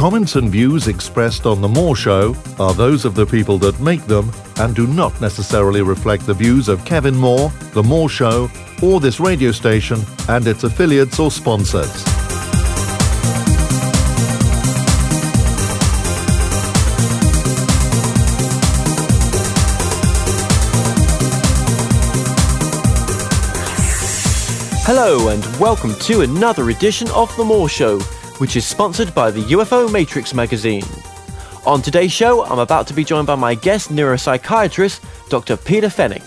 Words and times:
Comments 0.00 0.34
and 0.36 0.48
views 0.48 0.88
expressed 0.88 1.44
on 1.44 1.60
The 1.60 1.68
Moore 1.68 1.94
Show 1.94 2.34
are 2.58 2.72
those 2.72 3.04
of 3.04 3.14
the 3.14 3.26
people 3.26 3.58
that 3.58 3.78
make 3.80 4.02
them 4.06 4.32
and 4.56 4.74
do 4.74 4.86
not 4.86 5.20
necessarily 5.20 5.82
reflect 5.82 6.24
the 6.24 6.32
views 6.32 6.70
of 6.70 6.82
Kevin 6.86 7.14
Moore, 7.14 7.52
The 7.74 7.82
Moore 7.82 8.08
Show, 8.08 8.50
or 8.82 8.98
this 8.98 9.20
radio 9.20 9.52
station 9.52 10.00
and 10.26 10.46
its 10.46 10.64
affiliates 10.64 11.18
or 11.18 11.30
sponsors. 11.30 12.02
Hello, 24.86 25.28
and 25.28 25.44
welcome 25.60 25.94
to 25.96 26.22
another 26.22 26.70
edition 26.70 27.10
of 27.10 27.36
The 27.36 27.44
Moore 27.44 27.68
Show, 27.68 28.00
which 28.40 28.56
is 28.56 28.66
sponsored 28.66 29.14
by 29.14 29.30
the 29.30 29.42
UFO 29.52 29.92
Matrix 29.92 30.32
magazine. 30.32 30.82
On 31.66 31.82
today's 31.82 32.10
show, 32.10 32.42
I'm 32.46 32.58
about 32.58 32.86
to 32.86 32.94
be 32.94 33.04
joined 33.04 33.26
by 33.26 33.34
my 33.34 33.54
guest 33.54 33.90
neuropsychiatrist, 33.90 35.28
Dr. 35.28 35.58
Peter 35.58 35.90
Fenwick. 35.90 36.22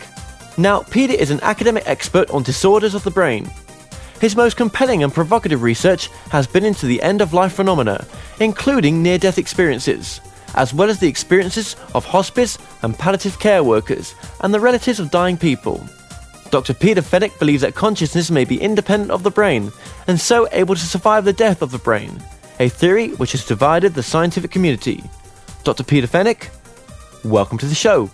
Now, 0.55 0.83
Peter 0.83 1.13
is 1.13 1.31
an 1.31 1.39
academic 1.41 1.87
expert 1.87 2.29
on 2.29 2.43
disorders 2.43 2.93
of 2.93 3.03
the 3.03 3.09
brain. 3.09 3.49
His 4.21 4.35
most 4.35 4.57
compelling 4.57 5.01
and 5.01 5.11
provocative 5.11 5.63
research 5.63 6.09
has 6.29 6.45
been 6.45 6.63
into 6.63 6.85
the 6.85 7.01
end 7.01 7.19
of 7.19 7.33
life 7.33 7.53
phenomena, 7.53 8.05
including 8.39 9.01
near 9.01 9.17
death 9.17 9.39
experiences, 9.39 10.21
as 10.53 10.71
well 10.71 10.91
as 10.91 10.99
the 10.99 11.07
experiences 11.07 11.75
of 11.95 12.05
hospice 12.05 12.59
and 12.83 12.95
palliative 12.95 13.39
care 13.39 13.63
workers 13.63 14.13
and 14.41 14.53
the 14.53 14.59
relatives 14.59 14.99
of 14.99 15.09
dying 15.09 15.35
people. 15.35 15.83
Dr. 16.53 16.75
Peter 16.75 17.01
Fenwick 17.01 17.39
believes 17.39 17.63
that 17.63 17.73
consciousness 17.73 18.29
may 18.29 18.45
be 18.45 18.61
independent 18.61 19.09
of 19.09 19.23
the 19.23 19.31
brain, 19.31 19.71
and 20.05 20.21
so 20.21 20.47
able 20.51 20.75
to 20.75 20.85
survive 20.85 21.25
the 21.25 21.33
death 21.33 21.63
of 21.63 21.71
the 21.71 21.79
brain, 21.79 22.21
a 22.59 22.69
theory 22.69 23.09
which 23.13 23.31
has 23.31 23.43
divided 23.43 23.95
the 23.95 24.03
scientific 24.03 24.51
community. 24.51 25.03
Dr. 25.63 25.83
Peter 25.83 26.05
Fenwick, 26.05 26.51
welcome 27.25 27.57
to 27.57 27.65
the 27.65 27.73
show. 27.73 28.05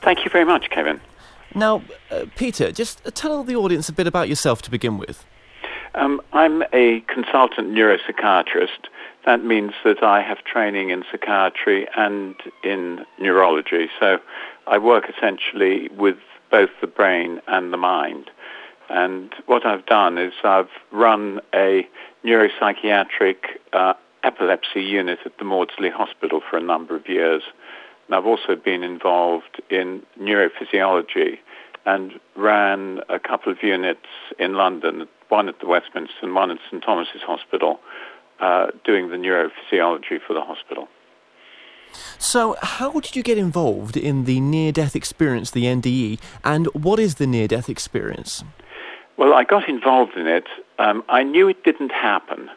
Thank 0.00 0.24
you 0.24 0.30
very 0.30 0.44
much, 0.44 0.70
Kevin. 0.70 1.00
Now, 1.56 1.82
uh, 2.12 2.26
Peter, 2.36 2.70
just 2.70 3.02
tell 3.16 3.42
the 3.42 3.56
audience 3.56 3.88
a 3.88 3.92
bit 3.92 4.06
about 4.06 4.28
yourself 4.28 4.62
to 4.62 4.70
begin 4.70 4.96
with. 4.96 5.24
Um, 5.96 6.22
I'm 6.32 6.62
a 6.72 7.00
consultant 7.12 7.72
neuropsychiatrist. 7.72 8.86
That 9.24 9.42
means 9.42 9.72
that 9.82 10.04
I 10.04 10.22
have 10.22 10.44
training 10.44 10.90
in 10.90 11.02
psychiatry 11.10 11.88
and 11.96 12.36
in 12.62 13.04
neurology. 13.18 13.88
So 13.98 14.18
I 14.68 14.78
work 14.78 15.10
essentially 15.10 15.88
with 15.88 16.18
both 16.56 16.70
the 16.80 16.86
brain 16.86 17.38
and 17.48 17.70
the 17.70 17.76
mind. 17.76 18.30
And 18.88 19.30
what 19.44 19.66
I've 19.66 19.84
done 19.84 20.16
is 20.16 20.32
I've 20.42 20.70
run 20.90 21.38
a 21.54 21.86
neuropsychiatric 22.24 23.36
uh, 23.74 23.92
epilepsy 24.22 24.80
unit 24.80 25.18
at 25.26 25.36
the 25.36 25.44
Maudsley 25.44 25.90
Hospital 25.90 26.40
for 26.48 26.56
a 26.56 26.62
number 26.62 26.96
of 26.96 27.06
years. 27.10 27.42
And 28.06 28.16
I've 28.16 28.24
also 28.24 28.56
been 28.56 28.82
involved 28.82 29.60
in 29.68 30.02
neurophysiology 30.18 31.40
and 31.84 32.12
ran 32.36 33.00
a 33.10 33.18
couple 33.18 33.52
of 33.52 33.58
units 33.62 34.08
in 34.38 34.54
London, 34.54 35.06
one 35.28 35.50
at 35.50 35.60
the 35.60 35.66
Westminster 35.66 36.20
and 36.22 36.34
one 36.34 36.50
at 36.50 36.58
St 36.70 36.82
Thomas's 36.82 37.20
Hospital, 37.26 37.80
uh, 38.40 38.68
doing 38.82 39.10
the 39.10 39.16
neurophysiology 39.16 40.20
for 40.26 40.32
the 40.32 40.40
hospital. 40.40 40.88
So, 42.18 42.56
how 42.62 42.92
did 43.00 43.16
you 43.16 43.22
get 43.22 43.38
involved 43.38 43.96
in 43.96 44.24
the 44.24 44.40
near 44.40 44.72
death 44.72 44.96
experience, 44.96 45.50
the 45.50 45.64
NDE, 45.64 46.20
and 46.44 46.66
what 46.68 46.98
is 46.98 47.16
the 47.16 47.26
near 47.26 47.48
death 47.48 47.68
experience? 47.68 48.44
Well, 49.16 49.32
I 49.32 49.44
got 49.44 49.68
involved 49.68 50.16
in 50.16 50.26
it. 50.26 50.46
Um, 50.78 51.02
I 51.08 51.22
knew 51.22 51.48
it 51.48 51.64
didn't 51.64 51.92
happen. 51.92 52.50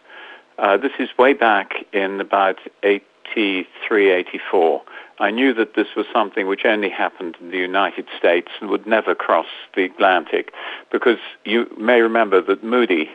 Uh, 0.57 0.77
this 0.77 0.91
is 0.99 1.09
way 1.17 1.33
back 1.33 1.85
in 1.93 2.19
about 2.19 2.57
83, 2.83 4.11
84. 4.11 4.81
I 5.19 5.31
knew 5.31 5.53
that 5.53 5.75
this 5.75 5.87
was 5.95 6.05
something 6.13 6.47
which 6.47 6.65
only 6.65 6.89
happened 6.89 7.37
in 7.39 7.51
the 7.51 7.57
United 7.57 8.07
States 8.17 8.49
and 8.59 8.69
would 8.69 8.87
never 8.87 9.15
cross 9.15 9.47
the 9.75 9.83
Atlantic 9.85 10.51
because 10.91 11.19
you 11.45 11.67
may 11.77 12.01
remember 12.01 12.41
that 12.41 12.63
Moody 12.63 13.09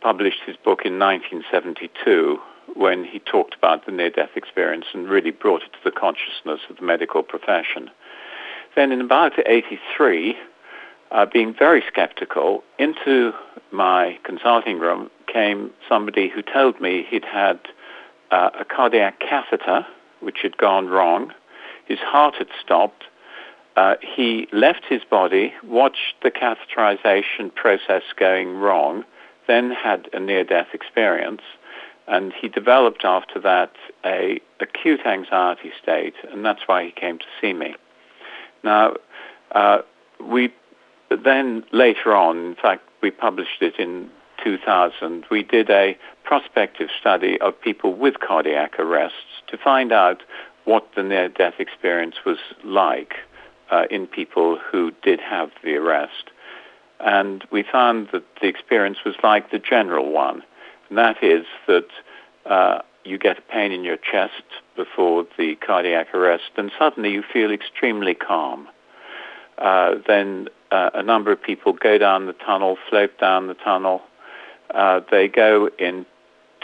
published 0.00 0.40
his 0.44 0.56
book 0.56 0.82
in 0.84 0.98
1972 0.98 2.40
when 2.74 3.04
he 3.04 3.18
talked 3.18 3.54
about 3.54 3.86
the 3.86 3.92
near-death 3.92 4.30
experience 4.36 4.86
and 4.92 5.08
really 5.08 5.30
brought 5.30 5.62
it 5.62 5.72
to 5.72 5.78
the 5.84 5.90
consciousness 5.90 6.60
of 6.68 6.76
the 6.76 6.82
medical 6.82 7.22
profession. 7.22 7.90
Then 8.74 8.92
in 8.92 9.00
about 9.00 9.32
83, 9.46 10.36
uh, 11.10 11.26
being 11.26 11.54
very 11.56 11.82
skeptical, 11.86 12.64
into 12.78 13.32
my 13.70 14.18
consulting 14.24 14.78
room 14.78 15.10
came 15.30 15.70
somebody 15.88 16.28
who 16.28 16.42
told 16.42 16.80
me 16.80 17.06
he'd 17.08 17.24
had 17.24 17.60
uh, 18.30 18.50
a 18.58 18.64
cardiac 18.64 19.20
catheter, 19.20 19.86
which 20.20 20.38
had 20.42 20.56
gone 20.56 20.88
wrong. 20.88 21.32
His 21.86 21.98
heart 21.98 22.36
had 22.36 22.48
stopped. 22.64 23.04
Uh, 23.76 23.96
he 24.00 24.48
left 24.52 24.84
his 24.88 25.02
body, 25.04 25.52
watched 25.64 26.14
the 26.22 26.30
catheterization 26.30 27.54
process 27.54 28.02
going 28.18 28.56
wrong, 28.56 29.04
then 29.46 29.70
had 29.70 30.08
a 30.12 30.20
near-death 30.20 30.68
experience 30.72 31.42
and 32.06 32.32
he 32.32 32.48
developed 32.48 33.04
after 33.04 33.40
that 33.40 33.72
a 34.04 34.40
acute 34.60 35.06
anxiety 35.06 35.72
state, 35.82 36.14
and 36.30 36.44
that's 36.44 36.62
why 36.66 36.84
he 36.84 36.90
came 36.90 37.18
to 37.18 37.26
see 37.40 37.52
me. 37.52 37.74
Now, 38.62 38.94
uh, 39.52 39.78
we 40.20 40.52
then 41.10 41.64
later 41.72 42.14
on, 42.14 42.38
in 42.38 42.54
fact, 42.54 42.82
we 43.02 43.10
published 43.10 43.60
it 43.60 43.78
in 43.78 44.10
2000. 44.42 45.26
We 45.30 45.42
did 45.42 45.70
a 45.70 45.96
prospective 46.24 46.88
study 46.98 47.40
of 47.40 47.60
people 47.60 47.94
with 47.94 48.20
cardiac 48.20 48.78
arrests 48.78 49.42
to 49.48 49.58
find 49.58 49.92
out 49.92 50.22
what 50.64 50.88
the 50.96 51.02
near-death 51.02 51.54
experience 51.58 52.16
was 52.24 52.38
like 52.64 53.14
uh, 53.70 53.84
in 53.90 54.06
people 54.06 54.58
who 54.58 54.92
did 55.02 55.20
have 55.20 55.50
the 55.62 55.74
arrest. 55.76 56.30
And 57.00 57.44
we 57.50 57.64
found 57.64 58.08
that 58.12 58.24
the 58.40 58.46
experience 58.46 58.98
was 59.04 59.16
like 59.22 59.50
the 59.50 59.58
general 59.58 60.12
one 60.12 60.42
and 60.92 60.98
that 60.98 61.24
is 61.24 61.46
that 61.66 61.88
uh, 62.44 62.82
you 63.02 63.16
get 63.16 63.38
a 63.38 63.40
pain 63.40 63.72
in 63.72 63.82
your 63.82 63.96
chest 63.96 64.44
before 64.76 65.24
the 65.38 65.54
cardiac 65.54 66.14
arrest, 66.14 66.50
and 66.58 66.70
suddenly 66.78 67.10
you 67.10 67.22
feel 67.32 67.50
extremely 67.50 68.12
calm. 68.12 68.68
Uh, 69.56 69.94
then 70.06 70.48
uh, 70.70 70.90
a 70.92 71.02
number 71.02 71.32
of 71.32 71.42
people 71.42 71.72
go 71.72 71.96
down 71.96 72.26
the 72.26 72.34
tunnel, 72.34 72.76
float 72.90 73.18
down 73.18 73.46
the 73.46 73.54
tunnel. 73.54 74.02
Uh, 74.74 75.00
they 75.10 75.28
go 75.28 75.70
in 75.78 76.04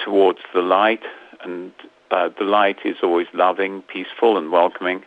towards 0.04 0.40
the 0.52 0.60
light, 0.60 1.04
and 1.42 1.72
uh, 2.10 2.28
the 2.38 2.44
light 2.44 2.80
is 2.84 2.96
always 3.02 3.28
loving, 3.32 3.80
peaceful, 3.80 4.36
and 4.36 4.52
welcoming. 4.52 5.02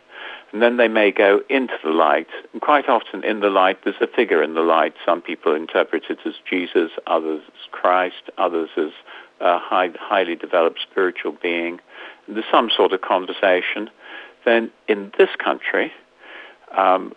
And 0.52 0.60
then 0.60 0.76
they 0.76 0.88
may 0.88 1.10
go 1.10 1.40
into 1.48 1.74
the 1.82 1.90
light. 1.90 2.28
And 2.52 2.60
quite 2.60 2.88
often 2.88 3.24
in 3.24 3.40
the 3.40 3.48
light, 3.48 3.78
there's 3.84 3.96
a 4.00 4.06
figure 4.06 4.42
in 4.42 4.54
the 4.54 4.60
light. 4.60 4.94
Some 5.04 5.22
people 5.22 5.54
interpret 5.54 6.04
it 6.10 6.18
as 6.26 6.34
Jesus, 6.48 6.90
others 7.06 7.42
as 7.46 7.70
Christ, 7.70 8.30
others 8.36 8.68
as 8.76 8.90
a 9.40 9.58
high, 9.58 9.90
highly 9.98 10.36
developed 10.36 10.80
spiritual 10.82 11.32
being. 11.42 11.80
And 12.26 12.36
there's 12.36 12.46
some 12.50 12.70
sort 12.74 12.92
of 12.92 13.00
conversation. 13.00 13.88
Then 14.44 14.70
in 14.88 15.10
this 15.16 15.30
country, 15.42 15.90
um, 16.76 17.14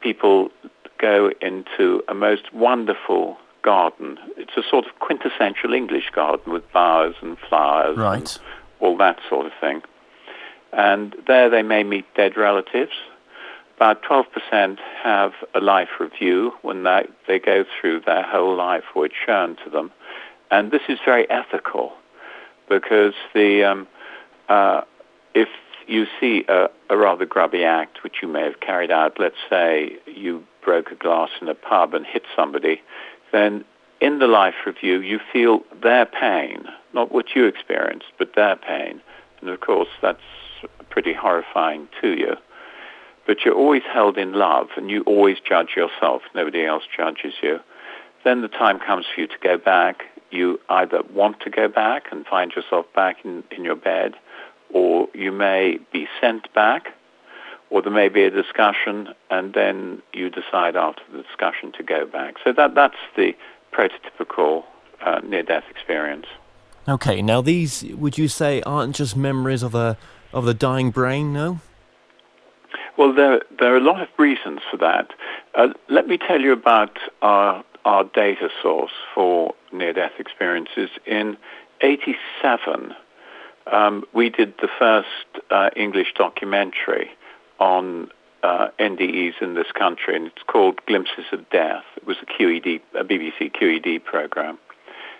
people 0.00 0.50
go 0.98 1.30
into 1.40 2.02
a 2.08 2.14
most 2.14 2.52
wonderful 2.52 3.36
garden. 3.62 4.18
It's 4.36 4.56
a 4.56 4.62
sort 4.68 4.86
of 4.86 4.98
quintessential 4.98 5.72
English 5.72 6.10
garden 6.14 6.52
with 6.52 6.70
bowers 6.72 7.14
and 7.22 7.36
flowers 7.48 7.96
right. 7.96 8.18
and 8.18 8.38
all 8.80 8.96
that 8.96 9.18
sort 9.28 9.46
of 9.46 9.52
thing. 9.60 9.82
And 10.72 11.14
there 11.26 11.50
they 11.50 11.62
may 11.62 11.84
meet 11.84 12.06
dead 12.14 12.36
relatives. 12.36 12.92
About 13.76 14.02
12% 14.02 14.78
have 15.02 15.32
a 15.54 15.60
life 15.60 15.88
review 15.98 16.52
when 16.62 16.84
they, 16.84 17.06
they 17.26 17.38
go 17.38 17.64
through 17.80 18.00
their 18.06 18.22
whole 18.22 18.56
life 18.56 18.84
or 18.94 19.06
it's 19.06 19.14
shown 19.26 19.56
to 19.64 19.70
them. 19.70 19.90
And 20.50 20.70
this 20.70 20.82
is 20.88 20.98
very 21.04 21.28
ethical 21.30 21.92
because 22.68 23.14
the, 23.34 23.64
um, 23.64 23.88
uh, 24.48 24.82
if 25.34 25.48
you 25.86 26.06
see 26.20 26.44
a, 26.48 26.68
a 26.90 26.96
rather 26.96 27.26
grubby 27.26 27.64
act 27.64 28.02
which 28.04 28.16
you 28.22 28.28
may 28.28 28.42
have 28.42 28.60
carried 28.60 28.90
out, 28.90 29.18
let's 29.18 29.36
say 29.50 29.96
you 30.06 30.44
broke 30.64 30.90
a 30.90 30.94
glass 30.94 31.30
in 31.40 31.48
a 31.48 31.54
pub 31.54 31.94
and 31.94 32.06
hit 32.06 32.22
somebody, 32.36 32.80
then 33.32 33.64
in 34.00 34.18
the 34.18 34.26
life 34.26 34.54
review 34.66 35.00
you 35.00 35.18
feel 35.32 35.60
their 35.82 36.06
pain, 36.06 36.64
not 36.92 37.12
what 37.12 37.34
you 37.34 37.46
experienced, 37.46 38.06
but 38.18 38.34
their 38.36 38.56
pain. 38.56 39.00
And 39.40 39.50
of 39.50 39.60
course 39.60 39.88
that's 40.00 40.20
pretty 40.90 41.12
horrifying 41.14 41.88
to 42.00 42.08
you. 42.08 42.36
But 43.26 43.44
you're 43.44 43.54
always 43.54 43.82
held 43.92 44.18
in 44.18 44.32
love 44.32 44.68
and 44.76 44.90
you 44.90 45.02
always 45.02 45.38
judge 45.40 45.70
yourself. 45.76 46.22
Nobody 46.34 46.64
else 46.66 46.82
judges 46.96 47.34
you. 47.42 47.60
Then 48.24 48.42
the 48.42 48.48
time 48.48 48.78
comes 48.78 49.06
for 49.12 49.20
you 49.20 49.26
to 49.26 49.38
go 49.42 49.58
back. 49.58 50.02
You 50.30 50.60
either 50.68 51.02
want 51.12 51.40
to 51.40 51.50
go 51.50 51.68
back 51.68 52.04
and 52.10 52.26
find 52.26 52.52
yourself 52.52 52.86
back 52.94 53.24
in, 53.24 53.44
in 53.56 53.64
your 53.64 53.76
bed, 53.76 54.14
or 54.72 55.08
you 55.14 55.30
may 55.30 55.78
be 55.92 56.08
sent 56.20 56.52
back, 56.54 56.94
or 57.70 57.82
there 57.82 57.92
may 57.92 58.08
be 58.08 58.22
a 58.22 58.30
discussion, 58.30 59.08
and 59.30 59.54
then 59.54 60.02
you 60.12 60.30
decide 60.30 60.76
after 60.76 61.02
the 61.12 61.22
discussion 61.22 61.72
to 61.72 61.82
go 61.82 62.06
back. 62.06 62.36
So 62.44 62.52
that, 62.52 62.74
that's 62.74 62.96
the 63.16 63.34
prototypical 63.72 64.64
uh, 65.04 65.20
near-death 65.24 65.64
experience. 65.70 66.26
Okay, 66.88 67.22
now 67.22 67.40
these 67.40 67.84
would 67.84 68.18
you 68.18 68.26
say 68.26 68.60
aren't 68.62 68.96
just 68.96 69.16
memories 69.16 69.62
of 69.62 69.74
a 69.74 69.96
of 70.32 70.44
the 70.44 70.54
dying 70.54 70.90
brain? 70.90 71.32
No. 71.32 71.60
Well, 72.96 73.14
there 73.14 73.42
there 73.58 73.74
are 73.74 73.78
a 73.78 73.80
lot 73.80 74.00
of 74.00 74.08
reasons 74.18 74.60
for 74.70 74.76
that. 74.78 75.12
Uh, 75.54 75.68
let 75.88 76.06
me 76.06 76.18
tell 76.18 76.40
you 76.40 76.52
about 76.52 76.98
our 77.22 77.64
our 77.84 78.04
data 78.04 78.48
source 78.62 78.92
for 79.14 79.54
near-death 79.72 80.12
experiences. 80.18 80.90
In 81.06 81.36
'87, 81.80 82.94
um, 83.70 84.04
we 84.12 84.30
did 84.30 84.54
the 84.60 84.68
first 84.78 85.44
uh, 85.50 85.70
English 85.74 86.14
documentary 86.16 87.10
on 87.58 88.10
uh, 88.42 88.68
NDEs 88.78 89.40
in 89.40 89.54
this 89.54 89.70
country, 89.72 90.16
and 90.16 90.26
it's 90.26 90.42
called 90.46 90.84
Glimpses 90.86 91.26
of 91.32 91.48
Death. 91.50 91.84
It 91.96 92.06
was 92.06 92.16
a 92.22 92.26
QED, 92.26 92.80
a 92.94 93.04
BBC 93.04 93.52
QED 93.52 94.04
program. 94.04 94.58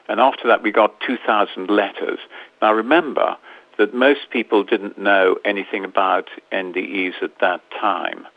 And 0.08 0.20
after 0.20 0.49
that, 0.49 0.62
we 0.62 0.73
got 0.73 1.00
2,000 1.06 1.70
letters. 1.70 2.19
Now, 2.61 2.73
remember 2.75 3.37
that 3.82 3.93
most 3.93 4.31
people 4.31 4.62
didn't 4.62 4.96
know 4.96 5.37
anything 5.44 5.84
about 5.84 6.29
NDEs 6.52 7.20
at 7.20 7.40
that 7.40 7.61
time. 7.81 8.29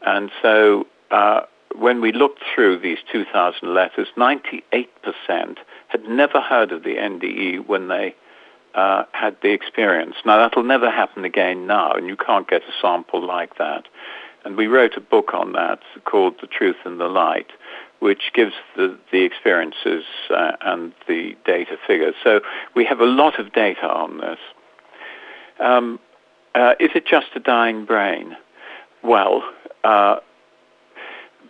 And 0.00 0.30
so 0.40 0.86
uh, 1.10 1.40
when 1.76 2.00
we 2.00 2.10
looked 2.10 2.40
through 2.54 2.78
these 2.78 2.96
2,000 3.12 3.74
letters, 3.74 4.08
98% 4.16 4.54
had 5.88 6.04
never 6.08 6.40
heard 6.40 6.72
of 6.72 6.84
the 6.84 6.94
NDE 6.94 7.66
when 7.66 7.88
they 7.88 8.14
uh, 8.74 9.04
had 9.12 9.36
the 9.42 9.50
experience. 9.50 10.14
Now, 10.24 10.38
that'll 10.38 10.62
never 10.62 10.90
happen 10.90 11.26
again 11.26 11.66
now, 11.66 11.92
and 11.92 12.06
you 12.06 12.16
can't 12.16 12.48
get 12.48 12.62
a 12.62 12.72
sample 12.80 13.22
like 13.22 13.58
that. 13.58 13.84
And 14.46 14.56
we 14.56 14.68
wrote 14.68 14.96
a 14.96 15.02
book 15.02 15.34
on 15.34 15.52
that 15.52 15.80
called 16.06 16.36
The 16.40 16.46
Truth 16.46 16.76
in 16.86 16.96
the 16.96 17.08
Light, 17.08 17.50
which 17.98 18.30
gives 18.32 18.54
the, 18.74 18.96
the 19.12 19.24
experiences 19.24 20.04
uh, 20.30 20.52
and 20.62 20.94
the 21.06 21.36
data 21.44 21.76
figures. 21.86 22.14
So 22.24 22.40
we 22.74 22.86
have 22.86 23.00
a 23.00 23.04
lot 23.04 23.38
of 23.38 23.52
data 23.52 23.86
on 23.86 24.18
this. 24.18 24.38
Um, 25.60 25.98
uh, 26.54 26.74
is 26.80 26.90
it 26.94 27.06
just 27.06 27.28
a 27.34 27.40
dying 27.40 27.84
brain? 27.84 28.36
Well, 29.02 29.42
uh, 29.84 30.16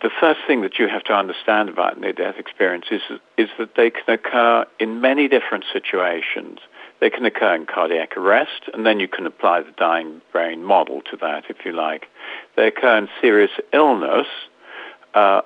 the 0.01 0.09
first 0.19 0.39
thing 0.47 0.61
that 0.61 0.79
you 0.79 0.87
have 0.87 1.03
to 1.05 1.13
understand 1.13 1.69
about 1.69 1.99
near-death 1.99 2.35
experiences 2.37 3.01
is, 3.09 3.19
is 3.37 3.49
that 3.57 3.75
they 3.75 3.89
can 3.89 4.09
occur 4.13 4.65
in 4.79 5.01
many 5.01 5.27
different 5.27 5.65
situations. 5.71 6.59
They 7.01 7.09
can 7.09 7.25
occur 7.25 7.55
in 7.55 7.65
cardiac 7.65 8.15
arrest, 8.17 8.69
and 8.73 8.85
then 8.85 8.99
you 8.99 9.07
can 9.07 9.25
apply 9.25 9.61
the 9.61 9.71
dying 9.71 10.21
brain 10.31 10.63
model 10.63 11.01
to 11.11 11.17
that, 11.17 11.45
if 11.49 11.65
you 11.65 11.71
like. 11.71 12.07
They 12.55 12.67
occur 12.67 12.97
in 12.97 13.09
serious 13.21 13.51
illness, 13.73 14.27
uh, 15.13 15.41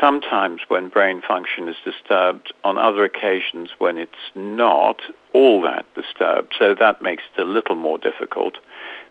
sometimes 0.00 0.60
when 0.68 0.88
brain 0.88 1.22
function 1.26 1.68
is 1.68 1.76
disturbed, 1.84 2.52
on 2.64 2.78
other 2.78 3.04
occasions 3.04 3.70
when 3.78 3.98
it's 3.98 4.12
not 4.34 5.00
all 5.32 5.62
that 5.62 5.86
disturbed. 5.94 6.54
So 6.58 6.74
that 6.78 7.02
makes 7.02 7.22
it 7.36 7.40
a 7.40 7.44
little 7.44 7.76
more 7.76 7.98
difficult. 7.98 8.58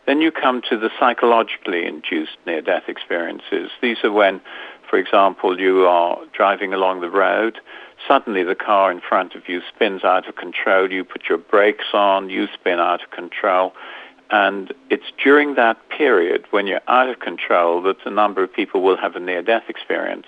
Then 0.05 0.21
you 0.21 0.31
come 0.31 0.61
to 0.69 0.77
the 0.77 0.89
psychologically 0.99 1.85
induced 1.85 2.37
near-death 2.45 2.83
experiences. 2.87 3.69
These 3.81 3.97
are 4.03 4.11
when, 4.11 4.41
for 4.89 4.97
example, 4.97 5.59
you 5.59 5.85
are 5.85 6.19
driving 6.33 6.73
along 6.73 7.01
the 7.01 7.09
road, 7.09 7.59
suddenly 8.07 8.43
the 8.43 8.55
car 8.55 8.91
in 8.91 8.99
front 8.99 9.35
of 9.35 9.47
you 9.47 9.61
spins 9.73 10.03
out 10.03 10.27
of 10.27 10.35
control, 10.35 10.91
you 10.91 11.03
put 11.03 11.29
your 11.29 11.37
brakes 11.37 11.85
on, 11.93 12.29
you 12.29 12.47
spin 12.53 12.79
out 12.79 13.03
of 13.03 13.11
control, 13.11 13.73
and 14.31 14.73
it's 14.89 15.11
during 15.23 15.55
that 15.55 15.77
period 15.89 16.45
when 16.51 16.65
you're 16.65 16.81
out 16.87 17.09
of 17.09 17.19
control 17.19 17.81
that 17.83 17.97
a 18.05 18.09
number 18.09 18.41
of 18.41 18.51
people 18.51 18.81
will 18.81 18.97
have 18.97 19.15
a 19.15 19.19
near-death 19.19 19.63
experience. 19.67 20.27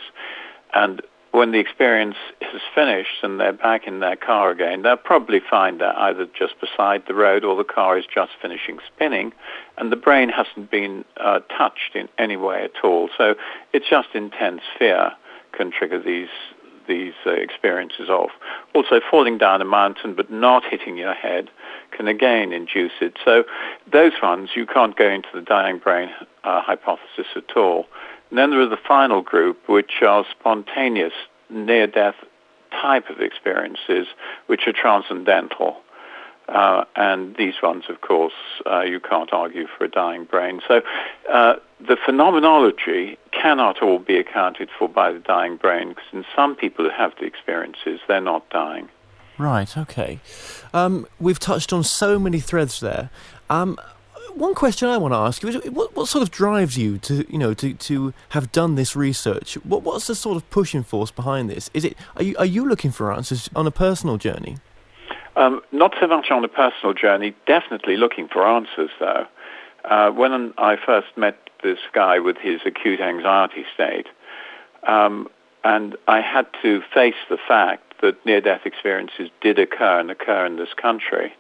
And 0.74 1.02
when 1.32 1.52
the 1.52 1.60
experience 1.60 2.16
is 2.42 2.62
finished 2.76 3.24
and 3.24 3.40
they're 3.40 3.54
back 3.54 3.88
in 3.88 4.00
their 4.02 4.16
car 4.16 4.52
again, 4.52 4.84
they'll 4.84 4.96
probably 4.96 5.42
find 5.50 5.82
they're 5.82 5.98
either 5.98 6.28
just 6.38 6.54
beside 6.62 7.04
the 7.08 7.16
road 7.16 7.44
or 7.44 7.56
the 7.56 7.64
car 7.64 7.98
is 7.98 8.06
just 8.06 8.34
finishing 8.40 8.78
spinning 8.94 9.34
and 9.78 9.92
the 9.92 9.96
brain 9.96 10.30
hasn't 10.30 10.70
been 10.70 11.04
uh, 11.18 11.40
touched 11.58 11.96
in 11.96 12.08
any 12.20 12.38
way 12.38 12.64
at 12.64 12.84
all. 12.84 13.10
So 13.18 13.34
it's 13.74 13.90
just 13.90 14.10
intense 14.14 14.62
fear 14.78 15.12
can 15.52 15.72
trigger 15.72 16.02
these 16.02 16.30
these 16.88 17.14
uh, 17.26 17.32
experiences 17.32 18.10
of. 18.10 18.30
Also, 18.76 19.00
falling 19.10 19.38
down 19.38 19.62
a 19.62 19.66
mountain 19.66 20.14
but 20.14 20.30
not 20.30 20.64
hitting 20.70 20.98
your 20.98 21.14
head 21.14 21.50
can 21.92 22.08
again 22.08 22.52
induce 22.52 22.92
it. 23.02 23.18
So 23.24 23.44
those 23.92 24.12
ones, 24.22 24.50
you 24.56 24.66
can't 24.66 24.96
go 24.96 25.10
into 25.10 25.30
the 25.34 25.42
dying 25.42 25.80
brain 25.80 26.10
uh, 26.44 26.62
hypothesis 26.62 27.28
at 27.36 27.56
all. 27.56 27.86
And 28.30 28.38
then 28.40 28.50
there 28.50 28.62
are 28.62 28.70
the 28.70 28.78
final 28.78 29.22
group, 29.22 29.70
which 29.70 30.02
are 30.02 30.26
spontaneous 30.32 31.14
near-death 31.50 32.16
type 32.72 33.10
of 33.10 33.22
experiences, 33.22 34.08
which 34.48 34.62
are 34.68 34.74
transcendental. 34.74 35.78
Uh, 36.50 36.84
and 36.96 37.36
these 37.38 37.54
ones, 37.64 37.86
of 37.88 38.02
course, 38.02 38.34
uh, 38.66 38.82
you 38.82 39.00
can't 39.00 39.32
argue 39.32 39.66
for 39.78 39.86
a 39.86 39.88
dying 39.88 40.26
brain. 40.26 40.62
So 40.68 40.82
uh, 41.32 41.56
the 41.80 41.96
phenomenology 42.04 43.18
cannot 43.32 43.82
all 43.82 44.00
be 44.00 44.18
accounted 44.18 44.70
for 44.78 44.90
by 44.90 45.14
the 45.14 45.20
dying 45.20 45.56
brain, 45.56 45.90
because 45.90 46.04
in 46.12 46.26
some 46.36 46.56
people 46.56 46.84
who 46.84 46.92
have 46.92 47.14
the 47.20 47.26
experiences, 47.26 48.02
they're 48.08 48.20
not 48.20 48.50
dying. 48.50 48.90
Right, 49.38 49.78
okay. 49.78 50.20
Um, 50.74 51.08
we've 51.20 51.40
touched 51.40 51.72
on 51.72 51.84
so 51.84 52.20
many 52.20 52.40
threads 52.40 52.82
there. 52.82 53.10
Um, 53.50 53.80
one 54.36 54.54
question 54.54 54.90
I 54.90 54.98
want 54.98 55.14
to 55.14 55.18
ask 55.18 55.44
you 55.44 55.50
is 55.50 55.56
what, 55.72 55.96
what 55.96 56.08
sort 56.08 56.22
of 56.22 56.32
drives 56.32 56.78
you 56.78 56.98
to 57.00 57.26
you 57.32 57.38
know 57.38 57.54
to, 57.56 57.74
to 57.74 58.14
have 58.30 58.52
done 58.52 58.76
this 58.76 58.96
research? 58.96 59.56
What 59.64 59.84
what's 59.84 60.08
the 60.08 60.16
sort 60.16 60.38
of 60.38 60.50
pushing 60.50 60.84
force 60.84 61.12
behind 61.12 61.50
this? 61.50 61.70
Is 61.74 61.86
it 61.86 61.98
are 62.18 62.24
you 62.24 62.36
are 62.38 62.46
you 62.46 62.68
looking 62.68 62.92
for 62.92 63.12
answers 63.12 63.50
on 63.56 63.68
a 63.68 63.72
personal 63.72 64.18
journey? 64.18 64.58
Um, 65.36 65.62
not 65.72 65.96
so 66.00 66.08
much 66.08 66.30
on 66.30 66.44
a 66.44 66.48
personal 66.48 66.94
journey. 66.94 67.36
Definitely 67.48 67.98
looking 67.98 68.28
for 68.28 68.46
answers 68.46 68.92
though. 69.00 69.26
Uh, 69.86 70.12
when 70.12 70.54
I 70.58 70.78
first 70.78 71.08
met 71.18 71.38
this 71.62 71.80
guy 71.94 72.20
with 72.20 72.38
his 72.38 72.62
acute 72.66 73.02
anxiety 73.02 73.66
state, 73.74 74.08
um, 74.88 75.28
and 75.64 75.96
I 76.08 76.22
had 76.22 76.48
to 76.62 76.82
face 76.94 77.16
the 77.30 77.38
fact 77.38 77.94
that 78.02 78.26
near-death 78.26 78.62
experiences 78.66 79.30
did 79.42 79.60
occur 79.60 80.00
and 80.00 80.12
occur 80.12 80.46
in 80.46 80.58
this 80.58 80.74
country. 80.74 81.34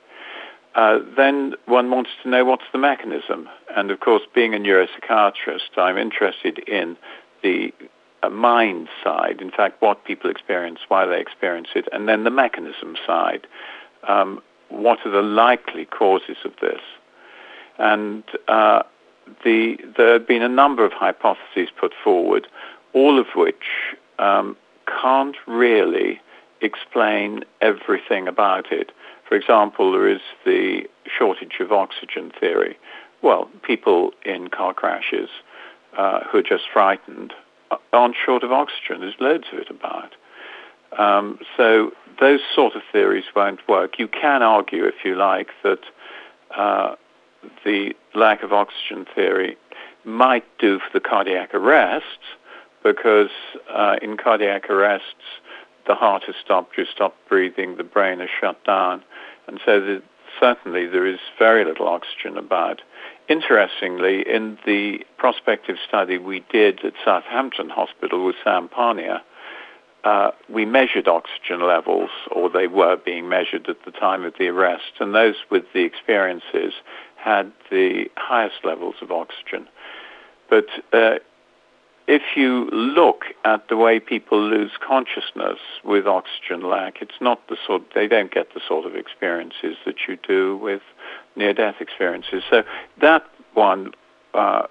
Uh, 0.75 1.00
then 1.15 1.53
one 1.65 1.92
wants 1.92 2.10
to 2.24 2.30
know 2.30 2.44
what's 2.46 2.63
the 2.72 2.80
mechanism. 2.80 3.48
And 3.75 3.92
of 3.92 4.00
course, 4.00 4.24
being 4.34 4.56
a 4.56 4.58
neuropsychiatrist, 4.58 5.77
I'm 5.77 5.98
interested 5.98 6.60
in 6.68 6.98
the 7.44 7.72
uh, 8.24 8.30
mind 8.30 8.88
side, 9.03 9.42
in 9.42 9.51
fact, 9.51 9.82
what 9.82 10.03
people 10.06 10.30
experience, 10.30 10.80
why 10.88 11.06
they 11.06 11.20
experience 11.20 11.70
it, 11.75 11.88
and 11.92 12.08
then 12.08 12.24
the 12.24 12.32
mechanism 12.32 12.96
side. 13.06 13.46
Um, 14.08 14.42
what 14.70 15.00
are 15.06 15.12
the 15.12 15.22
likely 15.22 15.86
causes 15.86 16.38
of 16.44 16.53
this? 16.60 16.82
And 17.77 18.24
uh, 18.48 18.84
the, 19.44 19.77
there 19.98 20.13
have 20.13 20.27
been 20.27 20.42
a 20.42 20.50
number 20.50 20.86
of 20.86 20.94
hypotheses 20.94 21.70
put 21.80 21.94
forward, 22.03 22.48
all 22.94 23.20
of 23.20 23.27
which 23.36 23.96
um, 24.20 24.58
can't 25.01 25.36
really 25.48 26.20
explain 26.62 27.44
everything 27.62 28.27
about 28.27 28.72
it. 28.72 28.92
For 29.27 29.36
example, 29.36 29.92
there 29.92 30.08
is 30.08 30.22
the 30.46 30.84
shortage 31.06 31.60
of 31.60 31.72
oxygen 31.72 32.32
theory. 32.39 32.77
Well, 33.22 33.50
people 33.62 34.12
in 34.25 34.50
car 34.50 34.74
crashes 34.74 35.30
uh, 35.98 36.22
who 36.30 36.39
are 36.39 36.44
just 36.44 36.63
frightened 36.72 37.34
aren't 37.92 38.15
short 38.24 38.44
of 38.44 38.51
oxygen. 38.51 39.01
There's 39.01 39.15
loads 39.20 39.46
of 39.51 39.60
it 39.60 39.70
about. 39.70 40.13
Um, 40.98 41.39
so 41.58 41.92
those 42.20 42.42
sort 42.53 42.75
of 42.75 42.82
theories 42.92 43.25
won't 43.36 43.68
work. 43.68 43.98
You 43.98 44.08
can 44.08 44.44
argue, 44.44 44.86
if 44.86 44.96
you 45.03 45.15
like, 45.15 45.50
that 45.63 45.80
uh, 46.56 46.96
the 47.65 47.94
lack 48.13 48.44
of 48.44 48.53
oxygen 48.53 49.06
theory 49.15 49.58
might 50.06 50.46
do 50.60 50.80
for 50.80 50.89
the 50.94 51.00
cardiac 51.00 51.53
arrests 51.53 52.06
because 52.84 53.30
uh, 53.74 53.96
in 54.01 54.18
cardiac 54.18 54.70
arrests, 54.70 55.08
the 55.88 55.96
heart 55.96 56.24
has 56.25 56.36
stopped, 56.44 56.77
you 56.77 56.86
stop 56.86 57.15
breathing, 57.27 57.77
the 57.77 57.84
brain 57.84 58.22
is 58.22 58.30
shut 58.39 58.63
down. 58.65 59.03
And 59.47 59.59
so 59.65 59.79
the, 59.79 60.01
certainly 60.39 60.88
there 60.88 61.05
is 61.05 61.19
very 61.38 61.65
little 61.65 61.88
oxygen 61.88 62.38
about. 62.38 62.81
Interestingly, 63.29 64.23
in 64.27 64.57
the 64.65 65.00
prospective 65.17 65.77
study 65.88 66.17
we 66.17 66.43
did 66.51 66.83
at 66.83 66.93
Southampton 67.03 67.69
Hospital 67.69 68.25
with 68.25 68.35
Sam 68.43 68.69
Parnia, 68.69 69.21
uh, 70.03 70.31
we 70.50 70.65
measured 70.65 71.07
oxygen 71.07 71.65
levels, 71.65 72.09
or 72.31 72.50
they 72.50 72.67
were 72.67 72.97
being 72.97 73.29
measured 73.29 73.69
at 73.69 73.77
the 73.85 73.91
time 73.91 74.25
of 74.25 74.33
the 74.38 74.47
arrest, 74.47 74.91
and 75.00 75.15
those 75.15 75.35
with 75.50 75.63
the 75.73 75.83
experiences 75.83 76.73
had 77.15 77.53
the 77.71 78.05
highest 78.17 78.65
levels 78.65 78.95
of 79.01 79.12
oxygen. 79.12 79.67
But 80.50 80.65
uh, 80.91 81.19
if 82.07 82.22
you 82.36 82.69
look 82.72 83.24
at 83.45 83.69
the 83.69 83.77
way 83.77 84.00
people 84.00 84.41
lose 84.41 84.72
consciousness 84.86 85.60
with 85.83 86.05
oxygen 86.05 86.67
lack, 86.69 87.01
it's 87.01 87.19
not 87.22 87.48
the 87.48 87.57
sort 87.65 87.83
they 87.95 88.07
don't 88.07 88.31
get 88.31 88.53
the 88.53 88.62
sort 88.67 88.86
of 88.86 88.95
experiences 88.95 89.77
that 89.86 89.95
you 90.07 90.17
do 90.17 90.57
with 90.57 90.81
near-death 91.36 91.75
experiences. 91.79 92.43
So 92.50 92.63
that 93.00 93.25
one 93.53 93.91
uh, 94.33 94.63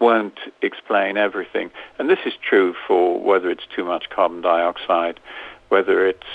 won't 0.00 0.40
explain 0.60 1.16
everything, 1.16 1.70
and 1.98 2.10
this 2.10 2.18
is 2.26 2.32
true 2.48 2.74
for 2.86 3.20
whether 3.20 3.48
it's 3.50 3.66
too 3.74 3.84
much 3.84 4.10
carbon 4.10 4.40
dioxide, 4.40 5.20
whether 5.68 6.06
it's 6.06 6.26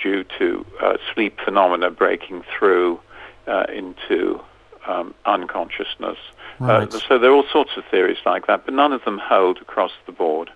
due 0.00 0.24
to 0.38 0.64
uh, 0.80 0.96
sleep 1.12 1.38
phenomena 1.44 1.90
breaking 1.90 2.44
through 2.56 3.00
uh, 3.48 3.66
into 3.74 4.40
um, 4.86 5.14
unconsciousness. 5.24 6.18
Uh, 6.60 6.86
so 7.08 7.18
there 7.18 7.30
are 7.30 7.34
all 7.34 7.46
sorts 7.52 7.72
of 7.76 7.84
theories 7.90 8.18
like 8.24 8.46
that, 8.46 8.64
but 8.64 8.74
none 8.74 8.92
of 8.92 9.04
them 9.04 9.18
hold 9.18 9.58
across 9.58 9.92
the 10.06 10.12
board. 10.12 10.50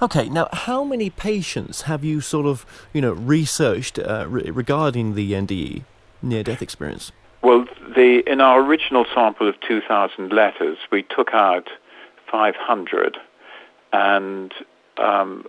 Okay, 0.00 0.28
now 0.28 0.48
how 0.52 0.84
many 0.84 1.10
patients 1.10 1.82
have 1.82 2.04
you 2.04 2.20
sort 2.20 2.46
of, 2.46 2.64
you 2.92 3.00
know, 3.00 3.12
researched 3.12 3.98
uh, 3.98 4.26
re- 4.28 4.50
regarding 4.50 5.14
the 5.14 5.32
NDE, 5.32 5.84
near-death 6.22 6.62
experience? 6.62 7.10
Well, 7.42 7.66
the, 7.94 8.22
in 8.26 8.40
our 8.40 8.62
original 8.62 9.04
sample 9.14 9.48
of 9.48 9.56
2,000 9.66 10.32
letters, 10.32 10.78
we 10.90 11.02
took 11.02 11.34
out 11.34 11.68
500 12.30 13.18
and 13.92 14.52
um, 14.96 15.44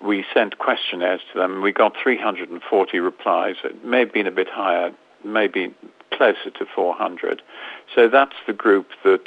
we 0.00 0.24
sent 0.32 0.58
questionnaires 0.58 1.20
to 1.32 1.38
them. 1.38 1.62
We 1.62 1.72
got 1.72 1.94
340 2.02 2.98
replies. 3.00 3.56
It 3.64 3.84
may 3.84 4.00
have 4.00 4.12
been 4.12 4.26
a 4.26 4.30
bit 4.30 4.48
higher, 4.48 4.92
maybe 5.24 5.74
closer 6.12 6.50
to 6.50 6.66
400. 6.74 7.42
So 7.94 8.08
that's 8.08 8.34
the 8.46 8.52
group 8.52 8.88
that 9.04 9.24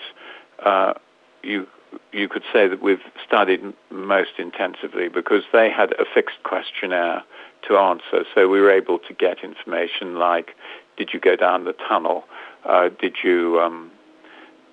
uh, 0.64 0.94
you 1.42 1.68
you 2.12 2.28
could 2.28 2.44
say 2.52 2.68
that 2.68 2.82
we've 2.82 3.04
studied 3.26 3.62
most 3.92 4.32
intensively 4.40 5.10
because 5.10 5.44
they 5.52 5.70
had 5.70 5.92
a 5.94 6.06
fixed 6.12 6.42
questionnaire 6.44 7.24
to 7.68 7.78
answer. 7.78 8.26
So 8.34 8.48
we 8.48 8.60
were 8.60 8.72
able 8.72 9.00
to 9.00 9.14
get 9.14 9.44
information 9.44 10.16
like, 10.16 10.56
did 10.98 11.12
you 11.14 11.20
go 11.20 11.36
down 11.36 11.66
the 11.66 11.74
tunnel? 11.74 12.24
Uh, 12.66 12.90
did 13.00 13.18
you 13.24 13.60
um, 13.60 13.92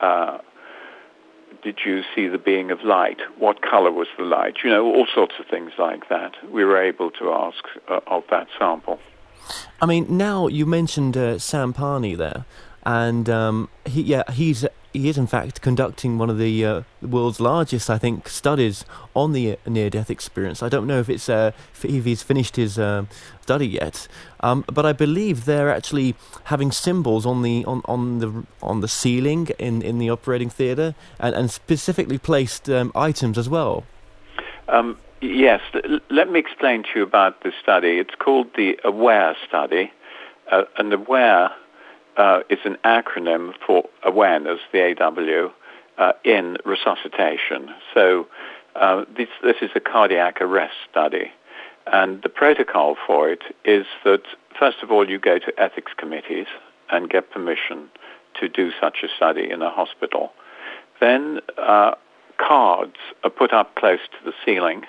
uh, 0.01 0.39
did 1.63 1.81
you 1.85 2.03
see 2.15 2.29
the 2.29 2.39
being 2.39 2.71
of 2.71 2.83
light? 2.83 3.19
What 3.39 3.61
color 3.63 3.93
was 3.93 4.09
the 4.17 4.25
light? 4.25 4.59
You 4.65 4.71
know, 4.71 4.87
all 4.87 5.07
sorts 5.13 5.35
of 5.39 5.47
things 5.47 5.73
like 5.79 6.09
that. 6.09 6.33
We 6.51 6.65
were 6.65 6.83
able 6.83 7.11
to 7.13 7.31
ask 7.33 7.65
uh, 7.89 8.01
of 8.07 8.25
that 8.31 8.49
sample. 8.59 8.99
I 9.81 9.87
mean, 9.87 10.07
now 10.09 10.47
you 10.47 10.67
mentioned 10.67 11.17
uh, 11.17 11.39
Sam 11.39 11.73
Parnia 11.73 12.17
there, 12.17 12.45
and 12.85 13.29
um, 13.29 13.69
he, 13.85 14.03
yeah, 14.03 14.31
he's 14.31 14.67
he 14.93 15.09
is 15.09 15.17
in 15.17 15.27
fact 15.27 15.61
conducting 15.61 16.19
one 16.19 16.31
of 16.31 16.39
the, 16.39 16.65
uh, 16.65 16.83
world's 17.01 17.41
largest, 17.41 17.89
I 17.89 17.99
think, 17.99 18.29
studies 18.29 18.85
on 19.15 19.33
the 19.33 19.53
uh, 19.53 19.57
near-death 19.67 20.11
experience. 20.11 20.63
I 20.63 20.69
don't 20.69 20.87
know 20.87 20.99
if 20.99 21.09
it's 21.09 21.29
uh, 21.29 21.53
if 21.83 22.05
he's 22.05 22.23
finished 22.23 22.57
his 22.57 22.79
uh, 22.79 23.05
study 23.43 23.69
yet, 23.69 24.09
um, 24.41 24.65
but 24.67 24.85
I 24.85 24.93
believe 24.93 25.45
they're 25.45 25.71
actually 25.71 26.17
having 26.45 26.73
symbols 26.73 27.25
on 27.25 27.43
the 27.43 27.65
on, 27.67 27.83
on 27.85 28.19
the 28.19 28.45
on 28.63 28.81
the 28.81 28.89
ceiling 28.89 29.49
in, 29.59 29.83
in 29.83 29.99
the 29.99 30.11
operating 30.11 30.51
theatre, 30.51 30.95
and, 31.19 31.35
and 31.35 31.51
specifically 31.51 32.19
placed 32.19 32.69
um, 32.69 32.91
items 32.95 33.39
as 33.39 33.49
well. 33.49 33.85
Um, 34.69 34.99
yes, 35.21 35.61
let 36.11 36.31
me 36.31 36.39
explain 36.39 36.83
to 36.83 36.89
you 36.97 37.03
about 37.03 37.43
this 37.43 37.55
study. 37.63 37.99
It's 37.99 38.15
called 38.19 38.49
the 38.57 38.79
AWARE 38.85 39.35
study, 39.47 39.93
uh, 40.51 40.63
and 40.79 40.93
AWARE 40.93 41.51
uh, 42.17 42.41
is 42.49 42.59
an 42.65 42.77
acronym 42.85 43.53
for 43.67 43.85
awareness, 44.03 44.61
the 44.73 44.95
AW, 45.01 45.53
uh, 45.99 46.13
in 46.25 46.57
resuscitation. 46.65 47.71
So 47.95 48.27
uh, 48.77 49.05
this, 49.17 49.29
this 49.43 49.57
is 49.63 49.71
a 49.75 49.81
cardiac 49.81 50.41
arrest 50.41 50.75
study. 50.91 51.33
And 51.87 52.23
the 52.23 52.29
protocol 52.29 52.97
for 53.07 53.31
it 53.31 53.43
is 53.65 53.87
that, 54.05 54.23
first 54.59 54.79
of 54.83 54.91
all, 54.91 55.09
you 55.09 55.19
go 55.19 55.39
to 55.39 55.53
ethics 55.59 55.93
committees 55.97 56.47
and 56.91 57.09
get 57.09 57.31
permission 57.31 57.89
to 58.39 58.49
do 58.49 58.71
such 58.81 58.99
a 59.03 59.09
study 59.17 59.51
in 59.51 59.63
a 59.63 59.71
hospital. 59.71 60.33
Then 61.01 61.41
uh, 61.59 61.93
cards 62.39 62.97
are 63.25 63.31
put 63.31 63.53
up 63.53 63.75
close 63.75 64.01
to 64.13 64.25
the 64.25 64.33
ceiling, 64.45 64.83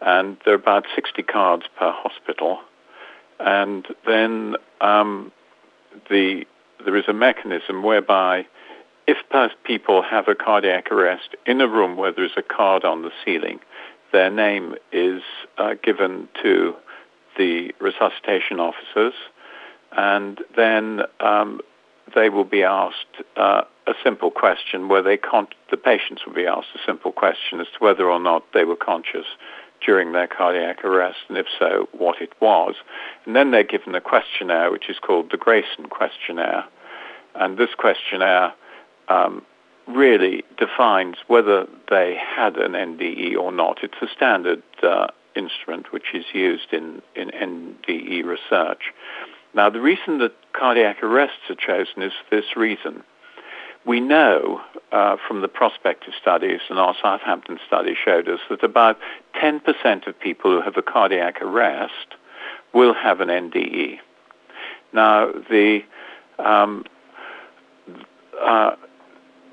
and 0.00 0.36
there 0.44 0.54
are 0.54 0.58
about 0.58 0.86
60 0.94 1.22
cards 1.22 1.64
per 1.78 1.90
hospital. 1.90 2.58
And 3.40 3.86
then 4.06 4.56
um, 4.80 5.32
the, 6.10 6.44
there 6.84 6.96
is 6.96 7.04
a 7.08 7.12
mechanism 7.12 7.82
whereby 7.82 8.46
if 9.06 9.16
people 9.64 10.02
have 10.02 10.28
a 10.28 10.34
cardiac 10.34 10.92
arrest 10.92 11.34
in 11.46 11.60
a 11.60 11.68
room 11.68 11.96
where 11.96 12.12
there's 12.12 12.36
a 12.36 12.42
card 12.42 12.84
on 12.84 13.02
the 13.02 13.10
ceiling, 13.24 13.58
their 14.12 14.30
name 14.30 14.74
is 14.92 15.22
uh, 15.56 15.74
given 15.82 16.28
to 16.42 16.74
the 17.36 17.72
resuscitation 17.80 18.60
officers, 18.60 19.14
and 19.92 20.40
then 20.56 21.02
um, 21.20 21.60
they 22.14 22.28
will 22.28 22.44
be 22.44 22.62
asked 22.62 23.22
uh, 23.36 23.62
a 23.86 23.92
simple 24.04 24.30
question 24.30 24.88
where 24.88 25.02
they 25.02 25.16
con- 25.16 25.48
the 25.70 25.76
patients 25.76 26.26
will 26.26 26.34
be 26.34 26.46
asked 26.46 26.68
a 26.74 26.78
simple 26.86 27.12
question 27.12 27.60
as 27.60 27.66
to 27.66 27.78
whether 27.78 28.10
or 28.10 28.20
not 28.20 28.44
they 28.52 28.64
were 28.64 28.76
conscious 28.76 29.26
during 29.84 30.12
their 30.12 30.26
cardiac 30.26 30.84
arrest, 30.84 31.18
and 31.28 31.38
if 31.38 31.46
so, 31.58 31.88
what 31.92 32.20
it 32.20 32.32
was. 32.40 32.74
And 33.24 33.34
then 33.36 33.50
they're 33.50 33.62
given 33.62 33.94
a 33.94 34.00
questionnaire 34.00 34.70
which 34.70 34.88
is 34.88 34.98
called 34.98 35.30
the 35.30 35.38
Greyson 35.38 35.88
questionnaire. 35.90 36.64
And 37.34 37.56
this 37.56 37.70
questionnaire 37.76 38.52
um, 39.08 39.42
really 39.86 40.44
defines 40.58 41.16
whether 41.26 41.66
they 41.88 42.16
had 42.16 42.56
an 42.56 42.72
NDE 42.72 43.36
or 43.36 43.52
not. 43.52 43.78
It's 43.82 43.94
a 44.02 44.08
standard 44.14 44.62
uh, 44.82 45.08
instrument 45.34 45.92
which 45.92 46.14
is 46.14 46.24
used 46.32 46.72
in, 46.72 47.02
in 47.14 47.30
NDE 47.30 48.24
research. 48.24 48.92
Now, 49.54 49.70
the 49.70 49.80
reason 49.80 50.18
that 50.18 50.32
cardiac 50.52 51.02
arrests 51.02 51.48
are 51.48 51.54
chosen 51.54 52.02
is 52.02 52.12
for 52.28 52.36
this 52.36 52.56
reason. 52.56 53.02
We 53.88 54.00
know 54.00 54.60
uh, 54.92 55.16
from 55.26 55.40
the 55.40 55.48
prospective 55.48 56.12
studies, 56.20 56.60
and 56.68 56.78
our 56.78 56.94
Southampton 57.00 57.58
study 57.66 57.94
showed 57.94 58.28
us, 58.28 58.40
that 58.50 58.62
about 58.62 58.98
10% 59.42 60.06
of 60.06 60.20
people 60.20 60.50
who 60.50 60.60
have 60.60 60.76
a 60.76 60.82
cardiac 60.82 61.40
arrest 61.40 62.14
will 62.74 62.92
have 62.92 63.22
an 63.22 63.28
NDE. 63.28 63.98
Now, 64.92 65.32
the 65.32 65.80
um, 66.38 66.84
uh, 68.40 68.76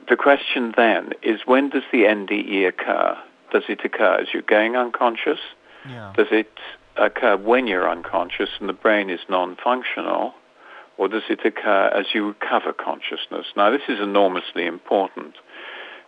the 0.10 0.16
question 0.16 0.74
then 0.78 1.14
is 1.24 1.42
when 1.46 1.70
does 1.70 1.84
the 1.92 2.04
NDE 2.04 2.68
occur? 2.68 3.18
Does 3.52 3.64
it 3.70 3.84
occur 3.84 4.20
as 4.22 4.28
you're 4.34 4.44
going 4.44 4.76
unconscious? 4.76 5.40
Yeah. 5.88 6.14
Does 6.16 6.28
it 6.32 6.52
occur 6.98 7.38
when 7.38 7.68
you're 7.68 7.90
unconscious 7.90 8.50
and 8.60 8.70
the 8.70 8.74
brain 8.74 9.10
is 9.10 9.22
non-functional? 9.30 10.34
Or 10.98 11.08
does 11.08 11.24
it 11.30 11.46
occur 11.46 11.88
as 11.88 12.08
you 12.14 12.28
recover 12.28 12.74
consciousness? 12.74 13.48
Now, 13.58 13.70
this 13.70 13.82
is 13.90 14.00
enormously 14.00 14.66
important. 14.66 15.36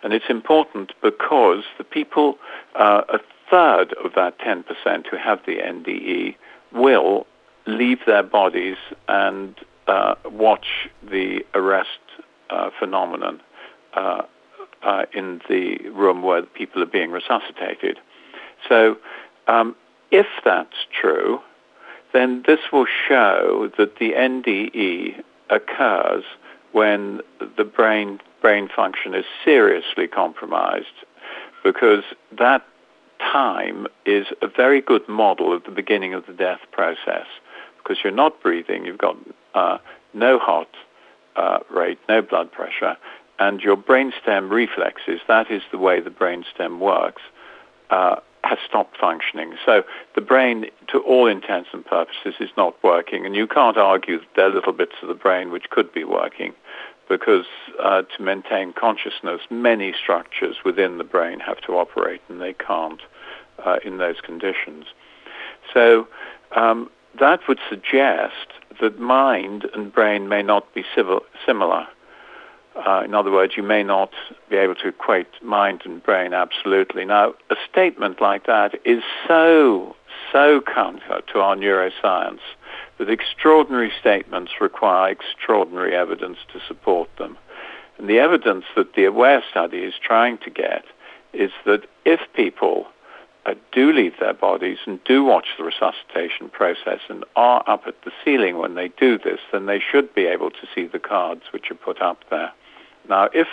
And 0.03 0.13
it's 0.13 0.29
important 0.29 0.93
because 1.01 1.63
the 1.77 1.83
people, 1.83 2.37
uh, 2.75 3.01
a 3.09 3.19
third 3.49 3.93
of 4.03 4.13
that 4.15 4.39
10% 4.39 4.63
who 5.07 5.17
have 5.17 5.39
the 5.45 5.57
NDE 5.57 6.35
will 6.71 7.25
leave 7.65 7.99
their 8.05 8.23
bodies 8.23 8.77
and 9.07 9.55
uh, 9.87 10.15
watch 10.25 10.89
the 11.03 11.45
arrest 11.53 11.89
uh, 12.49 12.69
phenomenon 12.79 13.41
uh, 13.93 14.21
uh, 14.83 15.05
in 15.13 15.41
the 15.49 15.77
room 15.89 16.21
where 16.21 16.41
the 16.41 16.47
people 16.47 16.81
are 16.81 16.87
being 16.87 17.11
resuscitated. 17.11 17.99
So 18.69 18.97
um, 19.47 19.75
if 20.11 20.27
that's 20.45 20.75
true, 20.99 21.39
then 22.13 22.43
this 22.47 22.59
will 22.71 22.87
show 23.07 23.71
that 23.77 23.97
the 23.97 24.11
NDE 24.13 25.23
occurs 25.49 26.23
when 26.71 27.21
the 27.57 27.63
brain 27.63 28.19
brain 28.41 28.69
function 28.73 29.15
is 29.15 29.25
seriously 29.43 30.07
compromised 30.07 30.85
because 31.63 32.03
that 32.37 32.63
time 33.19 33.87
is 34.05 34.27
a 34.41 34.47
very 34.47 34.79
good 34.79 35.07
model 35.09 35.53
of 35.53 35.63
the 35.63 35.71
beginning 35.71 36.13
of 36.13 36.25
the 36.27 36.33
death 36.33 36.59
process 36.71 37.25
because 37.77 37.97
you're 38.03 38.13
not 38.13 38.41
breathing, 38.41 38.85
you've 38.85 38.97
got 38.97 39.17
uh, 39.53 39.77
no 40.13 40.37
heart 40.37 40.69
uh, 41.35 41.59
rate, 41.69 41.99
no 42.07 42.21
blood 42.21 42.51
pressure, 42.51 42.95
and 43.39 43.61
your 43.61 43.77
brainstem 43.77 44.49
reflexes, 44.49 45.21
that 45.27 45.49
is 45.51 45.61
the 45.71 45.77
way 45.77 46.01
the 46.01 46.09
brainstem 46.09 46.79
works, 46.79 47.21
uh, 47.89 48.17
has 48.43 48.57
stopped 48.67 48.97
functioning. 48.97 49.55
So 49.65 49.83
the 50.15 50.21
brain, 50.21 50.65
to 50.89 50.99
all 50.99 51.27
intents 51.27 51.69
and 51.73 51.85
purposes, 51.85 52.35
is 52.39 52.49
not 52.55 52.81
working, 52.83 53.25
and 53.25 53.35
you 53.35 53.47
can't 53.47 53.77
argue 53.77 54.19
that 54.19 54.27
there 54.35 54.45
are 54.45 54.53
little 54.53 54.73
bits 54.73 54.95
of 55.01 55.07
the 55.07 55.13
brain 55.13 55.51
which 55.51 55.69
could 55.69 55.91
be 55.93 56.03
working 56.03 56.53
because 57.09 57.45
uh, 57.81 58.01
to 58.01 58.21
maintain 58.21 58.73
consciousness, 58.73 59.41
many 59.49 59.93
structures 59.93 60.57
within 60.65 60.97
the 60.97 61.03
brain 61.03 61.39
have 61.39 61.61
to 61.61 61.73
operate, 61.73 62.21
and 62.29 62.41
they 62.41 62.53
can't 62.53 63.01
uh, 63.65 63.77
in 63.83 63.97
those 63.97 64.19
conditions. 64.21 64.85
So 65.73 66.07
um, 66.55 66.89
that 67.19 67.47
would 67.47 67.59
suggest 67.69 68.47
that 68.81 68.99
mind 68.99 69.65
and 69.73 69.91
brain 69.91 70.27
may 70.27 70.43
not 70.43 70.73
be 70.73 70.83
civil, 70.95 71.21
similar. 71.45 71.87
Uh, 72.85 73.01
in 73.03 73.15
other 73.15 73.31
words, 73.31 73.53
you 73.57 73.63
may 73.63 73.83
not 73.83 74.11
be 74.49 74.55
able 74.55 74.75
to 74.75 74.89
equate 74.89 75.27
mind 75.41 75.81
and 75.83 76.03
brain 76.03 76.33
absolutely. 76.33 77.05
Now, 77.05 77.33
a 77.49 77.55
statement 77.69 78.21
like 78.21 78.45
that 78.45 78.75
is 78.85 79.03
so, 79.27 79.95
so 80.31 80.61
counter 80.61 81.21
to 81.33 81.39
our 81.39 81.55
neuroscience 81.55 82.39
that 82.99 83.09
extraordinary 83.09 83.91
statements 83.99 84.53
require 84.61 85.11
extraordinary 85.11 85.95
evidence 85.95 86.37
to 86.53 86.59
support 86.67 87.09
them. 87.17 87.37
And 87.97 88.07
the 88.07 88.19
evidence 88.19 88.65
that 88.75 88.93
the 88.93 89.05
AWARE 89.05 89.41
study 89.49 89.79
is 89.79 89.95
trying 90.01 90.37
to 90.39 90.49
get 90.51 90.83
is 91.33 91.51
that 91.65 91.87
if 92.05 92.19
people 92.35 92.85
uh, 93.47 93.55
do 93.71 93.91
leave 93.91 94.13
their 94.19 94.33
bodies 94.33 94.77
and 94.85 95.03
do 95.03 95.23
watch 95.23 95.47
the 95.57 95.63
resuscitation 95.63 96.49
process 96.49 96.99
and 97.09 97.23
are 97.35 97.63
up 97.67 97.83
at 97.87 97.95
the 98.03 98.11
ceiling 98.23 98.57
when 98.57 98.75
they 98.75 98.89
do 98.89 99.17
this, 99.17 99.39
then 99.51 99.65
they 99.65 99.79
should 99.79 100.13
be 100.13 100.25
able 100.25 100.51
to 100.51 100.67
see 100.75 100.85
the 100.85 100.99
cards 100.99 101.43
which 101.51 101.71
are 101.71 101.75
put 101.75 102.01
up 102.01 102.23
there. 102.29 102.51
Now, 103.09 103.29
if 103.33 103.47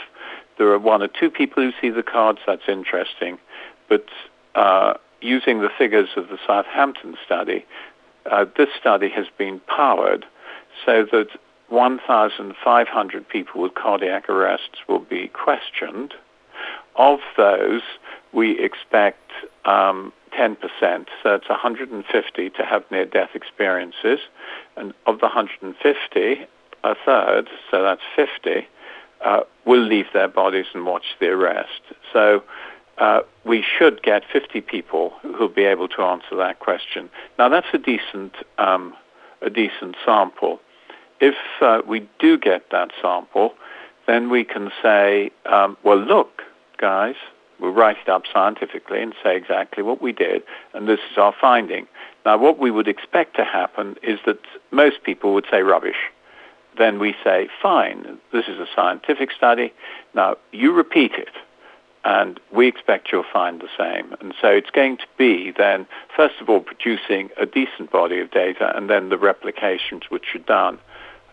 there 0.59 0.69
are 0.69 0.79
one 0.79 1.03
or 1.03 1.09
two 1.09 1.31
people 1.31 1.63
who 1.63 1.73
see 1.81 1.91
the 1.91 2.03
cards, 2.03 2.41
that's 2.47 2.69
interesting. 2.69 3.39
But 3.89 4.07
uh, 4.55 4.95
using 5.21 5.61
the 5.61 5.71
figures 5.77 6.11
of 6.17 6.29
the 6.29 6.39
Southampton 6.47 7.17
study, 7.25 7.65
uh, 8.31 8.47
this 8.57 8.69
study 8.79 9.09
has 9.11 9.27
been 9.37 9.61
powered 9.67 10.25
so 10.85 11.07
that 11.11 11.29
1,500 11.69 13.29
people 13.29 13.63
with 13.63 13.75
cardiac 13.75 14.29
arrests 14.29 14.79
will 14.89 15.01
be 15.01 15.29
questioned. 15.29 16.15
Of 16.97 17.21
those, 17.37 17.83
we 18.33 18.63
expect 18.63 19.31
um, 19.65 20.13
10%, 20.39 20.57
so 21.23 21.35
it's 21.35 21.49
150 21.49 22.51
to 22.51 22.65
have 22.65 22.85
near-death 22.91 23.31
experiences. 23.35 24.21
And 24.77 24.95
of 25.07 25.21
the 25.21 25.27
150, 25.27 26.47
a 26.85 26.95
third, 27.05 27.49
so 27.71 27.83
that's 27.83 28.03
50, 28.15 28.67
uh, 29.25 29.41
will 29.65 29.83
leave 29.83 30.07
their 30.13 30.29
bodies 30.29 30.67
and 30.75 30.87
watch 30.87 31.17
the 31.19 31.29
arrest. 31.29 31.81
So 32.13 32.43
uh, 32.99 33.21
we 33.45 33.65
should 33.77 34.03
get 34.03 34.23
50 34.31 34.61
people 34.61 35.13
who'll 35.23 35.49
be 35.49 35.65
able 35.65 35.89
to 35.89 36.03
answer 36.03 36.37
that 36.37 36.61
question. 36.61 37.11
Now 37.39 37.49
that's 37.49 37.67
a 37.73 37.79
decent, 37.79 38.35
um, 38.59 38.95
a 39.43 39.51
decent 39.51 39.97
sample. 40.05 40.61
If 41.21 41.35
uh, 41.61 41.81
we 41.87 42.09
do 42.19 42.39
get 42.39 42.71
that 42.71 42.91
sample, 43.01 43.55
then 44.07 44.31
we 44.31 44.45
can 44.45 44.71
say, 44.83 45.31
um, 45.47 45.77
well, 45.83 45.99
look, 45.99 46.43
guys, 46.77 47.15
we'll 47.59 47.73
write 47.73 47.97
it 48.03 48.09
up 48.09 48.25
scientifically 48.33 49.01
and 49.01 49.15
say 49.23 49.37
exactly 49.37 49.83
what 49.83 50.03
we 50.03 50.13
did, 50.13 50.43
and 50.75 50.87
this 50.87 51.01
is 51.11 51.17
our 51.17 51.35
finding. 51.41 51.87
Now, 52.27 52.37
what 52.37 52.59
we 52.59 52.71
would 52.71 52.89
expect 52.89 53.37
to 53.37 53.45
happen 53.45 53.97
is 54.03 54.19
that 54.27 54.39
most 54.71 55.03
people 55.03 55.33
would 55.35 55.47
say 55.51 55.63
rubbish 55.63 56.11
then 56.79 56.99
we 56.99 57.15
say, 57.23 57.49
fine, 57.63 58.19
this 58.33 58.47
is 58.49 58.59
a 58.59 58.67
scientific 58.75 59.31
study. 59.33 59.73
Now, 60.15 60.37
you 60.53 60.73
repeat 60.73 61.13
it, 61.13 61.35
and 62.05 62.39
we 62.53 62.69
expect 62.69 63.11
you'll 63.13 63.25
find 63.33 63.61
the 63.61 63.69
same. 63.79 64.15
And 64.21 64.35
so 64.41 64.49
it's 64.49 64.71
going 64.71 64.99
to 64.99 65.07
be 65.17 65.53
then, 65.57 65.87
first 66.15 66.35
of 66.41 66.49
all, 66.49 66.61
producing 66.61 67.31
a 67.39 67.47
decent 67.47 67.91
body 67.91 68.21
of 68.21 68.31
data, 68.31 68.77
and 68.77 68.91
then 68.91 69.09
the 69.09 69.19
replications 69.19 70.05
which 70.11 70.35
are 70.35 70.41
done, 70.41 70.79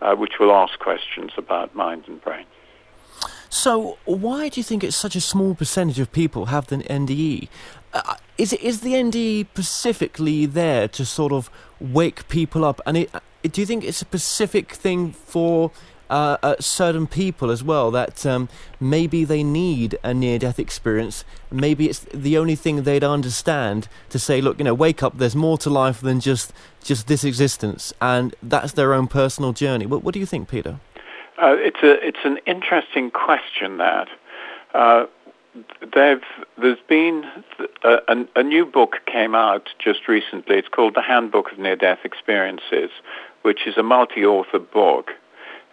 uh, 0.00 0.14
which 0.14 0.38
will 0.40 0.52
ask 0.52 0.78
questions 0.78 1.32
about 1.36 1.74
mind 1.74 2.04
and 2.06 2.22
brain. 2.22 2.46
So, 3.50 3.98
why 4.06 4.48
do 4.48 4.58
you 4.58 4.64
think 4.64 4.82
it's 4.82 4.96
such 4.96 5.14
a 5.14 5.20
small 5.20 5.54
percentage 5.54 5.98
of 5.98 6.10
people 6.10 6.46
have 6.46 6.68
the 6.68 6.78
NDE? 6.78 7.48
Uh, 7.92 8.14
is, 8.38 8.54
is 8.54 8.80
the 8.80 8.94
NDE 8.94 9.46
specifically 9.52 10.46
there 10.46 10.88
to 10.88 11.04
sort 11.04 11.32
of 11.32 11.50
wake 11.78 12.26
people 12.28 12.64
up? 12.64 12.80
And 12.86 12.96
it, 12.96 13.10
do 13.42 13.60
you 13.60 13.66
think 13.66 13.84
it's 13.84 14.00
a 14.00 14.04
specific 14.04 14.72
thing 14.72 15.12
for 15.12 15.70
uh, 16.10 16.36
uh, 16.42 16.54
certain 16.60 17.06
people 17.06 17.50
as 17.50 17.64
well 17.64 17.90
that 17.90 18.24
um, 18.26 18.48
maybe 18.78 19.24
they 19.24 19.42
need 19.42 19.98
a 20.02 20.14
near-death 20.14 20.58
experience? 20.58 21.24
Maybe 21.50 21.88
it's 21.88 22.00
the 22.12 22.38
only 22.38 22.54
thing 22.54 22.82
they'd 22.82 23.04
understand 23.04 23.88
to 24.10 24.18
say, 24.18 24.40
look, 24.40 24.58
you 24.58 24.64
know, 24.64 24.74
wake 24.74 25.02
up. 25.02 25.18
There's 25.18 25.34
more 25.34 25.58
to 25.58 25.70
life 25.70 26.00
than 26.00 26.20
just 26.20 26.52
just 26.84 27.06
this 27.06 27.24
existence, 27.24 27.92
and 28.00 28.34
that's 28.42 28.72
their 28.72 28.92
own 28.92 29.06
personal 29.06 29.52
journey. 29.52 29.86
What, 29.86 30.02
what 30.02 30.14
do 30.14 30.20
you 30.20 30.26
think, 30.26 30.48
Peter? 30.48 30.80
Uh, 31.40 31.56
it's 31.58 31.82
a 31.82 32.06
it's 32.06 32.24
an 32.24 32.38
interesting 32.46 33.10
question 33.10 33.78
that. 33.78 34.08
Uh, 34.74 35.06
there's 35.94 36.78
been 36.88 37.24
a, 37.84 37.98
a, 38.08 38.26
a, 38.36 38.42
new 38.42 38.64
book 38.64 38.96
came 39.06 39.34
out 39.34 39.68
just 39.78 40.08
recently. 40.08 40.56
It's 40.56 40.68
called 40.68 40.94
The 40.94 41.02
Handbook 41.02 41.52
of 41.52 41.58
Near-Death 41.58 42.00
Experiences, 42.04 42.90
which 43.42 43.66
is 43.66 43.76
a 43.76 43.82
multi-author 43.82 44.58
book, 44.58 45.10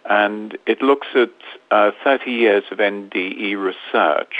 and 0.08 0.56
it 0.66 0.82
looks 0.82 1.08
at 1.14 1.30
uh, 1.70 1.90
30 2.02 2.30
years 2.30 2.64
of 2.70 2.78
NDE 2.78 3.56
research. 3.56 4.34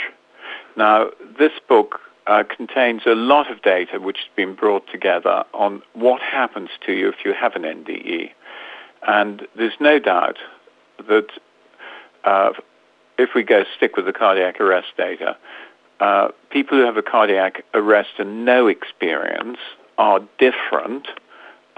Now, 0.75 1.09
this 1.37 1.51
book 1.67 1.99
uh, 2.27 2.43
contains 2.55 3.01
a 3.05 3.15
lot 3.15 3.51
of 3.51 3.61
data 3.61 3.99
which 3.99 4.17
has 4.17 4.35
been 4.35 4.55
brought 4.55 4.87
together 4.91 5.43
on 5.53 5.81
what 5.93 6.21
happens 6.21 6.69
to 6.85 6.93
you 6.93 7.09
if 7.09 7.25
you 7.25 7.33
have 7.33 7.55
an 7.55 7.63
NDE. 7.63 8.31
And 9.07 9.47
there's 9.55 9.79
no 9.79 9.99
doubt 9.99 10.37
that 11.07 11.27
uh, 12.23 12.51
if 13.17 13.31
we 13.35 13.43
go 13.43 13.63
stick 13.75 13.95
with 13.95 14.05
the 14.05 14.13
cardiac 14.13 14.59
arrest 14.61 14.87
data, 14.97 15.37
uh, 15.99 16.29
people 16.49 16.77
who 16.77 16.85
have 16.85 16.97
a 16.97 17.01
cardiac 17.01 17.63
arrest 17.73 18.11
and 18.17 18.45
no 18.45 18.67
experience 18.67 19.57
are 19.97 20.19
different 20.39 21.07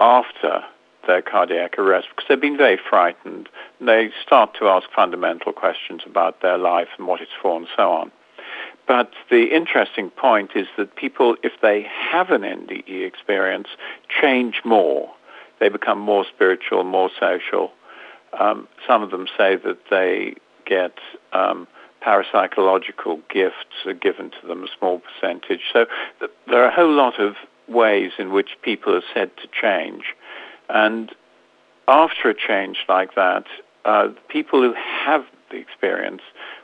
after 0.00 0.64
their 1.06 1.22
cardiac 1.22 1.78
arrest 1.78 2.08
because 2.10 2.26
they've 2.28 2.40
been 2.40 2.56
very 2.56 2.78
frightened. 2.78 3.48
They 3.80 4.10
start 4.24 4.54
to 4.58 4.68
ask 4.68 4.88
fundamental 4.94 5.52
questions 5.52 6.02
about 6.06 6.42
their 6.42 6.58
life 6.58 6.88
and 6.98 7.06
what 7.06 7.20
it's 7.20 7.30
for 7.40 7.56
and 7.56 7.66
so 7.76 7.90
on. 7.92 8.12
But 8.86 9.12
the 9.30 9.54
interesting 9.54 10.10
point 10.10 10.50
is 10.54 10.66
that 10.76 10.96
people, 10.96 11.36
if 11.42 11.52
they 11.62 11.82
have 11.82 12.30
an 12.30 12.42
NDE 12.42 13.06
experience, 13.06 13.68
change 14.08 14.60
more. 14.64 15.10
They 15.60 15.68
become 15.68 15.98
more 15.98 16.26
spiritual, 16.26 16.84
more 16.84 17.10
social. 17.18 17.72
Um, 18.38 18.68
some 18.86 19.02
of 19.02 19.10
them 19.10 19.26
say 19.38 19.56
that 19.56 19.78
they 19.90 20.34
get 20.66 20.98
um, 21.32 21.66
parapsychological 22.04 23.22
gifts 23.30 23.86
are 23.86 23.94
given 23.94 24.30
to 24.30 24.46
them, 24.46 24.64
a 24.64 24.68
small 24.78 25.00
percentage. 25.00 25.60
So 25.72 25.86
th- 26.18 26.32
there 26.46 26.62
are 26.62 26.68
a 26.68 26.74
whole 26.74 26.92
lot 26.92 27.18
of 27.18 27.36
ways 27.68 28.12
in 28.18 28.32
which 28.32 28.50
people 28.62 28.94
are 28.94 29.02
said 29.14 29.30
to 29.38 29.48
change. 29.48 30.14
And 30.68 31.14
after 31.88 32.30
a 32.30 32.34
change 32.34 32.78
like 32.88 33.14
that, 33.14 33.44
uh, 33.84 34.08
people 34.28 34.62
who 34.62 34.74
have 34.74 35.24
the 35.50 35.56
experience 35.58 36.22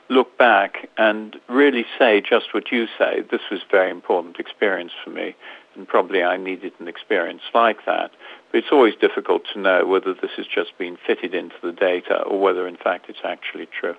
look 0.09 0.37
back 0.37 0.89
and 0.97 1.39
really 1.47 1.85
say 1.97 2.21
just 2.21 2.53
what 2.53 2.71
you 2.71 2.87
say. 2.97 3.23
This 3.31 3.41
was 3.49 3.61
a 3.61 3.71
very 3.71 3.89
important 3.89 4.39
experience 4.39 4.91
for 5.03 5.09
me, 5.09 5.35
and 5.75 5.87
probably 5.87 6.23
I 6.23 6.37
needed 6.37 6.73
an 6.79 6.87
experience 6.87 7.43
like 7.53 7.85
that. 7.85 8.11
But 8.51 8.57
it's 8.57 8.71
always 8.71 8.95
difficult 8.95 9.43
to 9.53 9.59
know 9.59 9.85
whether 9.85 10.13
this 10.13 10.31
has 10.35 10.45
just 10.47 10.77
been 10.77 10.97
fitted 11.07 11.33
into 11.33 11.55
the 11.61 11.71
data 11.71 12.21
or 12.23 12.39
whether, 12.39 12.67
in 12.67 12.75
fact, 12.75 13.05
it's 13.07 13.23
actually 13.23 13.67
true. 13.67 13.95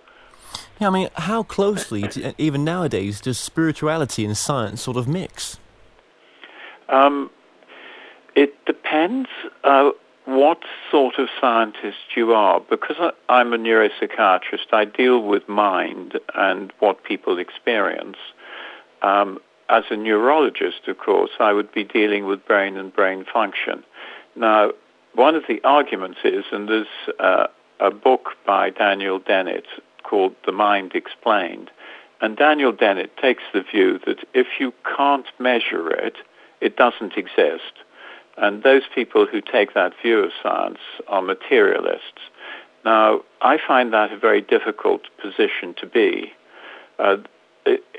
Yeah, 0.79 0.89
I 0.89 0.91
mean, 0.91 1.09
how 1.15 1.45
closely, 1.45 2.09
even 2.37 2.65
nowadays, 2.65 3.21
does 3.21 3.39
spirituality 3.39 4.25
and 4.25 4.37
science 4.37 4.83
sort 4.83 4.97
of 4.97 5.09
mix? 5.09 5.59
Um, 6.89 7.31
it 8.35 8.65
depends 8.67 9.29
uh, 9.65 9.91
what 10.25 10.59
sort 10.91 11.19
of 11.19 11.29
scientist 11.41 12.17
you 12.17 12.33
are. 12.33 12.61
Because 12.61 12.97
I, 13.29 13.41
am 13.41 13.53
a 13.53 13.59
neuropsychiatrist, 13.59 14.73
I 14.73 14.85
deal 14.85 15.23
with 15.23 15.49
mind 15.49 16.19
and 16.35 16.73
what 16.79 17.05
people 17.05 17.39
experience. 17.39 18.17
Um, 19.03 19.39
as 19.69 19.85
a 19.91 19.97
neurologist, 19.97 20.87
of 20.87 20.99
course, 20.99 21.31
I 21.41 21.53
would 21.53 21.73
be 21.73 21.85
dealing 21.85 22.27
with 22.27 22.47
brain 22.47 22.77
and 22.77 22.95
brain 22.95 23.25
function. 23.33 23.83
Now, 24.37 24.73
one 25.15 25.35
of 25.35 25.45
the 25.49 25.61
arguments 25.65 26.19
is, 26.25 26.45
and 26.53 26.69
there's 26.69 26.87
uh, 27.19 27.47
a 27.81 27.91
book 27.91 28.31
by 28.47 28.71
Daniel 28.71 29.19
Dennett 29.19 29.67
called 30.03 30.35
The 30.47 30.53
Mind 30.53 30.93
Explained, 30.95 31.71
and 32.21 32.37
Daniel 32.37 32.73
Dennett 32.73 33.17
takes 33.17 33.43
the 33.53 33.63
view 33.63 33.99
that 34.07 34.25
if 34.33 34.47
you 34.61 34.73
can't 34.97 35.27
measure 35.39 35.91
it, 35.91 36.17
it 36.61 36.77
doesn't 36.77 37.15
exist. 37.17 37.83
And 38.37 38.63
those 38.63 38.83
people 38.95 39.27
who 39.27 39.41
take 39.41 39.75
that 39.75 39.93
view 40.03 40.21
of 40.21 40.31
science 40.43 40.79
are 41.09 41.23
materialists. 41.23 42.21
Now, 42.85 43.21
I 43.41 43.59
find 43.67 43.93
that 43.93 44.13
a 44.13 44.19
very 44.19 44.41
difficult 44.41 45.03
position 45.21 45.75
to 45.81 45.87
be. 45.87 46.33
Uh, 46.99 47.19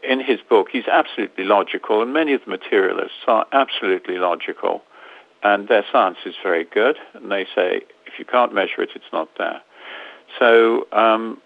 in 0.04 0.20
his 0.20 0.40
book, 0.50 0.68
he's 0.72 0.88
absolutely 0.88 1.46
logical, 1.46 2.02
and 2.02 2.14
many 2.14 2.34
of 2.34 2.42
the 2.44 2.50
materialists 2.50 3.20
are 3.28 3.46
absolutely 3.54 4.18
logical, 4.18 4.82
and 5.42 5.68
their 5.70 5.86
science 5.92 6.18
is 6.26 6.36
very 6.44 6.66
good, 6.66 6.98
and 7.14 7.32
they 7.32 7.46
say, 7.56 7.82
if 8.06 8.20
you 8.20 8.26
can't 8.26 8.54
measure 8.54 8.82
it, 8.82 8.90
it's 8.96 9.06
not 9.14 9.30
there. 9.38 9.62
So 10.40 10.88
um, 10.92 11.42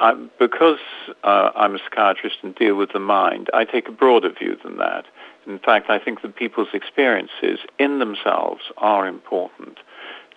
I, 0.00 0.14
because 0.38 0.78
uh, 1.22 1.50
I'm 1.54 1.74
a 1.74 1.78
psychiatrist 1.78 2.36
and 2.42 2.54
deal 2.54 2.76
with 2.76 2.92
the 2.92 2.98
mind, 2.98 3.50
I 3.52 3.64
take 3.64 3.88
a 3.88 3.92
broader 3.92 4.30
view 4.30 4.56
than 4.62 4.78
that. 4.78 5.04
In 5.46 5.58
fact, 5.58 5.90
I 5.90 5.98
think 5.98 6.22
that 6.22 6.36
people's 6.36 6.68
experiences 6.72 7.58
in 7.78 7.98
themselves 7.98 8.62
are 8.76 9.06
important. 9.06 9.78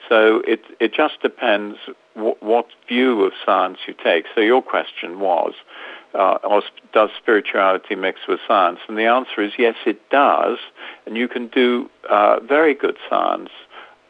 So 0.10 0.41
it, 0.48 0.62
it 0.80 0.94
just 0.94 1.22
depends 1.22 1.78
w- 2.15 2.36
what 2.39 2.68
view 2.88 3.24
of 3.24 3.34
science 3.46 3.80
you 3.88 3.94
take. 3.94 4.26
So 4.34 4.41
your 4.41 4.62
question 4.62 5.20
was, 5.20 5.54
uh, 6.13 6.38
does 6.94 7.10
spirituality 7.18 7.96
mix 7.96 8.22
with 8.28 8.39
science? 8.48 8.80
And 8.88 8.98
the 8.98 9.06
answer 9.06 9.41
is 9.41 9.54
yes, 9.58 9.76
it 9.86 10.10
does. 10.10 10.58
And 11.06 11.18
you 11.18 11.28
can 11.28 11.48
do 11.48 11.89
uh, 12.10 12.39
very 12.39 12.74
good 12.74 12.98
science 13.10 13.50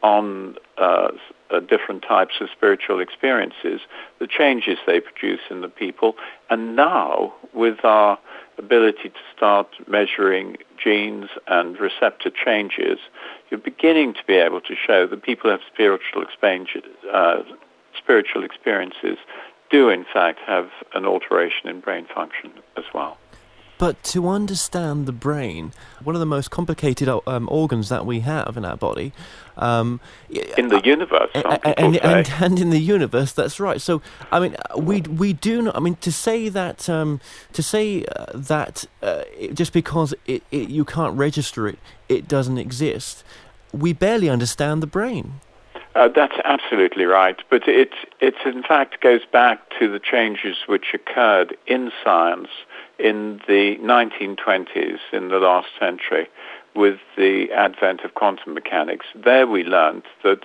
on 0.03 0.55
uh, 0.77 1.10
uh, 1.49 1.60
different 1.62 2.03
types 2.03 2.36
of 2.41 2.49
spiritual 2.55 2.99
experiences, 2.99 3.81
the 4.19 4.27
changes 4.27 4.77
they 4.86 4.99
produce 4.99 5.41
in 5.49 5.62
the 5.62 5.67
people. 5.67 6.15
And 6.49 6.75
now, 6.75 7.34
with 7.53 7.84
our 7.84 8.19
ability 8.57 9.09
to 9.09 9.19
start 9.35 9.67
measuring 9.87 10.57
genes 10.81 11.29
and 11.47 11.79
receptor 11.79 12.29
changes, 12.29 12.99
you're 13.49 13.59
beginning 13.59 14.13
to 14.13 14.23
be 14.25 14.35
able 14.35 14.61
to 14.61 14.75
show 14.75 15.07
that 15.07 15.23
people 15.23 15.43
who 15.43 15.49
have 15.49 15.61
spiritual, 15.71 16.25
uh, 17.11 17.43
spiritual 17.97 18.43
experiences 18.43 19.17
do 19.69 19.89
in 19.89 20.05
fact 20.11 20.39
have 20.45 20.69
an 20.93 21.05
alteration 21.05 21.67
in 21.67 21.79
brain 21.79 22.05
function 22.13 22.51
as 22.77 22.83
well. 22.93 23.17
But 23.77 24.01
to 24.05 24.29
understand 24.29 25.05
the 25.05 25.11
brain, 25.11 25.73
one 26.03 26.15
of 26.15 26.21
the 26.21 26.25
most 26.25 26.49
complicated 26.49 27.09
um, 27.09 27.49
organs 27.51 27.89
that 27.89 28.05
we 28.05 28.21
have 28.21 28.55
in 28.55 28.63
our 28.63 28.77
body, 28.77 29.11
um, 29.57 29.99
in 30.29 30.69
the 30.69 30.81
universe, 30.83 31.29
and, 31.33 31.59
and, 31.77 31.97
and, 31.97 32.31
and, 32.41 32.59
in 32.59 32.69
the 32.69 32.79
universe, 32.79 33.33
that's 33.33 33.59
right. 33.59 33.81
So, 33.81 34.01
I 34.31 34.39
mean, 34.39 34.55
we 34.77 35.01
we 35.01 35.33
do 35.33 35.61
not. 35.61 35.75
I 35.75 35.79
mean, 35.79 35.95
to 35.97 36.11
say 36.11 36.47
that 36.49 36.89
um, 36.89 37.19
to 37.53 37.61
say 37.61 38.05
uh, 38.05 38.25
that 38.33 38.85
uh, 39.01 39.23
just 39.53 39.73
because 39.73 40.13
it, 40.25 40.43
it, 40.51 40.69
you 40.69 40.85
can't 40.85 41.17
register 41.17 41.67
it, 41.67 41.79
it 42.07 42.27
doesn't 42.27 42.57
exist. 42.57 43.23
We 43.73 43.91
barely 43.91 44.29
understand 44.29 44.83
the 44.83 44.88
brain. 44.88 45.41
Uh, 45.95 46.09
that's 46.09 46.35
absolutely 46.43 47.05
right, 47.05 47.41
but 47.49 47.67
it 47.67 47.93
it 48.19 48.35
in 48.45 48.63
fact 48.63 49.01
goes 49.01 49.21
back 49.31 49.61
to 49.79 49.89
the 49.89 49.99
changes 49.99 50.57
which 50.67 50.93
occurred 50.93 51.57
in 51.67 51.91
science 52.03 52.49
in 52.99 53.41
the 53.47 53.77
1920s, 53.77 54.99
in 55.12 55.29
the 55.29 55.39
last 55.39 55.67
century, 55.79 56.27
with 56.75 56.99
the 57.17 57.47
advent 57.51 58.01
of 58.01 58.13
quantum 58.13 58.53
mechanics. 58.53 59.05
There 59.15 59.47
we 59.47 59.63
learned 59.63 60.03
that 60.23 60.41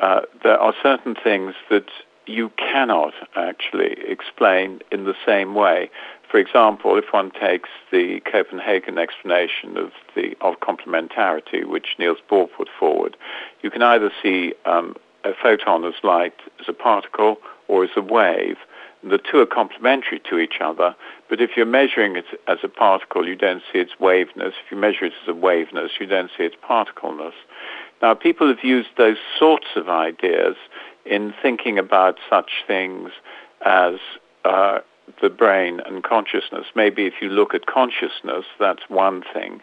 uh, 0.00 0.20
there 0.42 0.58
are 0.58 0.74
certain 0.82 1.14
things 1.14 1.54
that 1.70 1.90
you 2.26 2.50
cannot 2.58 3.14
actually 3.36 3.96
explain 4.06 4.80
in 4.92 5.04
the 5.04 5.14
same 5.26 5.54
way. 5.54 5.90
For 6.30 6.38
example, 6.38 6.96
if 6.98 7.06
one 7.10 7.30
takes 7.30 7.70
the 7.90 8.20
Copenhagen 8.30 8.98
explanation 8.98 9.78
of 9.78 9.92
the 10.14 10.36
of 10.42 10.60
complementarity, 10.60 11.64
which 11.64 11.96
Niels 11.98 12.18
Bohr 12.30 12.48
put 12.54 12.68
forward, 12.78 13.16
you 13.62 13.70
can 13.70 13.82
either 13.82 14.10
see 14.22 14.52
um, 14.66 14.94
a 15.24 15.32
photon 15.42 15.84
as 15.84 15.94
light 16.02 16.34
as 16.60 16.66
a 16.68 16.72
particle 16.72 17.38
or 17.66 17.84
as 17.84 17.90
a 17.96 18.02
wave. 18.02 18.58
The 19.02 19.18
two 19.18 19.38
are 19.38 19.46
complementary 19.46 20.20
to 20.28 20.38
each 20.38 20.60
other, 20.60 20.94
but 21.28 21.40
if 21.40 21.50
you're 21.56 21.66
measuring 21.66 22.16
it 22.16 22.24
as 22.48 22.58
a 22.64 22.68
particle, 22.68 23.28
you 23.28 23.36
don't 23.36 23.62
see 23.72 23.78
its 23.78 23.92
waveness. 24.00 24.54
If 24.64 24.72
you 24.72 24.76
measure 24.76 25.04
it 25.04 25.12
as 25.22 25.28
a 25.28 25.34
waveness, 25.34 25.92
you 26.00 26.06
don't 26.06 26.30
see 26.36 26.44
its 26.44 26.56
particleness. 26.60 27.34
Now, 28.02 28.14
people 28.14 28.48
have 28.48 28.64
used 28.64 28.88
those 28.96 29.18
sorts 29.38 29.68
of 29.76 29.88
ideas 29.88 30.56
in 31.04 31.32
thinking 31.40 31.78
about 31.78 32.18
such 32.28 32.50
things 32.66 33.10
as 33.64 33.94
uh, 34.44 34.80
the 35.22 35.30
brain 35.30 35.80
and 35.86 36.02
consciousness. 36.02 36.66
Maybe 36.74 37.06
if 37.06 37.14
you 37.20 37.28
look 37.28 37.54
at 37.54 37.66
consciousness, 37.66 38.44
that's 38.58 38.82
one 38.88 39.22
thing, 39.32 39.60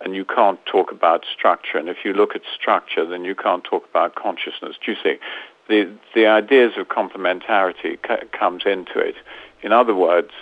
and 0.00 0.14
you 0.14 0.24
can't 0.24 0.58
talk 0.66 0.90
about 0.90 1.24
structure. 1.32 1.78
And 1.78 1.88
if 1.88 1.98
you 2.04 2.12
look 2.12 2.34
at 2.34 2.42
structure, 2.58 3.06
then 3.06 3.24
you 3.24 3.34
can't 3.34 3.64
talk 3.64 3.84
about 3.88 4.14
consciousness. 4.14 4.76
Do 4.84 4.92
you 4.92 4.98
see? 5.02 5.18
The 5.70 5.90
the 6.14 6.26
ideas 6.26 6.72
of 6.76 6.88
complementarity 6.88 7.96
c- 8.06 8.26
comes 8.38 8.64
into 8.66 8.98
it. 8.98 9.14
In 9.62 9.72
other 9.72 9.94
words, 9.94 10.32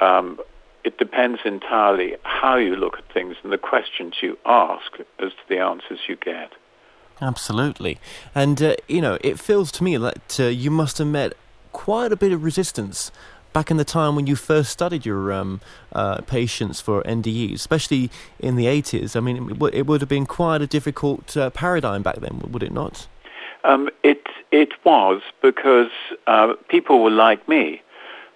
um, 0.00 0.38
it 0.84 0.96
depends 0.96 1.40
entirely 1.44 2.16
how 2.22 2.56
you 2.56 2.76
look 2.76 2.96
at 2.96 3.12
things 3.12 3.36
and 3.42 3.52
the 3.52 3.58
questions 3.58 4.14
you 4.22 4.38
ask 4.46 4.92
as 5.18 5.32
to 5.32 5.42
the 5.48 5.58
answers 5.58 5.98
you 6.08 6.16
get. 6.16 6.52
Absolutely, 7.20 7.98
and 8.34 8.62
uh, 8.62 8.76
you 8.86 9.02
know, 9.02 9.18
it 9.20 9.38
feels 9.38 9.70
to 9.72 9.84
me 9.84 9.96
that 9.98 10.40
uh, 10.40 10.44
you 10.44 10.70
must 10.70 10.98
have 10.98 11.08
met 11.08 11.34
quite 11.72 12.12
a 12.12 12.16
bit 12.16 12.32
of 12.32 12.42
resistance 12.44 13.10
back 13.52 13.70
in 13.70 13.76
the 13.76 13.84
time 13.84 14.14
when 14.14 14.26
you 14.26 14.36
first 14.36 14.70
studied 14.70 15.04
your 15.04 15.32
um, 15.32 15.60
uh, 15.92 16.20
patients 16.22 16.80
for 16.80 17.02
NDEs, 17.02 17.54
especially 17.54 18.10
in 18.38 18.54
the 18.56 18.66
80s. 18.66 19.16
I 19.16 19.20
mean, 19.20 19.50
it, 19.50 19.74
it 19.74 19.86
would 19.86 20.00
have 20.00 20.08
been 20.08 20.26
quite 20.26 20.62
a 20.62 20.66
difficult 20.66 21.36
uh, 21.36 21.50
paradigm 21.50 22.02
back 22.02 22.16
then, 22.16 22.40
would 22.50 22.62
it 22.62 22.72
not? 22.72 23.08
Um, 23.68 23.90
it 24.02 24.26
it 24.50 24.70
was 24.82 25.20
because 25.42 25.90
uh, 26.26 26.54
people 26.68 27.04
were 27.04 27.10
like 27.10 27.46
me. 27.48 27.82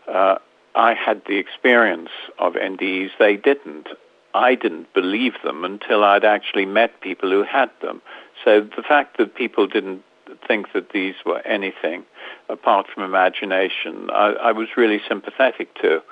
Uh, 0.06 0.36
I 0.74 0.92
had 0.92 1.22
the 1.26 1.38
experience 1.38 2.10
of 2.38 2.52
NDEs; 2.52 3.10
they 3.18 3.36
didn't. 3.36 3.88
I 4.34 4.54
didn't 4.54 4.92
believe 4.92 5.32
them 5.42 5.64
until 5.64 6.04
I'd 6.04 6.24
actually 6.24 6.66
met 6.66 7.00
people 7.00 7.30
who 7.30 7.42
had 7.42 7.70
them. 7.80 8.02
So 8.44 8.60
the 8.60 8.82
fact 8.82 9.16
that 9.18 9.34
people 9.34 9.66
didn't 9.66 10.02
think 10.46 10.72
that 10.74 10.90
these 10.90 11.14
were 11.24 11.40
anything 11.46 12.04
apart 12.48 12.86
from 12.92 13.02
imagination, 13.02 14.08
I, 14.10 14.34
I 14.48 14.52
was 14.52 14.68
really 14.76 15.00
sympathetic 15.08 15.74
to. 15.76 16.02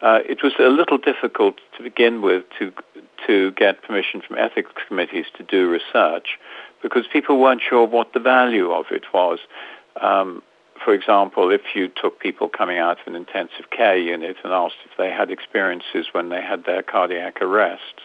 Uh, 0.00 0.20
it 0.28 0.42
was 0.42 0.52
a 0.60 0.68
little 0.68 0.98
difficult 0.98 1.56
to 1.76 1.82
begin 1.82 2.20
with 2.20 2.44
to 2.58 2.70
to 3.26 3.50
get 3.52 3.82
permission 3.82 4.20
from 4.20 4.36
ethics 4.38 4.70
committees 4.86 5.26
to 5.38 5.42
do 5.42 5.68
research 5.70 6.38
because 6.82 7.06
people 7.12 7.40
weren't 7.40 7.62
sure 7.66 7.86
what 7.86 8.12
the 8.12 8.20
value 8.20 8.70
of 8.70 8.86
it 8.90 9.04
was. 9.12 9.38
Um, 10.00 10.42
for 10.84 10.94
example, 10.94 11.50
if 11.50 11.62
you 11.74 11.88
took 11.88 12.20
people 12.20 12.48
coming 12.48 12.78
out 12.78 13.00
of 13.00 13.06
an 13.06 13.14
intensive 13.14 13.70
care 13.70 13.96
unit 13.98 14.36
and 14.44 14.52
asked 14.52 14.76
if 14.84 14.96
they 14.96 15.10
had 15.10 15.30
experiences 15.30 16.06
when 16.12 16.28
they 16.28 16.40
had 16.40 16.64
their 16.64 16.82
cardiac 16.82 17.42
arrests, 17.42 18.02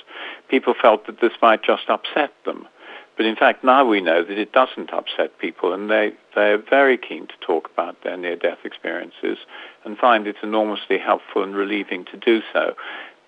people 0.50 0.74
felt 0.80 1.06
that 1.06 1.22
this 1.22 1.34
might 1.42 1.64
just 1.64 1.90
upset 1.90 2.32
them. 2.46 2.68
But 3.16 3.28
in 3.28 3.36
fact, 3.36 3.64
now 3.64 3.86
we 3.86 4.02
know 4.02 4.24
that 4.24 4.38
it 4.40 4.54
doesn't 4.54 4.92
upset 4.92 5.38
people, 5.38 5.72
and 5.72 5.90
they, 5.90 6.14
they're 6.34 6.58
very 6.58 6.98
keen 6.98 7.28
to 7.28 7.34
talk 7.42 7.70
about 7.72 8.04
their 8.04 8.18
near-death 8.18 8.60
experiences 8.64 9.38
and 9.86 9.98
find 9.98 10.26
it 10.26 10.38
enormously 10.42 10.98
helpful 10.98 11.44
and 11.44 11.56
relieving 11.56 12.06
to 12.06 12.18
do 12.18 12.42
so. 12.52 12.74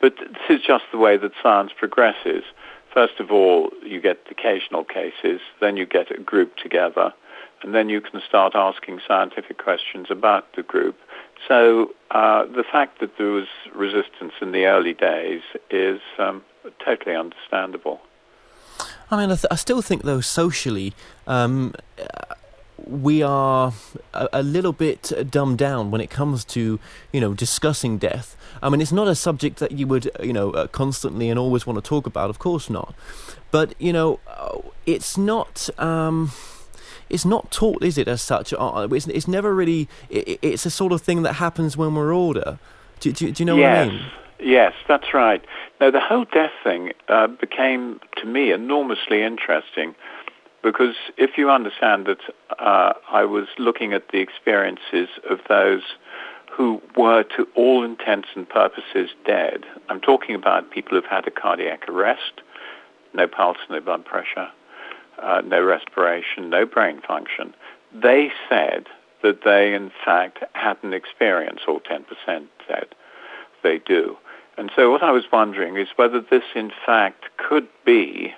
But 0.02 0.16
this 0.18 0.60
is 0.60 0.66
just 0.66 0.86
the 0.92 0.98
way 0.98 1.18
that 1.18 1.32
science 1.42 1.72
progresses. 1.78 2.44
First 2.96 3.20
of 3.20 3.30
all, 3.30 3.72
you 3.84 4.00
get 4.00 4.20
occasional 4.32 4.86
cases, 4.86 5.42
then 5.60 5.76
you 5.76 5.86
get 5.86 6.10
a 6.10 6.18
group 6.18 6.56
together, 6.56 7.14
and 7.62 7.76
then 7.76 7.90
you 7.90 8.00
can 8.00 8.22
start 8.26 8.56
asking 8.56 9.02
scientific 9.06 9.58
questions 9.58 10.08
about 10.10 10.56
the 10.56 10.64
group. 10.64 10.98
So 11.46 11.94
uh, 12.12 12.46
the 12.46 12.64
fact 12.64 13.02
that 13.02 13.18
there 13.18 13.32
was 13.32 13.48
resistance 13.74 14.32
in 14.42 14.54
the 14.54 14.68
early 14.68 14.94
days 14.94 15.42
is 15.70 16.00
um, 16.18 16.42
totally 16.84 17.18
understandable. 17.18 18.00
I 19.12 19.18
mean, 19.18 19.30
I, 19.30 19.36
th- 19.36 19.52
I, 19.52 19.56
still 19.56 19.82
think, 19.82 20.04
though, 20.04 20.22
socially, 20.22 20.94
um, 21.28 21.74
we 22.78 23.22
are 23.22 23.74
a, 24.14 24.30
a, 24.34 24.44
little 24.44 24.74
bit 24.74 25.12
dumbed 25.30 25.58
down 25.58 25.92
when 25.92 26.02
it 26.02 26.10
comes 26.10 26.44
to 26.46 26.80
you 27.12 27.22
know 27.22 27.34
discussing 27.34 27.98
death. 27.98 28.36
I 28.62 28.70
mean, 28.70 28.82
it's 28.82 28.92
not 28.92 29.08
a 29.08 29.16
subject 29.16 29.60
that 29.60 29.72
you 29.72 29.88
would 29.88 30.10
you 30.22 30.34
know 30.34 30.52
uh, 30.52 30.68
constantly 30.68 31.30
and 31.30 31.40
always 31.40 31.66
want 31.66 31.84
to 31.84 31.88
talk 31.88 32.06
about. 32.06 32.30
Of 32.30 32.40
course 32.40 32.70
not. 32.70 32.94
But 33.52 33.74
you 33.80 33.94
know, 33.94 34.20
uh, 34.28 34.60
it's 34.86 35.18
not. 35.18 35.70
Um, 35.80 36.32
it's 37.08 37.24
not 37.24 37.52
taught, 37.52 37.84
is 37.84 38.00
it, 38.00 38.08
as 38.08 38.24
such? 38.24 38.52
Uh, 38.52 38.88
it's, 38.92 39.08
it's 39.08 39.28
never 39.28 39.54
really. 39.54 39.88
It, 40.10 40.40
it's 40.42 40.66
a 40.66 40.72
sort 40.72 40.92
of 40.92 41.02
thing 41.02 41.22
that 41.22 41.34
happens 41.34 41.78
when 41.78 41.96
we're 41.96 42.12
older. 42.12 42.60
Do, 43.00 43.12
do, 43.12 43.32
do 43.32 43.44
you 43.44 43.46
know 43.46 43.58
yes. 43.58 43.88
what 43.88 43.94
I 43.94 43.98
mean? 43.98 44.12
Yes, 44.40 44.74
that's 44.88 45.14
right. 45.14 45.44
Now, 45.80 45.92
the 45.92 46.00
whole 46.00 46.26
death 46.26 46.52
thing 46.64 46.92
uh, 47.08 47.28
became, 47.28 48.00
to 48.18 48.26
me, 48.26 48.52
enormously 48.52 49.24
interesting 49.24 49.96
because 50.66 50.96
if 51.16 51.38
you 51.38 51.52
understand 51.52 52.08
that 52.08 52.22
uh, 52.58 52.94
I 53.12 53.24
was 53.24 53.46
looking 53.60 53.94
at 53.94 54.10
the 54.12 54.18
experiences 54.18 55.10
of 55.30 55.38
those 55.48 55.84
who 56.52 56.82
were 56.98 57.22
to 57.38 57.48
all 57.56 57.86
intents 57.86 58.30
and 58.36 58.50
purposes 58.50 59.12
dead, 59.28 59.64
I'm 59.90 60.02
talking 60.02 60.34
about 60.34 60.72
people 60.72 60.98
who've 60.98 61.06
had 61.06 61.28
a 61.28 61.32
cardiac 61.32 61.88
arrest, 61.88 62.42
no 63.14 63.28
pulse, 63.28 63.60
no 63.70 63.80
blood 63.80 64.06
pressure, 64.06 64.50
uh, 65.22 65.44
no 65.46 65.64
respiration, 65.64 66.50
no 66.50 66.66
brain 66.66 67.00
function. 67.08 67.54
They 67.94 68.32
said 68.50 68.88
that 69.22 69.44
they, 69.46 69.76
in 69.76 69.92
fact, 70.04 70.40
had 70.54 70.78
an 70.82 70.94
experience, 70.94 71.60
all 71.68 71.80
10% 71.80 72.48
said 72.68 72.88
they 73.62 73.78
do. 73.78 74.18
And 74.58 74.72
so 74.76 74.90
what 74.90 75.04
I 75.04 75.12
was 75.12 75.26
wondering 75.32 75.78
is 75.78 75.90
whether 75.96 76.22
this, 76.22 76.44
in 76.56 76.72
fact, 76.88 77.26
could 77.38 77.68
be 77.86 78.34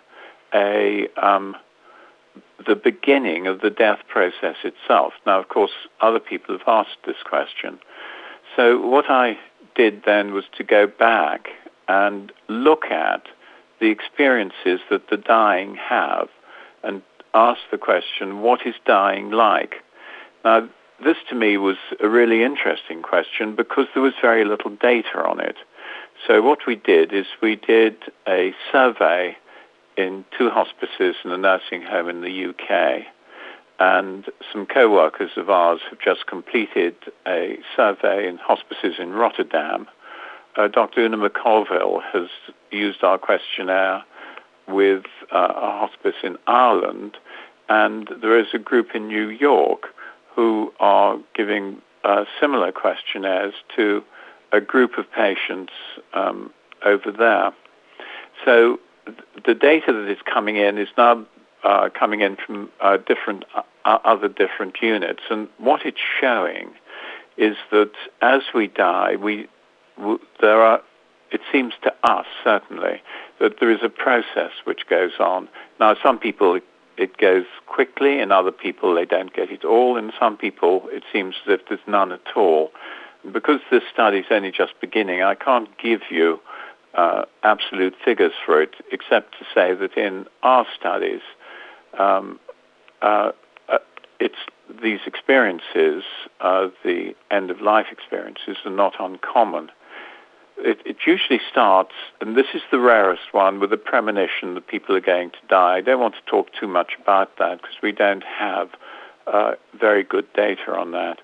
a 0.54 1.08
um, 1.16 1.56
the 2.68 2.76
beginning 2.76 3.48
of 3.48 3.62
the 3.62 3.70
death 3.70 4.00
process 4.08 4.58
itself. 4.64 5.14
Now, 5.26 5.40
of 5.40 5.50
course, 5.50 5.72
other 6.02 6.20
people 6.20 6.58
have 6.58 6.68
asked 6.68 6.98
this 7.06 7.18
question. 7.24 7.80
So 8.56 8.80
what 8.80 9.10
I 9.10 9.38
did 9.76 10.04
then 10.06 10.34
was 10.34 10.46
to 10.58 10.64
go 10.64 10.88
back 10.88 11.48
and 11.88 12.32
look 12.48 12.86
at 12.86 13.28
the 13.80 13.88
experiences 13.88 14.80
that 14.90 15.10
the 15.10 15.18
dying 15.18 15.76
have 15.76 16.28
and 16.84 17.02
ask 17.34 17.62
the 17.72 17.78
question, 17.78 18.42
what 18.42 18.66
is 18.66 18.76
dying 18.86 19.32
like? 19.32 19.76
Now, 20.44 20.68
this 21.04 21.18
to 21.30 21.36
me 21.36 21.58
was 21.58 21.78
a 22.00 22.10
really 22.10 22.44
interesting 22.44 23.04
question 23.04 23.56
because 23.56 23.86
there 23.94 24.04
was 24.04 24.14
very 24.22 24.46
little 24.46 24.72
data 24.72 25.20
on 25.24 25.40
it. 25.40 25.58
So 26.26 26.42
what 26.42 26.66
we 26.66 26.76
did 26.76 27.14
is 27.14 27.26
we 27.42 27.56
did 27.56 27.96
a 28.28 28.54
survey 28.72 29.38
in 29.98 30.26
two 30.38 30.50
hospices 30.50 31.16
and 31.24 31.34
a 31.34 31.38
nursing 31.38 31.82
home 31.82 32.10
in 32.10 32.22
the 32.22 32.46
UK. 32.50 33.06
And 33.80 34.26
some 34.52 34.66
co-workers 34.66 35.32
of 35.38 35.50
ours 35.50 35.82
have 35.90 36.00
just 36.00 36.26
completed 36.28 36.96
a 37.28 37.58
survey 37.76 38.28
in 38.28 38.38
hospices 38.38 38.96
in 39.00 39.12
Rotterdam 39.12 39.88
uh, 40.58 40.68
Dr. 40.68 41.02
Una 41.02 41.18
MacConville 41.18 42.02
has 42.12 42.30
used 42.72 43.04
our 43.04 43.18
questionnaire 43.18 44.04
with 44.68 45.04
uh, 45.32 45.54
a 45.56 45.88
hospice 45.88 46.16
in 46.24 46.38
Ireland, 46.48 47.18
and 47.70 48.10
there 48.22 48.40
is 48.40 48.48
a 48.54 48.58
group 48.58 48.96
in 48.96 49.08
New 49.08 49.30
York 49.30 49.88
who 50.36 50.74
are 50.80 51.18
giving 51.36 51.82
uh, 52.04 52.26
similar 52.40 52.72
questionnaires 52.72 53.54
to 53.76 54.04
a 54.52 54.60
group 54.60 54.98
of 54.98 55.06
patients 55.12 55.74
um, 56.14 56.52
over 56.86 57.12
there. 57.12 57.52
So 58.44 58.80
the 59.46 59.56
data 59.56 59.94
that 59.94 60.10
is 60.10 60.18
coming 60.32 60.58
in 60.58 60.78
is 60.78 60.90
now 60.98 61.26
uh, 61.64 61.90
coming 61.98 62.22
in 62.22 62.38
from 62.38 62.70
uh, 62.82 62.98
different 62.98 63.46
uh, 63.56 63.62
other 64.06 64.28
different 64.28 64.76
units, 64.82 65.22
and 65.30 65.48
what 65.58 65.86
it's 65.86 66.02
showing 66.20 66.72
is 67.38 67.56
that 67.72 67.92
as 68.22 68.42
we 68.54 68.68
die, 68.68 69.16
we 69.16 69.48
there 70.42 70.62
are. 70.62 70.82
It 71.30 71.42
seems 71.52 71.74
to 71.84 71.94
us 72.04 72.26
certainly 72.42 73.02
that 73.42 73.60
there 73.60 73.70
is 73.70 73.80
a 73.84 73.90
process 73.90 74.52
which 74.64 74.88
goes 74.90 75.12
on. 75.20 75.50
Now, 75.78 75.94
some 76.02 76.20
people 76.20 76.58
it 76.98 77.18
goes 77.18 77.46
quickly, 77.66 78.20
and 78.20 78.32
other 78.32 78.52
people 78.52 78.96
they 78.96 79.06
don't 79.06 79.34
get 79.34 79.52
it 79.52 79.66
all, 79.66 79.98
and 79.98 80.14
some 80.20 80.38
people 80.38 80.84
it 80.86 81.04
seems 81.12 81.36
as 81.46 81.60
if 81.60 81.68
there's 81.68 81.82
none 81.86 82.12
at 82.12 82.36
all. 82.36 82.72
Because 83.32 83.60
this 83.70 83.84
study 83.92 84.20
is 84.20 84.26
only 84.32 84.52
just 84.52 84.80
beginning, 84.80 85.22
I 85.22 85.36
can't 85.36 85.70
give 85.78 86.02
you 86.10 86.40
uh, 86.94 87.26
absolute 87.44 87.96
figures 88.04 88.34
for 88.46 88.62
it, 88.62 88.76
except 88.92 89.34
to 89.40 89.46
say 89.54 89.74
that 89.74 89.98
in 89.98 90.26
our 90.44 90.66
studies, 90.78 91.22
um, 92.00 92.40
uh, 93.02 93.32
uh, 93.70 93.78
it's 94.20 94.38
these 94.82 95.00
experiences, 95.06 96.04
uh, 96.42 96.68
the 96.84 97.16
end 97.32 97.52
of 97.52 97.62
life 97.62 97.88
experiences, 97.92 98.58
are 98.66 98.72
not 98.72 98.96
uncommon. 99.00 99.72
It, 100.60 100.80
it, 100.86 100.98
usually 101.06 101.40
starts, 101.50 101.94
and 102.20 102.36
this 102.36 102.48
is 102.54 102.64
the 102.72 102.80
rarest 102.80 103.32
one, 103.32 103.60
with 103.60 103.72
a 103.72 103.78
premonition 103.78 104.56
that 104.56 104.68
people 104.68 104.96
are 104.96 105.02
going 105.02 105.30
to 105.30 105.48
die. 105.48 105.78
I 105.78 105.82
don't 105.82 106.00
want 106.00 106.16
to 106.16 106.22
talk 106.30 106.48
too 106.60 106.68
much 106.68 106.94
about 107.00 107.38
that 107.38 107.62
because 107.62 107.78
we 107.84 107.92
don't 107.92 108.24
have 108.24 108.70
uh, 109.28 109.52
very 109.80 110.04
good 110.04 110.32
data 110.34 110.74
on 110.74 110.92
that. 110.92 111.20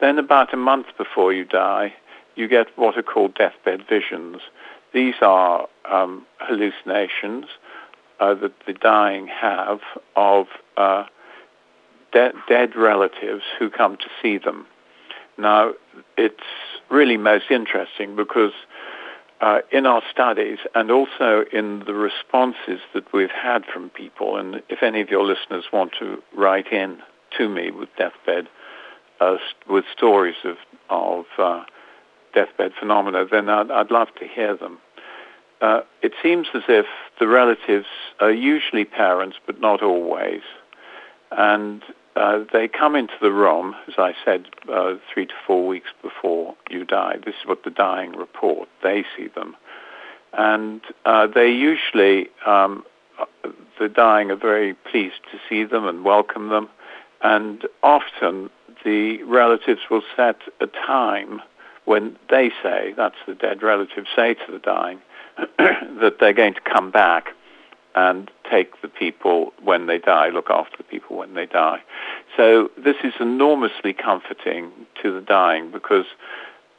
Then 0.00 0.18
about 0.18 0.54
a 0.54 0.56
month 0.56 0.86
before 0.96 1.32
you 1.32 1.44
die, 1.44 1.94
you 2.38 2.46
get 2.46 2.68
what 2.78 2.96
are 2.96 3.02
called 3.02 3.34
deathbed 3.34 3.82
visions. 3.88 4.36
These 4.94 5.16
are 5.20 5.66
um, 5.90 6.24
hallucinations 6.38 7.46
uh, 8.20 8.34
that 8.34 8.52
the 8.64 8.74
dying 8.74 9.26
have 9.26 9.80
of 10.14 10.46
uh, 10.76 11.04
de- 12.12 12.32
dead 12.48 12.76
relatives 12.76 13.42
who 13.58 13.68
come 13.68 13.96
to 13.96 14.06
see 14.22 14.38
them. 14.38 14.66
Now, 15.36 15.72
it's 16.16 16.36
really 16.88 17.16
most 17.16 17.50
interesting 17.50 18.14
because 18.14 18.52
uh, 19.40 19.58
in 19.70 19.84
our 19.86 20.02
studies 20.10 20.58
and 20.74 20.90
also 20.90 21.44
in 21.52 21.80
the 21.86 21.94
responses 21.94 22.80
that 22.94 23.12
we've 23.12 23.30
had 23.30 23.64
from 23.64 23.90
people, 23.90 24.36
and 24.36 24.62
if 24.68 24.82
any 24.82 25.00
of 25.00 25.10
your 25.10 25.24
listeners 25.24 25.64
want 25.72 25.92
to 25.98 26.22
write 26.36 26.72
in 26.72 26.98
to 27.36 27.48
me 27.48 27.70
with 27.70 27.88
deathbed, 27.96 28.48
uh, 29.20 29.36
with 29.68 29.84
stories 29.96 30.36
of, 30.44 30.56
of 30.88 31.24
uh, 31.38 31.64
deathbed 32.34 32.72
phenomena, 32.78 33.24
then 33.30 33.48
I'd, 33.48 33.70
I'd, 33.70 33.90
love 33.90 34.08
to 34.20 34.26
hear 34.26 34.56
them. 34.56 34.78
Uh, 35.60 35.80
it 36.02 36.12
seems 36.22 36.46
as 36.54 36.62
if 36.68 36.86
the 37.18 37.26
relatives 37.26 37.86
are 38.20 38.30
usually 38.30 38.84
parents, 38.84 39.36
but 39.46 39.60
not 39.60 39.82
always. 39.82 40.42
And 41.30 41.82
uh, 42.16 42.44
they 42.52 42.68
come 42.68 42.96
into 42.96 43.14
the 43.20 43.32
room, 43.32 43.74
as 43.86 43.94
I 43.98 44.14
said, 44.24 44.46
uh, 44.72 44.94
three 45.12 45.26
to 45.26 45.34
four 45.46 45.66
weeks 45.66 45.90
before 46.02 46.54
you 46.70 46.84
die. 46.84 47.16
This 47.24 47.34
is 47.40 47.46
what 47.46 47.64
the 47.64 47.70
dying 47.70 48.12
report. 48.12 48.68
They 48.82 49.04
see 49.16 49.28
them. 49.28 49.56
And 50.32 50.80
uh, 51.04 51.26
they 51.26 51.50
usually, 51.50 52.28
um, 52.46 52.84
the 53.78 53.88
dying 53.88 54.30
are 54.30 54.36
very 54.36 54.74
pleased 54.74 55.20
to 55.32 55.38
see 55.48 55.64
them 55.64 55.86
and 55.86 56.04
welcome 56.04 56.48
them. 56.48 56.68
And 57.22 57.66
often 57.82 58.50
the 58.84 59.22
relatives 59.24 59.80
will 59.90 60.02
set 60.16 60.40
a 60.60 60.66
time 60.66 61.40
when 61.88 62.16
they 62.28 62.50
say, 62.62 62.92
that's 62.96 63.16
the 63.26 63.34
dead 63.34 63.62
relatives 63.62 64.08
say 64.14 64.34
to 64.34 64.52
the 64.52 64.58
dying, 64.58 65.00
that 65.58 66.16
they're 66.20 66.34
going 66.34 66.52
to 66.52 66.60
come 66.60 66.90
back 66.90 67.28
and 67.94 68.30
take 68.50 68.82
the 68.82 68.88
people 68.88 69.54
when 69.62 69.86
they 69.86 69.98
die, 69.98 70.28
look 70.28 70.50
after 70.50 70.76
the 70.76 70.84
people 70.84 71.16
when 71.16 71.32
they 71.32 71.46
die. 71.46 71.80
So 72.36 72.70
this 72.76 72.96
is 73.02 73.14
enormously 73.18 73.94
comforting 73.94 74.70
to 75.02 75.14
the 75.14 75.22
dying 75.22 75.70
because 75.70 76.04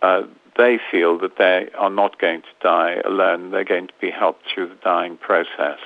uh, 0.03 0.21
they 0.57 0.79
feel 0.91 1.17
that 1.19 1.39
they 1.39 1.69
are 1.75 1.89
not 1.89 2.19
going 2.19 2.43
to 2.43 2.47
die 2.61 3.01
alone. 3.03 3.49
They're 3.49 3.63
going 3.63 3.87
to 3.87 3.93
be 3.99 4.11
helped 4.11 4.43
through 4.53 4.69
the 4.69 4.77
dying 4.83 5.17
process. 5.17 5.79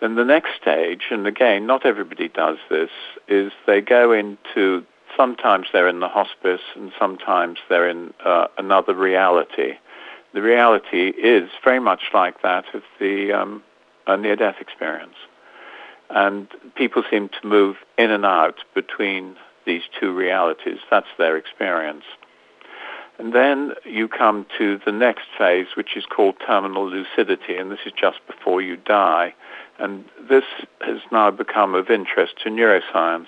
Then 0.00 0.16
the 0.16 0.24
next 0.24 0.50
stage, 0.60 1.04
and 1.10 1.24
again, 1.26 1.66
not 1.66 1.86
everybody 1.86 2.28
does 2.28 2.58
this, 2.68 2.90
is 3.28 3.52
they 3.66 3.80
go 3.80 4.12
into, 4.12 4.84
sometimes 5.18 5.66
they're 5.72 5.88
in 5.88 6.00
the 6.00 6.08
hospice 6.08 6.62
and 6.74 6.92
sometimes 6.98 7.58
they're 7.68 7.90
in 7.90 8.14
uh, 8.24 8.46
another 8.56 8.94
reality. 8.94 9.74
The 10.32 10.40
reality 10.40 11.08
is 11.08 11.50
very 11.64 11.80
much 11.80 12.02
like 12.14 12.40
that 12.42 12.64
of 12.74 12.82
the 12.98 13.32
um, 13.32 13.62
near-death 14.06 14.56
experience. 14.60 15.16
And 16.10 16.48
people 16.74 17.02
seem 17.10 17.28
to 17.28 17.46
move 17.46 17.76
in 17.98 18.10
and 18.10 18.24
out 18.24 18.60
between 18.74 19.36
these 19.66 19.82
two 20.00 20.14
realities. 20.14 20.78
That's 20.90 21.08
their 21.18 21.36
experience. 21.36 22.04
And 23.18 23.34
then 23.34 23.72
you 23.84 24.06
come 24.06 24.46
to 24.58 24.78
the 24.86 24.92
next 24.92 25.26
phase, 25.36 25.66
which 25.74 25.96
is 25.96 26.06
called 26.06 26.36
terminal 26.46 26.88
lucidity, 26.88 27.56
and 27.56 27.70
this 27.70 27.80
is 27.84 27.92
just 27.92 28.18
before 28.28 28.62
you 28.62 28.76
die. 28.76 29.34
And 29.78 30.04
this 30.30 30.44
has 30.80 31.00
now 31.10 31.30
become 31.32 31.74
of 31.74 31.90
interest 31.90 32.34
to 32.44 32.50
neuroscience. 32.50 33.26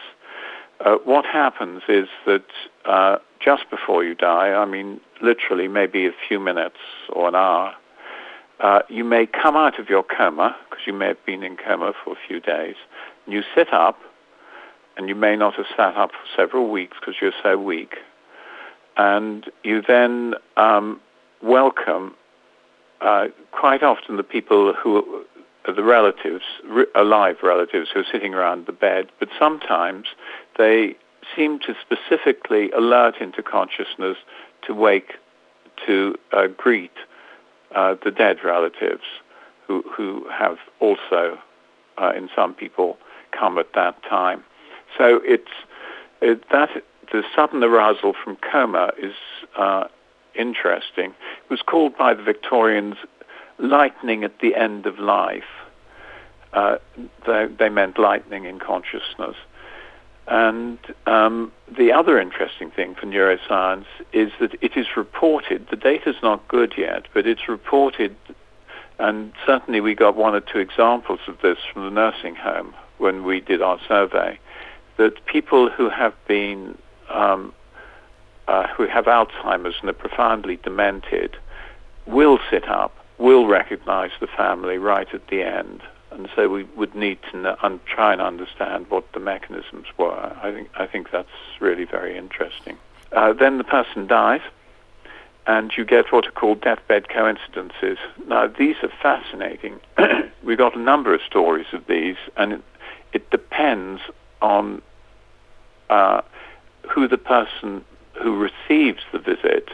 Uh, 0.85 0.97
what 1.05 1.27
happens 1.27 1.83
is 1.89 2.09
that 2.27 2.45
uh, 2.87 3.19
just 3.39 3.69
before 3.71 4.03
you 4.03 4.15
die, 4.15 4.49
I 4.53 4.65
mean, 4.65 5.01
literally 5.21 5.69
maybe 5.69 6.07
a 6.07 6.13
few 6.27 6.41
minutes 6.41 6.79
or 7.11 7.29
an 7.29 7.35
hour, 7.35 7.75
uh, 8.61 8.81
you 8.89 9.05
may 9.05 9.27
come 9.27 9.57
out 9.57 9.79
of 9.79 9.89
your 9.89 10.03
coma, 10.03 10.57
because 10.69 10.87
you 10.87 10.93
may 10.93 11.09
have 11.09 11.25
been 11.27 11.43
in 11.43 11.57
coma 11.57 11.93
for 12.03 12.13
a 12.13 12.17
few 12.27 12.41
days, 12.41 12.77
and 13.25 13.35
you 13.35 13.43
sit 13.55 13.73
up, 13.73 13.99
and 14.97 15.09
you 15.09 15.15
may 15.15 15.37
not 15.37 15.55
have 15.55 15.67
sat 15.77 15.97
up 15.97 16.11
for 16.11 16.37
several 16.37 16.71
weeks 16.71 16.97
because 17.01 17.15
you're 17.21 17.33
so 17.43 17.59
weak, 17.59 17.97
and 18.97 19.51
you 19.63 19.83
then 19.87 20.35
um, 20.57 21.01
welcome 21.43 22.15
uh, 23.01 23.29
quite 23.53 23.83
often 23.83 24.17
the 24.17 24.23
people 24.23 24.75
who 24.75 25.25
are 25.67 25.75
the 25.75 25.83
relatives, 25.83 26.45
re- 26.65 26.87
alive 26.95 27.37
relatives 27.43 27.89
who 27.93 28.01
are 28.01 28.07
sitting 28.11 28.35
around 28.35 28.67
the 28.67 28.73
bed, 28.73 29.09
but 29.19 29.29
sometimes 29.39 30.07
they 30.59 30.97
seem 31.37 31.59
to 31.61 31.75
specifically 31.81 32.71
alert 32.73 33.17
into 33.21 33.43
consciousness 33.43 34.17
to 34.67 34.75
wake 34.75 35.15
to 35.87 36.15
uh, 36.33 36.47
greet 36.49 36.93
uh, 37.75 37.95
the 38.05 38.11
dead 38.11 38.39
relatives 38.45 39.05
who, 39.67 39.83
who 39.97 40.27
have 40.31 40.59
also, 40.81 41.39
uh, 41.99 42.13
in 42.17 42.29
some 42.35 42.55
people, 42.55 42.99
come 43.31 43.59
at 43.59 43.73
that 43.75 44.03
time. 44.03 44.43
So 44.99 45.21
it's 45.25 45.51
it, 46.21 46.43
that 46.51 46.71
the 47.13 47.23
sudden 47.35 47.63
arousal 47.63 48.15
from 48.23 48.37
coma 48.37 48.93
is 48.99 49.15
uh, 49.57 49.85
interesting. 50.35 51.11
It 51.11 51.51
was 51.51 51.63
called 51.63 51.97
by 51.97 52.15
the 52.15 52.23
Victorians 52.23 52.97
lightning 53.59 54.25
at 54.25 54.41
the 54.41 54.55
end 54.55 54.87
of 54.87 54.99
life. 54.99 55.45
Uh, 56.53 56.79
they, 57.27 57.47
they, 57.47 57.69
meant 57.69 57.99
lightning 57.99 58.45
in 58.45 58.59
consciousness. 58.59 59.37
And 60.27 60.79
um, 61.07 61.51
the 61.77 61.93
other 61.93 62.21
interesting 62.21 62.71
thing 62.71 62.95
for 62.95 63.07
neuroscience 63.07 63.87
is 64.13 64.31
that 64.41 64.55
it 64.61 64.77
is 64.77 64.87
reported, 64.97 65.67
the 65.71 65.77
data 65.77 66.11
is 66.11 66.17
not 66.23 66.47
good 66.49 66.75
yet, 66.77 67.07
but 67.13 67.27
it's 67.27 67.49
reported, 67.49 68.15
and 68.99 69.33
certainly 69.45 69.81
we 69.81 69.95
got 69.95 70.17
one 70.17 70.35
or 70.35 70.41
two 70.41 70.59
examples 70.59 71.21
of 71.27 71.41
this 71.43 71.59
from 71.73 71.85
the 71.85 71.91
nursing 71.91 72.37
home 72.37 72.75
when 72.99 73.25
we 73.25 73.41
did 73.41 73.63
our 73.63 73.81
survey, 73.89 74.39
that 74.99 75.25
people 75.27 75.71
who 75.71 75.89
have 75.89 76.15
been, 76.29 76.77
um, 77.09 77.53
uh, 78.47 78.67
who 78.69 78.87
have 78.87 79.07
Alzheimer's 79.07 79.77
and 79.81 79.91
are 79.91 79.95
profoundly 79.95 80.57
demented 80.57 81.37
will 82.07 82.39
sit 82.51 82.69
up, 82.69 82.95
will 83.19 83.47
recognize 83.47 84.11
the 84.21 84.27
family 84.27 84.79
right 84.79 85.09
at 85.13 85.27
the 85.29 85.43
end, 85.43 85.83
and 86.11 86.29
so 86.35 86.49
we 86.49 86.65
would 86.77 86.95
need 86.95 87.19
to 87.31 87.65
un- 87.65 87.81
try 87.87 88.13
and 88.13 88.21
understand 88.21 88.89
what 88.91 89.11
the 89.13 89.21
mechanisms 89.21 89.87
were. 89.97 90.37
I 90.43 90.53
think 90.53 90.69
I 90.77 90.87
think 90.87 91.11
that's 91.11 91.29
really 91.61 91.85
very 91.85 92.17
interesting. 92.17 92.77
Uh, 93.13 93.33
then 93.33 93.59
the 93.59 93.65
person 93.65 94.07
dies, 94.07 94.43
and 95.47 95.73
you 95.77 95.85
get 95.85 96.13
what 96.13 96.27
are 96.27 96.33
called 96.33 96.61
deathbed 96.61 97.09
coincidences. 97.09 97.99
Now 98.27 98.47
these 98.47 98.77
are 98.83 98.93
fascinating. 99.03 99.81
we 100.45 100.57
got 100.57 100.77
a 100.77 100.81
number 100.81 101.15
of 101.15 101.21
stories 101.27 101.67
of 101.73 101.87
these, 101.87 102.17
and 102.37 102.53
it, 102.55 102.63
it 103.13 103.31
depends 103.31 104.01
on 104.43 104.83
uh, 105.89 106.23
who 106.89 107.09
the 107.09 107.19
person 107.19 107.85
who 108.21 108.37
receives 108.37 109.03
the 109.13 109.19
visit 109.19 109.71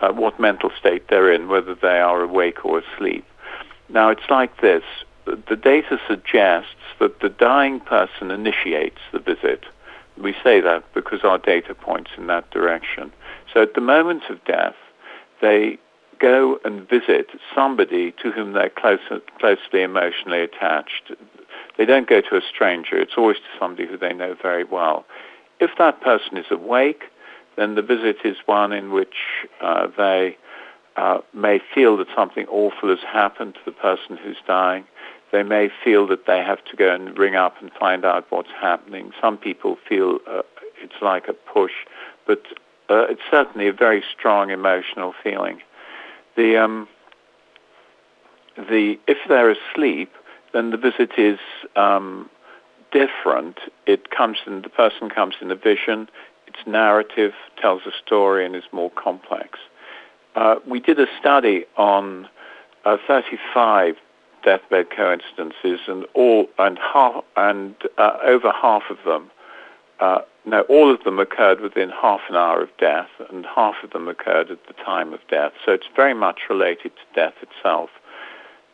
uh, 0.00 0.12
what 0.12 0.38
mental 0.38 0.70
state 0.78 1.08
they're 1.08 1.32
in, 1.32 1.48
whether 1.48 1.74
they 1.74 2.00
are 2.00 2.22
awake 2.22 2.64
or 2.64 2.80
asleep. 2.80 3.24
Now, 3.88 4.10
it's 4.10 4.28
like 4.28 4.60
this. 4.60 4.82
The 5.26 5.56
data 5.56 5.98
suggests 6.06 6.74
that 7.00 7.20
the 7.20 7.28
dying 7.28 7.80
person 7.80 8.30
initiates 8.30 9.00
the 9.12 9.18
visit. 9.18 9.64
We 10.18 10.34
say 10.44 10.60
that 10.60 10.84
because 10.94 11.24
our 11.24 11.38
data 11.38 11.74
points 11.74 12.10
in 12.16 12.26
that 12.28 12.50
direction. 12.50 13.12
So 13.52 13.62
at 13.62 13.74
the 13.74 13.80
moment 13.80 14.24
of 14.28 14.44
death, 14.44 14.76
they 15.40 15.78
go 16.18 16.58
and 16.64 16.88
visit 16.88 17.28
somebody 17.54 18.12
to 18.22 18.30
whom 18.30 18.52
they're 18.52 18.70
close, 18.70 19.00
closely 19.38 19.82
emotionally 19.82 20.42
attached. 20.42 21.12
They 21.76 21.84
don't 21.84 22.08
go 22.08 22.20
to 22.20 22.36
a 22.36 22.40
stranger. 22.42 22.98
It's 22.98 23.14
always 23.16 23.38
to 23.38 23.58
somebody 23.58 23.88
who 23.88 23.96
they 23.96 24.12
know 24.12 24.36
very 24.40 24.64
well. 24.64 25.04
If 25.60 25.70
that 25.78 26.00
person 26.00 26.36
is 26.36 26.46
awake, 26.50 27.04
then 27.56 27.74
the 27.74 27.82
visit 27.82 28.18
is 28.24 28.36
one 28.46 28.72
in 28.72 28.92
which 28.92 29.14
uh, 29.60 29.88
they 29.96 30.36
uh, 30.96 31.18
may 31.32 31.60
feel 31.74 31.96
that 31.96 32.08
something 32.14 32.46
awful 32.46 32.88
has 32.88 33.00
happened 33.00 33.54
to 33.54 33.60
the 33.64 33.72
person 33.72 34.16
who's 34.16 34.36
dying. 34.46 34.84
They 35.34 35.42
may 35.42 35.68
feel 35.82 36.06
that 36.06 36.26
they 36.28 36.38
have 36.38 36.64
to 36.66 36.76
go 36.76 36.94
and 36.94 37.18
ring 37.18 37.34
up 37.34 37.60
and 37.60 37.72
find 37.72 38.04
out 38.04 38.24
what's 38.30 38.52
happening. 38.52 39.10
Some 39.20 39.36
people 39.36 39.76
feel 39.88 40.20
uh, 40.30 40.42
it's 40.80 41.02
like 41.02 41.26
a 41.26 41.32
push, 41.32 41.72
but 42.24 42.40
uh, 42.88 43.06
it's 43.08 43.20
certainly 43.32 43.66
a 43.66 43.72
very 43.72 44.04
strong 44.16 44.50
emotional 44.50 45.12
feeling. 45.24 45.60
The 46.36 46.56
um, 46.62 46.86
the 48.56 48.96
if 49.08 49.18
they're 49.28 49.50
asleep, 49.50 50.12
then 50.52 50.70
the 50.70 50.76
visit 50.76 51.10
is 51.18 51.40
um, 51.74 52.30
different. 52.92 53.58
It 53.88 54.12
comes 54.12 54.38
in 54.46 54.62
the 54.62 54.68
person 54.68 55.10
comes 55.10 55.34
in 55.40 55.50
a 55.50 55.56
vision. 55.56 56.08
Its 56.46 56.64
narrative 56.64 57.32
tells 57.60 57.82
a 57.86 57.92
story 58.06 58.46
and 58.46 58.54
is 58.54 58.62
more 58.70 58.90
complex. 58.90 59.58
Uh, 60.36 60.60
we 60.64 60.78
did 60.78 61.00
a 61.00 61.08
study 61.18 61.64
on 61.76 62.28
uh, 62.84 62.98
35 63.08 63.96
deathbed 64.44 64.90
coincidences, 64.90 65.80
and 65.86 66.06
all 66.14 66.46
and 66.58 66.78
half 66.78 67.24
and 67.36 67.74
uh, 67.98 68.18
over 68.24 68.52
half 68.52 68.84
of 68.90 68.98
them, 69.04 69.30
uh, 70.00 70.20
no, 70.44 70.62
all 70.62 70.92
of 70.92 71.02
them 71.04 71.18
occurred 71.18 71.60
within 71.60 71.90
half 71.90 72.20
an 72.28 72.36
hour 72.36 72.62
of 72.62 72.68
death, 72.78 73.08
and 73.30 73.46
half 73.46 73.76
of 73.82 73.90
them 73.90 74.08
occurred 74.08 74.50
at 74.50 74.66
the 74.66 74.74
time 74.74 75.12
of 75.12 75.20
death. 75.28 75.52
So 75.64 75.72
it's 75.72 75.86
very 75.96 76.14
much 76.14 76.40
related 76.50 76.92
to 76.96 77.14
death 77.14 77.34
itself. 77.42 77.90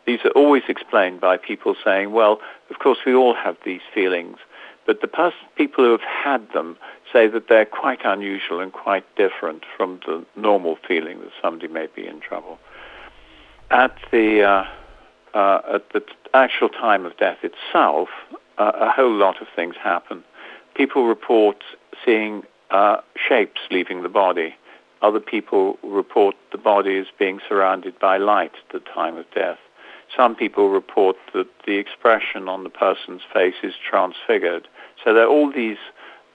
These 0.07 0.21
are 0.25 0.31
always 0.31 0.65
explained 0.69 1.21
by 1.21 1.37
people 1.37 1.77
saying, 1.85 2.13
"Well, 2.13 2.41
of 2.71 2.79
course 2.79 2.99
we 3.07 3.15
all 3.15 3.35
have 3.35 3.57
these 3.65 3.83
feelings." 3.95 4.39
But 4.87 5.03
the 5.03 5.09
pers- 5.09 5.35
people 5.57 5.85
who 5.85 5.93
have 5.93 6.01
had 6.01 6.53
them 6.53 6.77
say 7.13 7.29
that 7.29 7.49
they're 7.49 7.67
quite 7.67 8.01
unusual 8.05 8.61
and 8.61 8.73
quite 8.73 9.05
different 9.15 9.65
from 9.77 10.01
the 10.07 10.25
normal 10.35 10.79
feeling 10.89 11.21
that 11.21 11.31
somebody 11.41 11.69
may 11.69 11.87
be 11.95 12.07
in 12.07 12.19
trouble. 12.21 12.59
At 13.71 13.97
the 14.11 14.43
uh, 14.43 14.65
uh, 15.35 15.61
at 15.75 15.93
the 15.93 16.03
actual 16.35 16.69
time 16.69 17.05
of 17.07 17.17
death 17.17 17.39
itself, 17.43 18.09
uh, 18.59 18.73
a 18.75 18.91
whole 18.91 19.15
lot 19.15 19.41
of 19.41 19.49
things 19.55 19.75
happen. 19.83 20.23
People 20.75 21.07
report 21.07 21.63
seeing 22.05 22.43
uh, 22.71 22.99
shapes 23.17 23.61
leaving 23.71 24.03
the 24.03 24.09
body. 24.09 24.55
Other 25.03 25.21
people 25.21 25.79
report 25.83 26.37
the 26.53 26.59
body 26.59 26.99
as 26.99 27.07
being 27.19 27.41
surrounded 27.49 27.99
by 27.99 28.19
light 28.19 28.53
at 28.55 28.73
the 28.73 28.81
time 28.81 29.17
of 29.17 29.25
death. 29.35 29.59
Some 30.17 30.35
people 30.35 30.71
report 30.71 31.17
that 31.33 31.49
the 31.67 31.77
expression 31.77 32.49
on 32.49 32.65
the 32.65 32.71
person's 32.71 33.23
face 33.33 33.55
is 33.63 33.75
transfigured. 33.89 34.67
So 35.05 35.15
there 35.15 35.25
are 35.25 35.29
all 35.29 35.53
these 35.53 35.79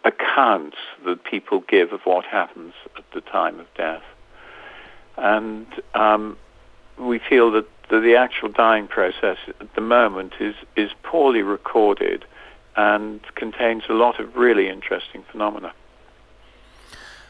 accounts 0.04 0.78
that 1.06 1.24
people 1.24 1.64
give 1.68 1.92
of 1.92 2.02
what 2.06 2.26
happens 2.26 2.74
at 2.98 3.04
the 3.14 3.22
time 3.22 3.60
of 3.60 3.68
death. 3.76 4.04
And 5.18 5.68
um, 5.94 6.38
we 6.98 7.20
feel 7.20 7.52
that 7.52 7.68
the, 7.90 8.00
the 8.00 8.16
actual 8.16 8.50
dying 8.50 8.88
process 8.88 9.38
at 9.60 9.74
the 9.76 9.82
moment 9.82 10.34
is, 10.40 10.56
is 10.76 10.92
poorly 11.04 11.42
recorded 11.42 12.26
and 12.76 13.22
contains 13.36 13.84
a 13.90 13.94
lot 13.94 14.20
of 14.20 14.36
really 14.36 14.70
interesting 14.70 15.24
phenomena. 15.32 15.74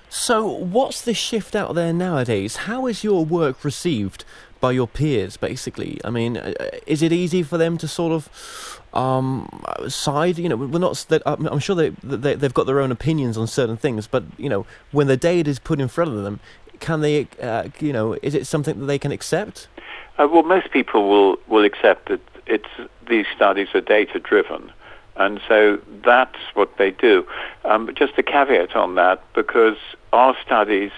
So, 0.10 0.48
what's 0.48 1.02
the 1.02 1.14
shift 1.14 1.56
out 1.56 1.76
there 1.76 1.92
nowadays? 1.92 2.56
How 2.56 2.88
is 2.88 3.04
your 3.04 3.26
work 3.26 3.66
received 3.66 4.24
by 4.62 4.72
your 4.72 4.88
peers, 4.88 5.36
basically? 5.36 6.00
I 6.06 6.10
mean, 6.10 6.38
uh, 6.38 6.54
is 6.88 7.02
it 7.02 7.12
easy 7.12 7.44
for 7.44 7.58
them 7.58 7.78
to 7.80 7.88
sort 7.88 8.14
of 8.14 8.82
um, 8.94 9.50
side? 9.90 10.38
You 10.38 10.48
know, 10.48 10.56
we're 10.56 10.80
not. 10.80 11.06
I'm 11.26 11.60
sure 11.60 11.76
they, 11.76 11.90
they 12.02 12.36
they've 12.36 12.54
got 12.54 12.66
their 12.66 12.80
own 12.80 12.92
opinions 12.92 13.38
on 13.38 13.48
certain 13.48 13.78
things, 13.78 14.08
but 14.08 14.24
you 14.38 14.48
know, 14.48 14.66
when 14.92 15.08
the 15.08 15.18
data 15.18 15.50
is 15.50 15.60
put 15.60 15.82
in 15.82 15.90
front 15.90 16.12
of 16.12 16.24
them, 16.24 16.40
can 16.80 17.02
they? 17.02 17.28
Uh, 17.42 17.70
you 17.80 17.92
know, 17.92 18.14
is 18.22 18.36
it 18.36 18.48
something 18.48 18.80
that 18.80 18.86
they 18.86 19.00
can 19.00 19.12
accept? 19.12 19.68
Uh, 20.18 20.28
well, 20.32 20.44
most 20.44 20.72
people 20.72 21.10
will 21.10 21.38
will 21.48 21.66
accept 21.66 22.08
that 22.10 22.22
it's 22.46 22.70
these 23.08 23.26
studies 23.36 23.70
are 23.74 23.82
data 23.82 24.20
driven. 24.20 24.72
And 25.18 25.40
so 25.48 25.80
that's 26.04 26.38
what 26.56 26.78
they 26.78 26.92
do. 26.92 27.26
Um, 27.64 27.90
just 27.96 28.18
a 28.18 28.24
caveat 28.24 28.76
on 28.76 28.96
that, 28.96 29.24
because 29.34 29.78
our 30.12 30.36
studies 30.46 30.92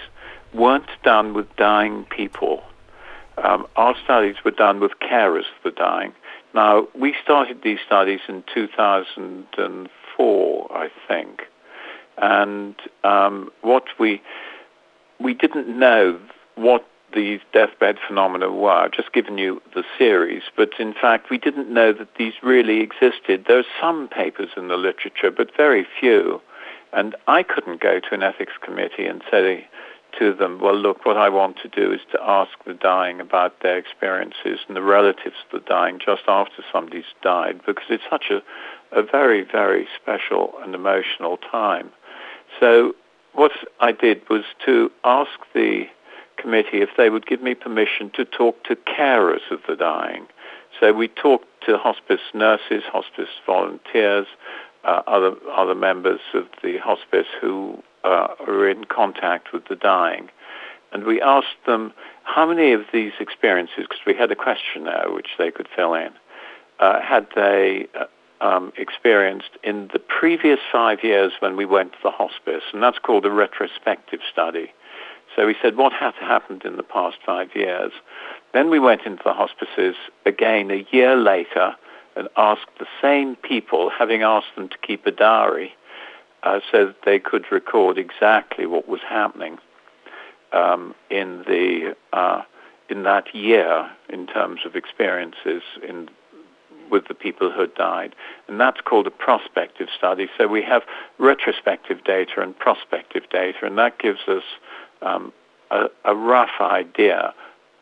weren't 0.52 0.90
done 1.04 1.34
with 1.34 1.46
dying 1.56 2.04
people. 2.04 2.64
Um, 3.36 3.68
our 3.76 3.94
studies 4.02 4.34
were 4.44 4.50
done 4.50 4.80
with 4.80 4.90
carers 5.00 5.44
for 5.62 5.70
dying. 5.70 6.12
Now, 6.52 6.88
we 6.98 7.14
started 7.22 7.62
these 7.62 7.78
studies 7.86 8.18
in 8.28 8.42
2004, 8.52 10.72
I 10.72 10.88
think. 11.06 11.42
And 12.16 12.74
um, 13.04 13.52
what 13.60 13.84
we, 14.00 14.20
we 15.20 15.34
didn't 15.34 15.68
know 15.68 16.18
what 16.56 16.84
these 17.14 17.40
deathbed 17.52 17.98
phenomena 18.06 18.50
were. 18.50 18.70
I've 18.70 18.92
just 18.92 19.12
given 19.12 19.38
you 19.38 19.62
the 19.74 19.84
series, 19.96 20.42
but 20.56 20.70
in 20.78 20.92
fact, 20.92 21.30
we 21.30 21.38
didn't 21.38 21.72
know 21.72 21.92
that 21.92 22.14
these 22.16 22.34
really 22.42 22.80
existed. 22.80 23.44
There 23.46 23.58
are 23.58 23.64
some 23.80 24.08
papers 24.08 24.50
in 24.56 24.68
the 24.68 24.76
literature, 24.76 25.30
but 25.30 25.56
very 25.56 25.86
few. 25.98 26.40
And 26.92 27.14
I 27.26 27.42
couldn't 27.42 27.80
go 27.80 28.00
to 28.00 28.14
an 28.14 28.22
ethics 28.22 28.52
committee 28.62 29.06
and 29.06 29.22
say 29.30 29.66
to 30.18 30.32
them, 30.32 30.58
well, 30.60 30.76
look, 30.76 31.04
what 31.04 31.18
I 31.18 31.28
want 31.28 31.58
to 31.62 31.68
do 31.68 31.92
is 31.92 32.00
to 32.12 32.18
ask 32.22 32.52
the 32.66 32.74
dying 32.74 33.20
about 33.20 33.60
their 33.60 33.76
experiences 33.76 34.60
and 34.66 34.76
the 34.76 34.82
relatives 34.82 35.36
of 35.44 35.60
the 35.60 35.68
dying 35.68 35.98
just 36.04 36.22
after 36.26 36.62
somebody's 36.72 37.04
died, 37.22 37.60
because 37.66 37.84
it's 37.90 38.04
such 38.08 38.30
a, 38.30 38.42
a 38.98 39.02
very, 39.02 39.42
very 39.44 39.86
special 40.00 40.54
and 40.62 40.74
emotional 40.74 41.36
time. 41.36 41.90
So 42.58 42.94
what 43.34 43.52
I 43.80 43.92
did 43.92 44.26
was 44.28 44.44
to 44.64 44.90
ask 45.04 45.30
the 45.54 45.84
committee 46.38 46.80
if 46.80 46.90
they 46.96 47.10
would 47.10 47.26
give 47.26 47.42
me 47.42 47.54
permission 47.54 48.10
to 48.14 48.24
talk 48.24 48.62
to 48.64 48.76
carers 48.76 49.50
of 49.50 49.60
the 49.68 49.76
dying. 49.76 50.26
So 50.78 50.92
we 50.92 51.08
talked 51.08 51.46
to 51.66 51.76
hospice 51.76 52.20
nurses, 52.34 52.82
hospice 52.90 53.28
volunteers, 53.44 54.26
uh, 54.84 55.02
other 55.06 55.32
other 55.52 55.74
members 55.74 56.20
of 56.34 56.46
the 56.62 56.78
hospice 56.78 57.26
who 57.40 57.82
uh, 58.04 58.28
are 58.46 58.68
in 58.68 58.84
contact 58.84 59.52
with 59.52 59.64
the 59.68 59.76
dying, 59.76 60.30
and 60.92 61.04
we 61.04 61.20
asked 61.20 61.60
them 61.66 61.92
how 62.22 62.46
many 62.46 62.72
of 62.72 62.82
these 62.92 63.12
experiences, 63.18 63.86
because 63.88 64.04
we 64.06 64.14
had 64.14 64.30
a 64.30 64.36
questionnaire 64.36 65.10
which 65.10 65.30
they 65.38 65.50
could 65.50 65.68
fill 65.74 65.94
in, 65.94 66.10
uh, 66.78 67.00
had 67.00 67.26
they 67.34 67.88
uh, 67.98 68.04
um, 68.40 68.72
experienced 68.76 69.50
in 69.64 69.88
the 69.92 69.98
previous 69.98 70.60
five 70.70 71.02
years 71.02 71.32
when 71.40 71.56
we 71.56 71.64
went 71.64 71.92
to 71.92 71.98
the 72.04 72.10
hospice, 72.10 72.62
and 72.72 72.82
that's 72.82 72.98
called 72.98 73.26
a 73.26 73.30
retrospective 73.30 74.20
study. 74.30 74.72
So 75.36 75.46
we 75.46 75.54
said, 75.62 75.76
what 75.76 75.92
has 75.92 76.14
happened 76.20 76.62
in 76.64 76.76
the 76.76 76.82
past 76.82 77.18
five 77.24 77.54
years? 77.54 77.92
Then 78.52 78.70
we 78.70 78.78
went 78.78 79.02
into 79.02 79.22
the 79.24 79.32
hospices 79.32 79.94
again 80.26 80.70
a 80.70 80.86
year 80.90 81.16
later 81.16 81.76
and 82.16 82.28
asked 82.36 82.66
the 82.78 82.86
same 83.00 83.36
people, 83.36 83.90
having 83.90 84.22
asked 84.22 84.54
them 84.56 84.68
to 84.68 84.78
keep 84.78 85.06
a 85.06 85.10
diary, 85.12 85.74
uh, 86.42 86.60
so 86.70 86.86
that 86.86 87.02
they 87.04 87.18
could 87.18 87.44
record 87.50 87.98
exactly 87.98 88.66
what 88.66 88.88
was 88.88 89.00
happening 89.08 89.58
um, 90.52 90.94
in 91.10 91.38
the 91.46 91.94
uh, 92.12 92.42
in 92.88 93.02
that 93.02 93.34
year 93.34 93.90
in 94.08 94.26
terms 94.26 94.60
of 94.64 94.74
experiences 94.74 95.62
in 95.86 96.08
with 96.90 97.06
the 97.06 97.14
people 97.14 97.50
who 97.50 97.60
had 97.60 97.74
died. 97.74 98.14
And 98.48 98.58
that's 98.58 98.80
called 98.80 99.06
a 99.06 99.10
prospective 99.10 99.88
study. 99.96 100.28
So 100.38 100.46
we 100.46 100.62
have 100.62 100.82
retrospective 101.18 102.02
data 102.04 102.40
and 102.40 102.58
prospective 102.58 103.28
data, 103.30 103.58
and 103.62 103.76
that 103.78 103.98
gives 103.98 104.20
us 104.26 104.42
um, 105.02 105.32
a, 105.70 105.86
a 106.04 106.14
rough 106.14 106.60
idea 106.60 107.34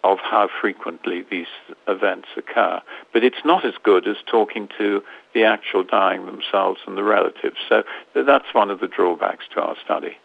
of 0.05 0.19
how 0.21 0.49
frequently 0.61 1.25
these 1.31 1.47
events 1.89 2.29
occur. 2.37 2.81
But 3.13 3.25
it's 3.25 3.45
not 3.45 3.65
as 3.65 3.75
good 3.83 4.07
as 4.07 4.17
talking 4.27 4.69
to 4.79 5.03
the 5.35 5.45
actual 5.45 5.83
dying 5.83 6.27
themselves 6.27 6.81
and 6.87 6.97
the 6.97 7.03
relatives. 7.03 7.57
So 7.69 7.83
that's 8.15 8.53
one 8.53 8.71
of 8.71 8.79
the 8.81 8.87
drawbacks 8.87 9.45
to 9.55 9.61
our 9.61 9.77
study. 9.85 10.19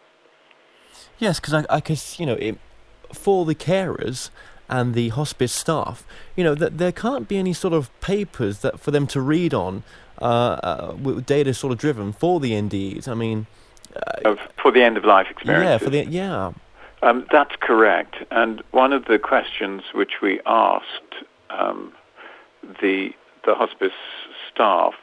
Yes, 1.18 1.40
because 1.40 1.54
I, 1.54 1.66
I 1.70 1.80
guess, 1.80 2.20
you 2.20 2.26
know, 2.26 2.36
it, 2.36 2.60
for 3.12 3.46
the 3.46 3.56
carers 3.56 4.30
and 4.70 4.94
the 4.94 5.10
hospice 5.10 5.52
staff, 5.52 6.06
you 6.36 6.44
know, 6.44 6.54
that 6.56 6.78
there 6.78 6.92
can't 6.92 7.28
be 7.28 7.38
any 7.38 7.54
sort 7.54 7.74
of 7.74 7.90
papers 8.02 8.60
that 8.60 8.80
for 8.80 8.92
them 8.92 9.08
to 9.08 9.20
read 9.20 9.54
on 9.54 9.84
uh, 10.22 10.26
uh, 10.26 10.96
with 11.02 11.26
data 11.26 11.54
sort 11.54 11.74
of 11.74 11.80
driven 11.80 12.14
for 12.14 12.40
the 12.40 12.52
NDEs. 12.52 13.08
I 13.08 13.16
mean, 13.16 13.48
uh, 13.96 14.36
for 14.62 14.72
the 14.72 14.84
end 14.84 14.98
of 14.98 15.06
life 15.06 15.28
experience. 15.30 15.66
Yeah, 15.66 15.78
for 15.80 15.90
the 15.90 16.06
yeah. 16.06 16.52
Um, 17.04 17.26
that's 17.32 17.56
correct. 17.60 18.18
And 18.30 18.62
one 18.72 18.94
of 18.94 19.06
the 19.06 19.18
questions 19.18 19.84
which 19.94 20.22
we 20.22 20.40
asked 20.46 21.16
um, 21.50 21.94
the 22.82 23.10
the 23.44 23.56
hospice 23.56 23.92
staff 24.54 24.94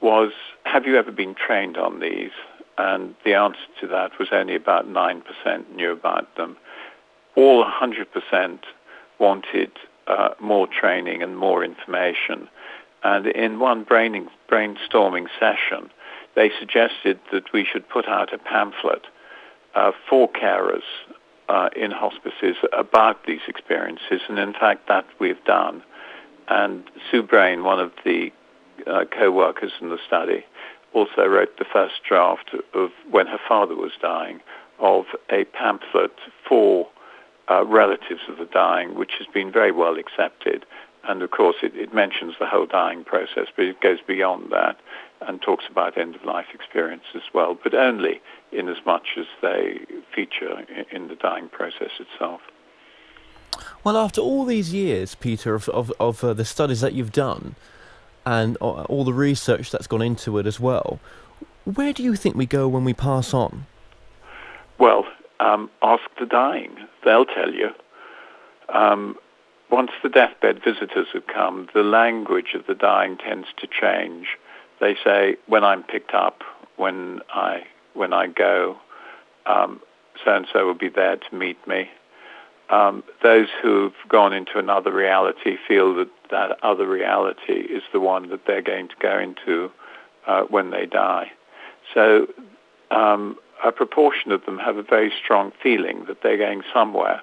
was, 0.00 0.32
"Have 0.64 0.86
you 0.86 0.96
ever 0.96 1.12
been 1.12 1.34
trained 1.34 1.76
on 1.76 2.00
these?" 2.00 2.32
And 2.76 3.14
the 3.24 3.34
answer 3.34 3.66
to 3.80 3.86
that 3.86 4.18
was 4.18 4.28
only 4.32 4.56
about 4.56 4.88
nine 4.88 5.22
percent 5.22 5.74
knew 5.74 5.92
about 5.92 6.36
them. 6.36 6.56
All 7.36 7.64
100% 7.64 8.58
wanted 9.18 9.72
uh, 10.06 10.30
more 10.40 10.68
training 10.68 11.22
and 11.22 11.36
more 11.36 11.64
information. 11.64 12.48
And 13.02 13.26
in 13.26 13.58
one 13.58 13.82
braining, 13.84 14.28
brainstorming 14.48 15.26
session, 15.38 15.90
they 16.36 16.50
suggested 16.58 17.18
that 17.32 17.52
we 17.52 17.64
should 17.64 17.88
put 17.88 18.06
out 18.08 18.32
a 18.32 18.38
pamphlet 18.38 19.06
uh, 19.74 19.92
for 20.08 20.30
carers 20.30 20.82
uh, 21.48 21.68
in 21.76 21.90
hospices 21.90 22.56
about 22.72 23.26
these 23.26 23.40
experiences, 23.48 24.20
and 24.28 24.38
in 24.38 24.52
fact 24.52 24.88
that 24.88 25.06
we've 25.18 25.42
done. 25.44 25.82
And 26.48 26.84
Sue 27.10 27.22
Brayne, 27.22 27.64
one 27.64 27.80
of 27.80 27.92
the 28.04 28.30
uh, 28.86 29.04
co-workers 29.10 29.72
in 29.80 29.88
the 29.90 29.98
study, 30.06 30.44
also 30.92 31.26
wrote 31.26 31.58
the 31.58 31.64
first 31.64 31.94
draft 32.08 32.50
of 32.74 32.90
when 33.10 33.26
her 33.26 33.40
father 33.48 33.74
was 33.74 33.92
dying 34.00 34.40
of 34.78 35.04
a 35.30 35.44
pamphlet 35.44 36.12
for 36.48 36.88
uh, 37.50 37.64
relatives 37.66 38.22
of 38.28 38.38
the 38.38 38.46
dying, 38.46 38.94
which 38.94 39.12
has 39.18 39.26
been 39.32 39.52
very 39.52 39.72
well 39.72 39.96
accepted. 39.96 40.64
And 41.06 41.22
of 41.22 41.30
course, 41.30 41.56
it, 41.62 41.74
it 41.74 41.92
mentions 41.92 42.34
the 42.38 42.46
whole 42.46 42.66
dying 42.66 43.04
process, 43.04 43.48
but 43.54 43.66
it 43.66 43.80
goes 43.80 43.98
beyond 44.06 44.50
that 44.52 44.76
and 45.26 45.40
talks 45.40 45.64
about 45.70 45.96
end-of-life 45.98 46.46
experience 46.54 47.04
as 47.14 47.22
well, 47.32 47.56
but 47.62 47.74
only 47.74 48.20
in 48.52 48.68
as 48.68 48.78
much 48.84 49.16
as 49.18 49.26
they 49.42 49.80
feature 50.14 50.60
in, 50.68 50.84
in 50.90 51.08
the 51.08 51.14
dying 51.14 51.48
process 51.48 51.90
itself. 51.98 52.40
Well, 53.82 53.96
after 53.96 54.20
all 54.20 54.44
these 54.44 54.72
years, 54.72 55.14
Peter, 55.14 55.54
of, 55.54 55.68
of, 55.68 55.92
of 56.00 56.24
uh, 56.24 56.34
the 56.34 56.44
studies 56.44 56.80
that 56.80 56.92
you've 56.92 57.12
done 57.12 57.54
and 58.26 58.56
uh, 58.60 58.82
all 58.84 59.04
the 59.04 59.12
research 59.12 59.70
that's 59.70 59.86
gone 59.86 60.02
into 60.02 60.38
it 60.38 60.46
as 60.46 60.58
well, 60.58 60.98
where 61.64 61.92
do 61.92 62.02
you 62.02 62.16
think 62.16 62.36
we 62.36 62.46
go 62.46 62.68
when 62.68 62.84
we 62.84 62.94
pass 62.94 63.32
on? 63.32 63.66
Well, 64.78 65.06
um, 65.40 65.70
ask 65.82 66.02
the 66.18 66.26
dying. 66.26 66.76
They'll 67.04 67.26
tell 67.26 67.52
you. 67.52 67.70
Um, 68.68 69.16
once 69.70 69.90
the 70.02 70.08
deathbed 70.08 70.62
visitors 70.62 71.08
have 71.12 71.26
come, 71.26 71.68
the 71.74 71.82
language 71.82 72.54
of 72.54 72.66
the 72.66 72.74
dying 72.74 73.16
tends 73.16 73.48
to 73.58 73.66
change. 73.66 74.26
They 74.84 74.96
say, 75.02 75.36
when 75.46 75.64
I'm 75.64 75.82
picked 75.82 76.12
up, 76.12 76.42
when 76.76 77.20
I, 77.32 77.62
when 77.94 78.12
I 78.12 78.26
go, 78.26 78.76
um, 79.46 79.80
so-and-so 80.22 80.66
will 80.66 80.74
be 80.74 80.90
there 80.90 81.16
to 81.16 81.34
meet 81.34 81.56
me. 81.66 81.88
Um, 82.68 83.02
those 83.22 83.48
who've 83.62 83.94
gone 84.08 84.34
into 84.34 84.58
another 84.58 84.92
reality 84.92 85.56
feel 85.66 85.94
that 85.94 86.10
that 86.30 86.58
other 86.62 86.86
reality 86.86 87.60
is 87.76 87.82
the 87.94 88.00
one 88.00 88.28
that 88.28 88.44
they're 88.46 88.68
going 88.74 88.88
to 88.88 88.94
go 89.00 89.18
into 89.18 89.70
uh, 90.26 90.42
when 90.42 90.70
they 90.70 90.84
die. 90.84 91.32
So 91.94 92.26
um, 92.90 93.38
a 93.64 93.72
proportion 93.72 94.32
of 94.32 94.44
them 94.44 94.58
have 94.58 94.76
a 94.76 94.82
very 94.82 95.10
strong 95.22 95.52
feeling 95.62 96.04
that 96.08 96.18
they're 96.22 96.36
going 96.36 96.62
somewhere. 96.74 97.22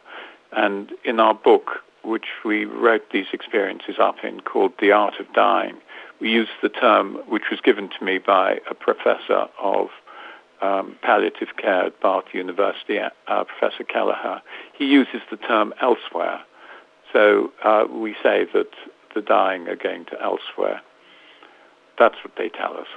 And 0.51 0.91
in 1.05 1.19
our 1.19 1.35
book, 1.35 1.83
which 2.03 2.29
we 2.43 2.65
wrote 2.65 3.11
these 3.11 3.27
experiences 3.31 3.97
up 3.99 4.15
in, 4.23 4.39
called 4.39 4.73
The 4.79 4.91
Art 4.91 5.19
of 5.19 5.31
Dying, 5.33 5.77
we 6.21 6.29
use 6.29 6.49
the 6.61 6.69
term, 6.69 7.15
which 7.27 7.49
was 7.49 7.59
given 7.61 7.89
to 7.89 8.05
me 8.05 8.19
by 8.19 8.59
a 8.69 8.75
professor 8.75 9.47
of 9.59 9.87
um, 10.61 10.95
palliative 11.01 11.57
care 11.57 11.87
at 11.87 11.99
Bath 11.99 12.25
University, 12.33 12.99
uh, 12.99 13.43
Professor 13.43 13.83
Kellehear. 13.83 14.41
He 14.77 14.85
uses 14.85 15.21
the 15.31 15.37
term 15.37 15.73
elsewhere. 15.81 16.41
So 17.11 17.51
uh, 17.63 17.85
we 17.89 18.15
say 18.21 18.45
that 18.53 18.69
the 19.15 19.21
dying 19.21 19.67
are 19.67 19.75
going 19.75 20.05
to 20.05 20.21
elsewhere. 20.21 20.81
That's 21.97 22.15
what 22.23 22.35
they 22.37 22.49
tell 22.49 22.77
us. 22.77 22.87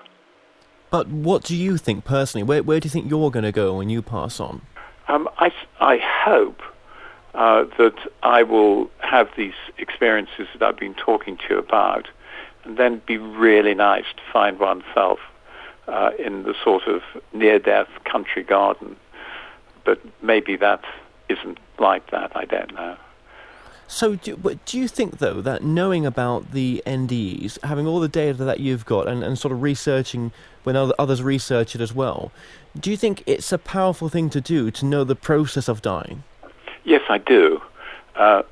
But 0.90 1.08
what 1.08 1.42
do 1.42 1.56
you 1.56 1.78
think 1.78 2.04
personally? 2.04 2.44
Where, 2.44 2.62
where 2.62 2.78
do 2.78 2.86
you 2.86 2.90
think 2.90 3.10
you're 3.10 3.30
going 3.30 3.44
to 3.44 3.52
go 3.52 3.78
when 3.78 3.88
you 3.88 4.02
pass 4.02 4.38
on? 4.38 4.62
Um, 5.08 5.28
I, 5.38 5.50
I 5.80 5.98
hope 5.98 6.60
uh, 7.34 7.64
that 7.78 7.96
I 8.22 8.42
will 8.42 8.90
have 9.00 9.28
these 9.36 9.54
experiences 9.78 10.46
that 10.52 10.62
I've 10.62 10.78
been 10.78 10.94
talking 10.94 11.36
to 11.36 11.42
you 11.50 11.58
about, 11.58 12.08
and 12.64 12.76
then 12.76 13.02
be 13.06 13.18
really 13.18 13.74
nice 13.74 14.06
to 14.16 14.22
find 14.32 14.58
oneself 14.58 15.18
uh, 15.86 16.10
in 16.18 16.44
the 16.44 16.54
sort 16.62 16.86
of 16.86 17.02
near-death 17.32 17.88
country 18.04 18.42
garden. 18.42 18.96
But 19.84 20.00
maybe 20.22 20.56
that 20.56 20.84
isn't 21.28 21.58
like 21.78 22.10
that. 22.10 22.36
I 22.36 22.44
don't 22.44 22.74
know. 22.74 22.96
So, 23.86 24.16
do, 24.16 24.36
but 24.36 24.64
do 24.64 24.78
you 24.78 24.88
think, 24.88 25.18
though, 25.18 25.42
that 25.42 25.62
knowing 25.62 26.06
about 26.06 26.52
the 26.52 26.82
NDEs, 26.86 27.62
having 27.62 27.86
all 27.86 28.00
the 28.00 28.08
data 28.08 28.42
that 28.44 28.60
you've 28.60 28.86
got, 28.86 29.06
and, 29.06 29.22
and 29.22 29.38
sort 29.38 29.52
of 29.52 29.62
researching 29.62 30.32
when 30.62 30.74
other, 30.74 30.94
others 30.98 31.22
research 31.22 31.74
it 31.74 31.80
as 31.82 31.94
well, 31.94 32.32
do 32.78 32.90
you 32.90 32.96
think 32.96 33.22
it's 33.26 33.52
a 33.52 33.58
powerful 33.58 34.08
thing 34.08 34.30
to 34.30 34.40
do 34.40 34.70
to 34.70 34.86
know 34.86 35.04
the 35.04 35.14
process 35.14 35.68
of 35.68 35.82
dying? 35.82 36.24
Yes, 36.84 37.02
I 37.08 37.18
do. 37.18 37.60
Uh, 38.16 38.42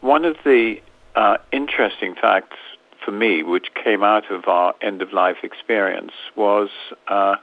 one 0.00 0.24
of 0.24 0.36
the 0.44 0.80
uh, 1.16 1.38
interesting 1.50 2.14
facts 2.14 2.56
for 3.04 3.12
me, 3.12 3.42
which 3.42 3.68
came 3.74 4.02
out 4.02 4.30
of 4.30 4.46
our 4.46 4.74
end-of-life 4.80 5.38
experience, 5.42 6.12
was 6.36 6.68
uh, 7.08 7.36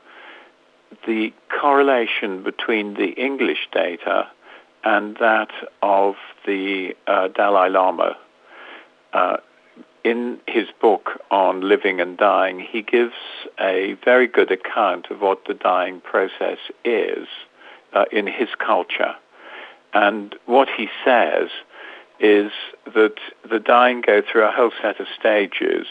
the 1.06 1.34
correlation 1.60 2.44
between 2.44 2.96
the 2.96 3.12
English 3.12 3.68
data 3.72 4.28
and 4.84 5.18
that 5.18 5.52
of 5.82 6.16
the 6.46 6.96
uh, 7.08 7.28
Dalai 7.30 7.70
Lama. 7.70 8.18
Uh, 9.14 9.38
in 10.04 10.40
his 10.48 10.68
book 10.82 11.22
on 11.30 11.62
living 11.62 12.00
and 12.00 12.18
dying, 12.18 12.60
he 12.60 12.82
gives 12.82 13.14
a 13.60 13.98
very 14.06 14.28
good 14.28 14.52
account 14.52 15.08
of 15.12 15.20
what 15.20 15.46
the 15.46 15.54
dying 15.54 16.00
process 16.00 16.58
is 16.86 17.28
uh, 17.94 18.06
in 18.12 18.26
his 18.26 18.50
culture. 18.66 19.16
And 19.94 20.36
what 20.46 20.70
he 20.70 20.88
says 21.04 21.50
is 22.20 22.52
that 22.94 23.16
the 23.50 23.60
dying 23.60 24.02
go 24.02 24.22
through 24.22 24.46
a 24.46 24.52
whole 24.52 24.72
set 24.82 25.00
of 25.00 25.08
stages 25.18 25.88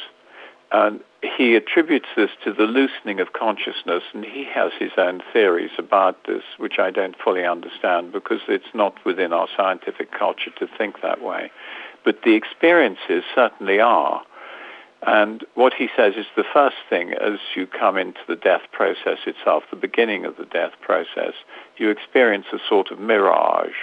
and 0.71 1.01
he 1.23 1.57
attributes 1.57 2.09
this 2.17 2.31
to 2.45 2.53
the 2.53 2.65
loosening 2.65 3.19
of 3.21 3.33
consciousness, 3.33 4.03
and 4.13 4.25
he 4.25 4.45
has 4.45 4.71
his 4.79 4.93
own 4.97 5.21
theories 5.33 5.71
about 5.79 6.25
this, 6.25 6.43
which 6.59 6.79
I 6.79 6.91
don't 6.91 7.17
fully 7.19 7.45
understand 7.45 8.13
because 8.13 8.41
it's 8.49 8.73
not 8.75 9.05
within 9.05 9.33
our 9.33 9.49
scientific 9.57 10.13
culture 10.13 10.51
to 10.59 10.69
think 10.79 11.01
that 11.03 11.23
way. 11.23 11.51
But 12.05 12.23
the 12.23 12.35
experiences 12.35 13.25
certainly 13.35 13.81
are. 13.81 14.23
And 15.03 15.45
what 15.55 15.75
he 15.75 15.89
says 15.97 16.15
is 16.17 16.27
the 16.37 16.45
first 16.53 16.77
thing 16.89 17.15
as 17.15 17.39
you 17.57 17.67
come 17.67 17.97
into 17.97 18.21
the 18.29 18.37
death 18.37 18.63
process 18.73 19.19
itself, 19.27 19.65
the 19.71 19.77
beginning 19.77 20.25
of 20.25 20.37
the 20.37 20.45
death 20.45 20.73
process, 20.81 21.35
you 21.77 21.91
experience 21.91 22.47
a 22.53 22.59
sort 22.69 22.91
of 22.91 22.99
mirage, 22.99 23.77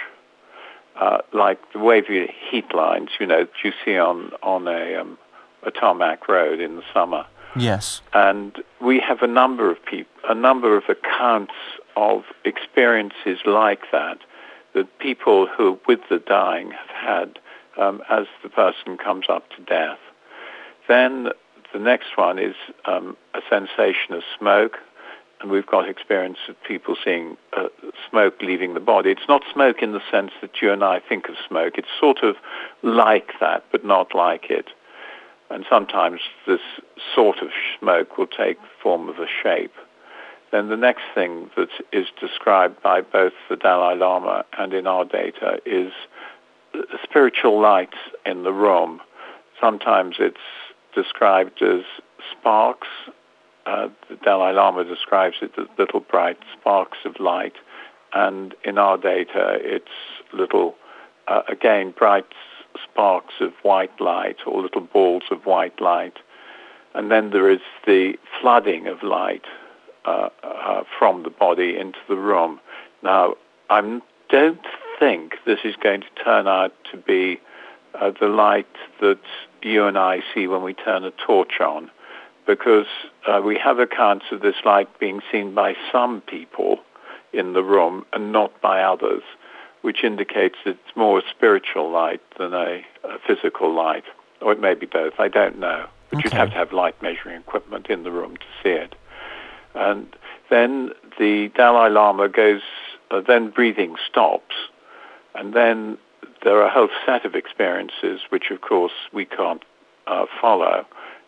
uh, 1.00 1.18
like 1.32 1.60
the 1.72 1.78
wavy 1.78 2.32
heat 2.50 2.74
lines, 2.74 3.10
you 3.20 3.26
know, 3.26 3.44
that 3.44 3.64
you 3.64 3.72
see 3.84 3.98
on, 3.98 4.32
on 4.42 4.66
a, 4.66 4.96
um, 4.96 5.18
a 5.62 5.70
tarmac 5.70 6.28
road 6.28 6.60
in 6.60 6.76
the 6.76 6.82
summer. 6.92 7.26
Yes. 7.56 8.02
And 8.12 8.62
we 8.80 9.00
have 9.00 9.22
a 9.22 9.26
number 9.26 9.70
of 9.70 9.82
people, 9.84 10.12
a 10.28 10.34
number 10.34 10.76
of 10.76 10.84
accounts 10.88 11.54
of 11.96 12.24
experiences 12.44 13.38
like 13.46 13.82
that, 13.92 14.18
that 14.74 14.98
people 14.98 15.46
who 15.46 15.74
are 15.74 15.78
with 15.88 16.00
the 16.10 16.18
dying 16.18 16.72
have 16.72 16.90
had 16.90 17.38
um, 17.78 18.02
as 18.10 18.26
the 18.42 18.48
person 18.48 18.98
comes 18.98 19.26
up 19.28 19.48
to 19.50 19.62
death. 19.62 19.98
Then 20.88 21.28
the 21.72 21.78
next 21.78 22.16
one 22.16 22.38
is 22.38 22.54
um, 22.84 23.16
a 23.34 23.40
sensation 23.48 24.14
of 24.14 24.22
smoke, 24.38 24.78
and 25.40 25.50
we've 25.50 25.66
got 25.66 25.88
experience 25.88 26.38
of 26.48 26.56
people 26.66 26.96
seeing 27.04 27.36
uh, 27.56 27.68
smoke 28.08 28.34
leaving 28.40 28.74
the 28.74 28.80
body. 28.80 29.10
It's 29.10 29.28
not 29.28 29.42
smoke 29.52 29.82
in 29.82 29.92
the 29.92 30.00
sense 30.10 30.32
that 30.40 30.62
you 30.62 30.72
and 30.72 30.82
I 30.82 31.00
think 31.00 31.28
of 31.28 31.34
smoke. 31.46 31.74
It's 31.76 31.88
sort 32.00 32.22
of 32.22 32.36
like 32.82 33.32
that, 33.40 33.64
but 33.70 33.84
not 33.84 34.14
like 34.14 34.50
it 34.50 34.68
and 35.50 35.64
sometimes 35.68 36.20
this 36.46 36.60
sort 37.14 37.38
of 37.38 37.48
smoke 37.78 38.18
will 38.18 38.26
take 38.26 38.60
the 38.60 38.68
form 38.82 39.08
of 39.08 39.18
a 39.18 39.26
shape. 39.42 39.74
Then 40.52 40.68
the 40.68 40.76
next 40.76 41.02
thing 41.14 41.50
that 41.56 41.68
is 41.92 42.06
described 42.20 42.82
by 42.82 43.00
both 43.00 43.32
the 43.48 43.56
Dalai 43.56 43.96
Lama 43.96 44.44
and 44.58 44.72
in 44.72 44.86
our 44.86 45.04
data 45.04 45.58
is 45.66 45.92
spiritual 47.02 47.60
light 47.60 47.94
in 48.24 48.42
the 48.42 48.52
room. 48.52 49.00
Sometimes 49.60 50.16
it's 50.18 50.36
described 50.94 51.62
as 51.62 51.82
sparks. 52.32 52.88
Uh, 53.66 53.88
the 54.08 54.16
Dalai 54.16 54.52
Lama 54.52 54.84
describes 54.84 55.36
it 55.42 55.52
as 55.58 55.66
little 55.76 56.00
bright 56.00 56.38
sparks 56.58 56.98
of 57.04 57.18
light. 57.18 57.54
And 58.12 58.54
in 58.64 58.78
our 58.78 58.96
data, 58.96 59.58
it's 59.60 59.90
little, 60.32 60.76
uh, 61.26 61.42
again, 61.48 61.92
bright 61.96 62.26
sparks 62.84 63.34
of 63.40 63.52
white 63.62 64.00
light 64.00 64.36
or 64.46 64.62
little 64.62 64.82
balls 64.82 65.24
of 65.30 65.44
white 65.44 65.80
light. 65.80 66.18
And 66.94 67.10
then 67.10 67.30
there 67.30 67.50
is 67.50 67.60
the 67.86 68.14
flooding 68.40 68.86
of 68.86 69.02
light 69.02 69.44
uh, 70.04 70.28
uh, 70.42 70.84
from 70.98 71.24
the 71.24 71.30
body 71.30 71.76
into 71.76 71.98
the 72.08 72.16
room. 72.16 72.60
Now, 73.02 73.34
I 73.68 74.00
don't 74.30 74.60
think 74.98 75.34
this 75.44 75.58
is 75.64 75.74
going 75.76 76.02
to 76.02 76.24
turn 76.24 76.46
out 76.46 76.72
to 76.92 76.96
be 76.96 77.40
uh, 78.00 78.12
the 78.18 78.28
light 78.28 78.66
that 79.00 79.20
you 79.62 79.84
and 79.84 79.98
I 79.98 80.20
see 80.32 80.46
when 80.46 80.62
we 80.62 80.74
turn 80.74 81.04
a 81.04 81.10
torch 81.10 81.60
on, 81.60 81.90
because 82.46 82.86
uh, 83.26 83.40
we 83.44 83.58
have 83.58 83.78
accounts 83.78 84.26
of 84.30 84.40
this 84.40 84.56
light 84.64 84.88
being 84.98 85.20
seen 85.32 85.54
by 85.54 85.74
some 85.92 86.20
people 86.22 86.78
in 87.32 87.52
the 87.52 87.62
room 87.62 88.04
and 88.12 88.32
not 88.32 88.60
by 88.60 88.82
others, 88.82 89.22
which 89.82 90.04
indicates 90.04 90.56
it's 90.64 90.78
more 90.94 91.18
a 91.18 91.22
spiritual 91.30 91.90
light 91.90 92.20
than 92.38 92.54
a, 92.54 92.82
a 93.04 93.18
physical 93.26 93.74
light. 93.74 94.04
Or 94.40 94.52
it 94.52 94.60
may 94.60 94.74
be 94.74 94.86
both, 94.86 95.14
I 95.18 95.28
don't 95.28 95.58
know. 95.58 95.86
But 96.10 96.18
okay. 96.18 96.24
you'd 96.24 96.32
have 96.34 96.50
to 96.50 96.56
have 96.56 96.72
light 96.72 97.00
measuring 97.02 97.40
equipment 97.40 97.88
in 97.88 98.04
the 98.04 98.12
room 98.12 98.36
to 98.36 98.46
see 98.62 98.70
it. 98.70 98.94
And 99.74 100.06
then 100.50 100.90
the 101.18 101.50
Dalai 101.54 101.90
Lama 101.90 102.28
goes, 102.28 102.62
uh, 103.10 103.20
then 103.20 103.50
breathing 103.50 103.96
stops, 104.08 104.54
and 105.34 105.52
then 105.52 105.98
there 106.42 106.56
are 106.56 106.66
a 106.66 106.70
whole 106.70 106.88
set 107.04 107.24
of 107.24 107.34
experiences 107.34 108.20
which, 108.30 108.50
of 108.50 108.60
course, 108.60 108.92
we 109.12 109.24
can't 109.24 109.64
uh, 110.06 110.26
follow, 110.40 110.86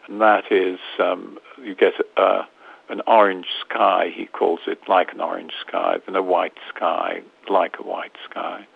and 0.09 0.21
that 0.21 0.51
is 0.51 0.79
um, 0.99 1.39
you 1.63 1.75
get 1.75 1.95
uh, 2.17 2.43
an 2.89 3.03
orange 3.07 3.47
sky, 3.61 4.11
he 4.15 4.27
calls 4.27 4.61
it, 4.67 4.81
like 4.89 5.13
an 5.13 5.21
orange 5.21 5.53
sky, 5.67 5.99
then 6.07 6.17
a 6.17 6.23
white 6.23 6.57
sky, 6.75 7.23
like 7.49 7.77
a 7.79 7.83
white 7.83 8.17
sky, 8.29 8.67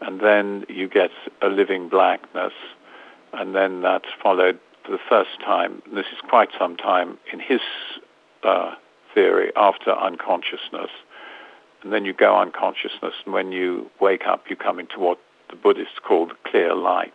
and 0.00 0.20
then 0.20 0.64
you 0.68 0.88
get 0.88 1.10
a 1.42 1.48
living 1.48 1.88
blackness, 1.88 2.52
and 3.32 3.54
then 3.54 3.82
that's 3.82 4.08
followed 4.22 4.58
for 4.84 4.92
the 4.92 4.98
first 5.08 5.40
time, 5.40 5.82
this 5.94 6.06
is 6.12 6.18
quite 6.28 6.50
some 6.58 6.76
time 6.76 7.18
in 7.32 7.40
his 7.40 7.60
uh, 8.42 8.74
theory, 9.14 9.50
after 9.56 9.92
unconsciousness. 9.92 10.90
And 11.82 11.92
then 11.92 12.04
you 12.04 12.12
go 12.12 12.38
unconsciousness, 12.38 13.14
and 13.24 13.32
when 13.32 13.52
you 13.52 13.90
wake 14.00 14.26
up, 14.26 14.44
you 14.48 14.56
come 14.56 14.78
into 14.78 14.98
what 14.98 15.18
the 15.50 15.56
Buddhists 15.56 15.98
call 16.06 16.26
the 16.26 16.34
clear 16.46 16.74
light. 16.74 17.14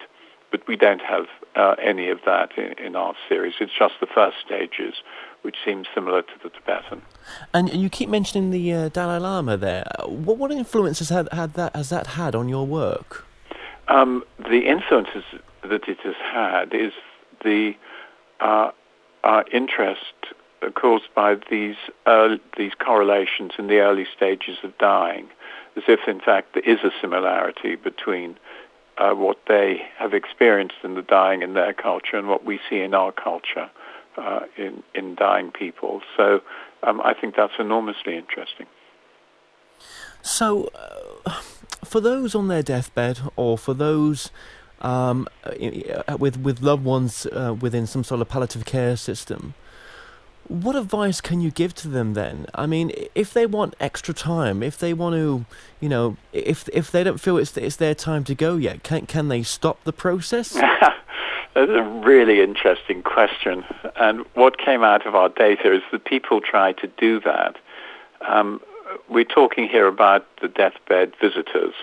But 0.52 0.68
we 0.68 0.76
don't 0.76 1.02
have 1.02 1.28
uh, 1.56 1.76
any 1.82 2.10
of 2.10 2.20
that 2.26 2.58
in, 2.58 2.74
in, 2.84 2.96
our 2.96 3.14
series. 3.28 3.54
It's 3.60 3.72
just 3.78 3.96
the 4.00 4.08
first 4.08 4.38
stages, 4.44 4.96
which 5.44 5.56
seem 5.64 5.86
similar 5.94 6.22
to 6.24 6.34
the 6.42 6.50
Tibetan. 6.50 7.04
And 7.54 7.72
you 7.74 7.90
keep 7.90 8.10
mentioning 8.10 8.50
the 8.50 8.74
uh, 8.74 8.90
Dalai 8.90 9.20
Lama 9.20 9.58
there. 9.58 9.86
What, 10.06 10.38
what 10.38 10.52
influence 10.52 11.00
has, 11.00 11.10
had, 11.10 11.30
had 11.32 11.54
that, 11.54 11.76
has 11.76 11.90
that 11.90 12.08
had 12.08 12.34
on 12.34 12.50
your 12.50 12.66
work? 12.66 13.26
Um, 13.88 14.24
the 14.38 14.68
influences 14.68 15.24
that 15.64 15.88
it 15.88 16.00
has 16.04 16.16
had 16.16 16.74
is 16.74 16.94
the 17.44 17.74
uh, 18.40 18.72
uh, 19.24 19.44
interest 19.52 20.14
caused 20.76 21.14
by 21.16 21.36
these 21.50 21.76
early, 22.06 22.40
these 22.58 22.74
correlations 22.74 23.54
in 23.58 23.68
the 23.68 23.80
early 23.80 24.06
stages 24.16 24.58
of 24.64 24.78
dying, 24.78 25.28
as 25.76 25.84
if 25.88 26.02
in 26.08 26.20
fact 26.20 26.54
there 26.54 26.64
is 26.64 26.80
a 26.84 26.92
similarity 27.02 27.76
between 27.76 28.38
uh, 29.00 29.14
what 29.14 29.38
they 29.48 29.82
have 29.98 30.14
experienced 30.14 30.76
in 30.84 30.96
the 30.96 31.02
dying 31.02 31.42
in 31.42 31.54
their 31.54 31.74
culture 31.74 32.18
and 32.18 32.28
what 32.28 32.46
we 32.46 32.60
see 32.70 32.80
in 32.80 32.94
our 32.94 33.12
culture 33.12 33.70
uh, 34.18 34.42
in 34.58 34.84
in 34.94 35.16
dying 35.16 35.52
people. 35.52 36.02
So 36.18 36.42
um, 36.84 37.02
I 37.02 37.14
think 37.14 37.36
that's 37.36 37.54
enormously 37.60 38.18
interesting. 38.18 38.68
So, 40.22 40.70
uh, 40.76 41.42
for 41.86 42.02
those 42.02 42.36
on 42.36 42.50
their 42.50 42.62
deathbed, 42.62 43.20
or 43.38 43.58
for 43.58 43.74
those 43.74 44.32
um, 44.82 45.28
with 46.18 46.38
with 46.38 46.62
loved 46.62 46.84
ones 46.84 47.26
uh, 47.28 47.56
within 47.60 47.88
some 47.88 48.04
sort 48.04 48.22
of 48.22 48.30
palliative 48.30 48.66
care 48.66 48.98
system. 48.98 49.54
What 50.50 50.76
advice 50.76 51.22
can 51.22 51.42
you 51.42 51.52
give 51.52 51.76
to 51.76 51.88
them 51.88 52.16
then? 52.16 52.48
I 52.56 52.66
mean, 52.66 52.92
if 53.14 53.34
they 53.34 53.46
want 53.46 53.76
extra 53.80 54.16
time, 54.16 54.64
if 54.64 54.80
they 54.80 54.94
want 54.94 55.14
to, 55.14 55.46
you 55.80 55.88
know, 55.88 56.18
if 56.34 56.68
if 56.74 56.92
they 56.92 57.04
don't 57.04 57.20
feel 57.20 57.38
it's 57.38 57.56
it's 57.56 57.76
their 57.76 57.94
time 57.94 58.24
to 58.26 58.36
go 58.36 58.58
yet, 58.58 58.84
can 58.84 59.06
can 59.06 59.28
they 59.28 59.44
stop 59.44 59.84
the 59.84 59.94
process? 59.94 60.54
That's 61.54 61.72
a 61.72 61.84
really 62.04 62.42
interesting 62.42 63.04
question. 63.04 63.64
And 63.96 64.26
what 64.34 64.58
came 64.58 64.84
out 64.84 65.06
of 65.06 65.14
our 65.14 65.30
data 65.30 65.74
is 65.74 65.82
that 65.92 66.06
people 66.06 66.42
try 66.42 66.74
to 66.74 66.88
do 66.98 67.20
that. 67.22 67.58
Um, 68.28 68.60
we're 69.08 69.26
talking 69.26 69.68
here 69.68 69.88
about 69.88 70.26
the 70.42 70.48
deathbed 70.48 71.14
visitors. 71.22 71.74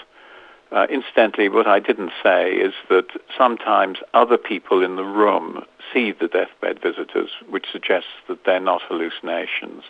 Uh, 0.73 0.87
incidentally, 0.91 1.49
what 1.49 1.67
I 1.67 1.79
didn't 1.79 2.13
say 2.23 2.53
is 2.53 2.75
that 2.89 3.07
sometimes 3.37 3.99
other 4.15 4.37
people 4.37 4.83
in 4.85 4.97
the 4.97 5.05
room 5.05 5.65
see 5.93 6.13
the 6.13 6.29
deathbed 6.29 6.81
visitors, 6.81 7.31
which 7.49 7.67
suggests 7.71 8.11
that 8.29 8.45
they're 8.45 8.61
not 8.61 8.83
hallucinations. 8.83 9.85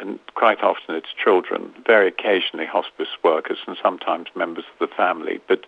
And 0.00 0.18
quite 0.34 0.62
often 0.62 0.94
it's 0.94 1.08
children, 1.22 1.72
very 1.86 2.08
occasionally 2.08 2.66
hospice 2.66 3.08
workers, 3.24 3.58
and 3.66 3.76
sometimes 3.82 4.28
members 4.34 4.64
of 4.72 4.88
the 4.88 4.94
family. 4.94 5.40
But 5.48 5.64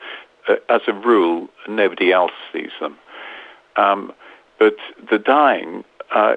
uh, 0.48 0.56
as 0.68 0.82
a 0.86 0.92
rule, 0.92 1.48
nobody 1.68 2.12
else 2.12 2.32
sees 2.52 2.70
them. 2.80 2.96
Um, 3.76 4.12
but 4.58 4.76
the 5.10 5.18
dying 5.18 5.84
uh, 6.14 6.36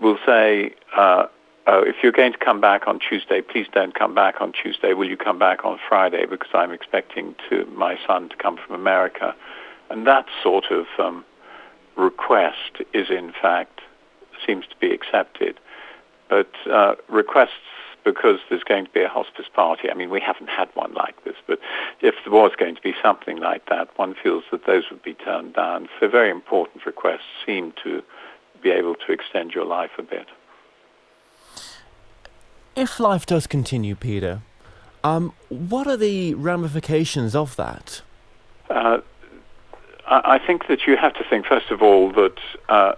will 0.00 0.18
say, 0.26 0.74
uh, 0.96 1.26
oh, 1.66 1.82
if 1.82 1.96
you're 2.02 2.12
going 2.12 2.32
to 2.32 2.38
come 2.38 2.60
back 2.60 2.86
on 2.86 2.98
Tuesday, 2.98 3.40
please 3.40 3.66
don't 3.72 3.94
come 3.94 4.14
back 4.14 4.40
on 4.40 4.52
Tuesday. 4.52 4.92
Will 4.92 5.08
you 5.08 5.16
come 5.16 5.38
back 5.38 5.64
on 5.64 5.78
Friday? 5.88 6.26
Because 6.26 6.50
I'm 6.52 6.72
expecting 6.72 7.34
to 7.48 7.64
my 7.66 7.98
son 8.06 8.28
to 8.30 8.36
come 8.36 8.58
from 8.58 8.74
America. 8.74 9.34
And 9.90 10.06
that 10.06 10.26
sort 10.42 10.66
of 10.70 10.86
um, 10.98 11.24
request 11.98 12.82
is, 12.94 13.10
in 13.10 13.32
fact, 13.32 13.80
seems 14.46 14.66
to 14.68 14.76
be 14.76 14.92
accepted. 14.92 15.58
But 16.28 16.50
uh, 16.70 16.94
requests 17.08 17.52
because 18.04 18.38
there's 18.48 18.62
going 18.62 18.86
to 18.86 18.90
be 18.92 19.02
a 19.02 19.08
hospice 19.08 19.46
party. 19.52 19.90
I 19.90 19.94
mean, 19.94 20.08
we 20.08 20.20
haven't 20.20 20.48
had 20.48 20.70
one 20.74 20.94
like 20.94 21.22
this, 21.24 21.34
but 21.46 21.58
if 22.00 22.14
there 22.24 22.32
was 22.32 22.52
going 22.56 22.74
to 22.76 22.80
be 22.80 22.94
something 23.02 23.38
like 23.38 23.68
that, 23.68 23.88
one 23.98 24.14
feels 24.14 24.44
that 24.50 24.64
those 24.64 24.84
would 24.90 25.02
be 25.02 25.12
turned 25.12 25.54
down. 25.54 25.88
So 26.00 26.08
very 26.08 26.30
important 26.30 26.86
requests 26.86 27.28
seem 27.44 27.74
to 27.84 28.02
be 28.62 28.70
able 28.70 28.94
to 28.94 29.12
extend 29.12 29.52
your 29.52 29.66
life 29.66 29.90
a 29.98 30.02
bit 30.02 30.28
if 32.78 33.00
life 33.00 33.26
does 33.26 33.46
continue, 33.46 33.96
Peter, 33.96 34.40
um, 35.02 35.32
what 35.48 35.86
are 35.86 35.96
the 35.96 36.34
ramifications 36.34 37.34
of 37.34 37.56
that? 37.56 38.02
Uh, 38.70 38.98
I 40.10 40.38
think 40.44 40.68
that 40.68 40.86
you 40.86 40.96
have 40.96 41.14
to 41.14 41.24
think, 41.28 41.46
first 41.46 41.70
of 41.70 41.82
all, 41.82 42.10
that 42.12 42.38
uh, 42.68 42.94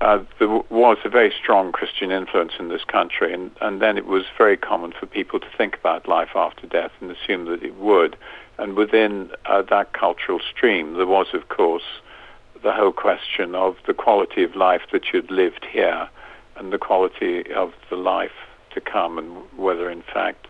uh, 0.00 0.24
there 0.38 0.48
was 0.48 0.96
a 1.04 1.08
very 1.10 1.30
strong 1.30 1.70
Christian 1.70 2.10
influence 2.10 2.52
in 2.58 2.68
this 2.68 2.82
country, 2.84 3.34
and, 3.34 3.50
and 3.60 3.82
then 3.82 3.98
it 3.98 4.06
was 4.06 4.24
very 4.38 4.56
common 4.56 4.92
for 4.98 5.04
people 5.04 5.38
to 5.38 5.46
think 5.58 5.76
about 5.76 6.08
life 6.08 6.30
after 6.34 6.66
death 6.66 6.92
and 7.00 7.10
assume 7.10 7.44
that 7.46 7.62
it 7.62 7.76
would. 7.76 8.16
And 8.58 8.74
within 8.74 9.30
uh, 9.44 9.62
that 9.62 9.92
cultural 9.92 10.40
stream, 10.40 10.94
there 10.94 11.06
was, 11.06 11.26
of 11.34 11.48
course, 11.48 12.00
the 12.62 12.72
whole 12.72 12.92
question 12.92 13.54
of 13.54 13.76
the 13.86 13.94
quality 13.94 14.42
of 14.42 14.56
life 14.56 14.82
that 14.92 15.12
you'd 15.12 15.30
lived 15.30 15.66
here 15.70 16.08
and 16.56 16.72
the 16.72 16.78
quality 16.78 17.52
of 17.52 17.72
the 17.88 17.96
life 17.96 18.32
to 18.74 18.80
come 18.80 19.18
and 19.18 19.36
whether 19.56 19.90
in 19.90 20.02
fact 20.02 20.46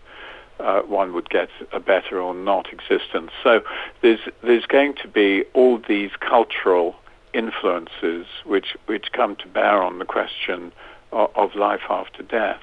uh, 0.60 0.82
one 0.82 1.12
would 1.14 1.28
get 1.30 1.48
a 1.72 1.80
better 1.80 2.20
or 2.20 2.34
not 2.34 2.72
existence. 2.72 3.30
So 3.42 3.60
there's 4.02 4.20
there's 4.42 4.66
going 4.66 4.94
to 5.02 5.08
be 5.08 5.44
all 5.54 5.80
these 5.88 6.10
cultural 6.20 6.96
influences 7.32 8.26
which 8.44 8.76
which 8.86 9.12
come 9.12 9.36
to 9.36 9.48
bear 9.48 9.82
on 9.82 9.98
the 9.98 10.04
question 10.04 10.72
of, 11.12 11.30
of 11.34 11.54
life 11.54 11.82
after 11.88 12.22
death. 12.22 12.62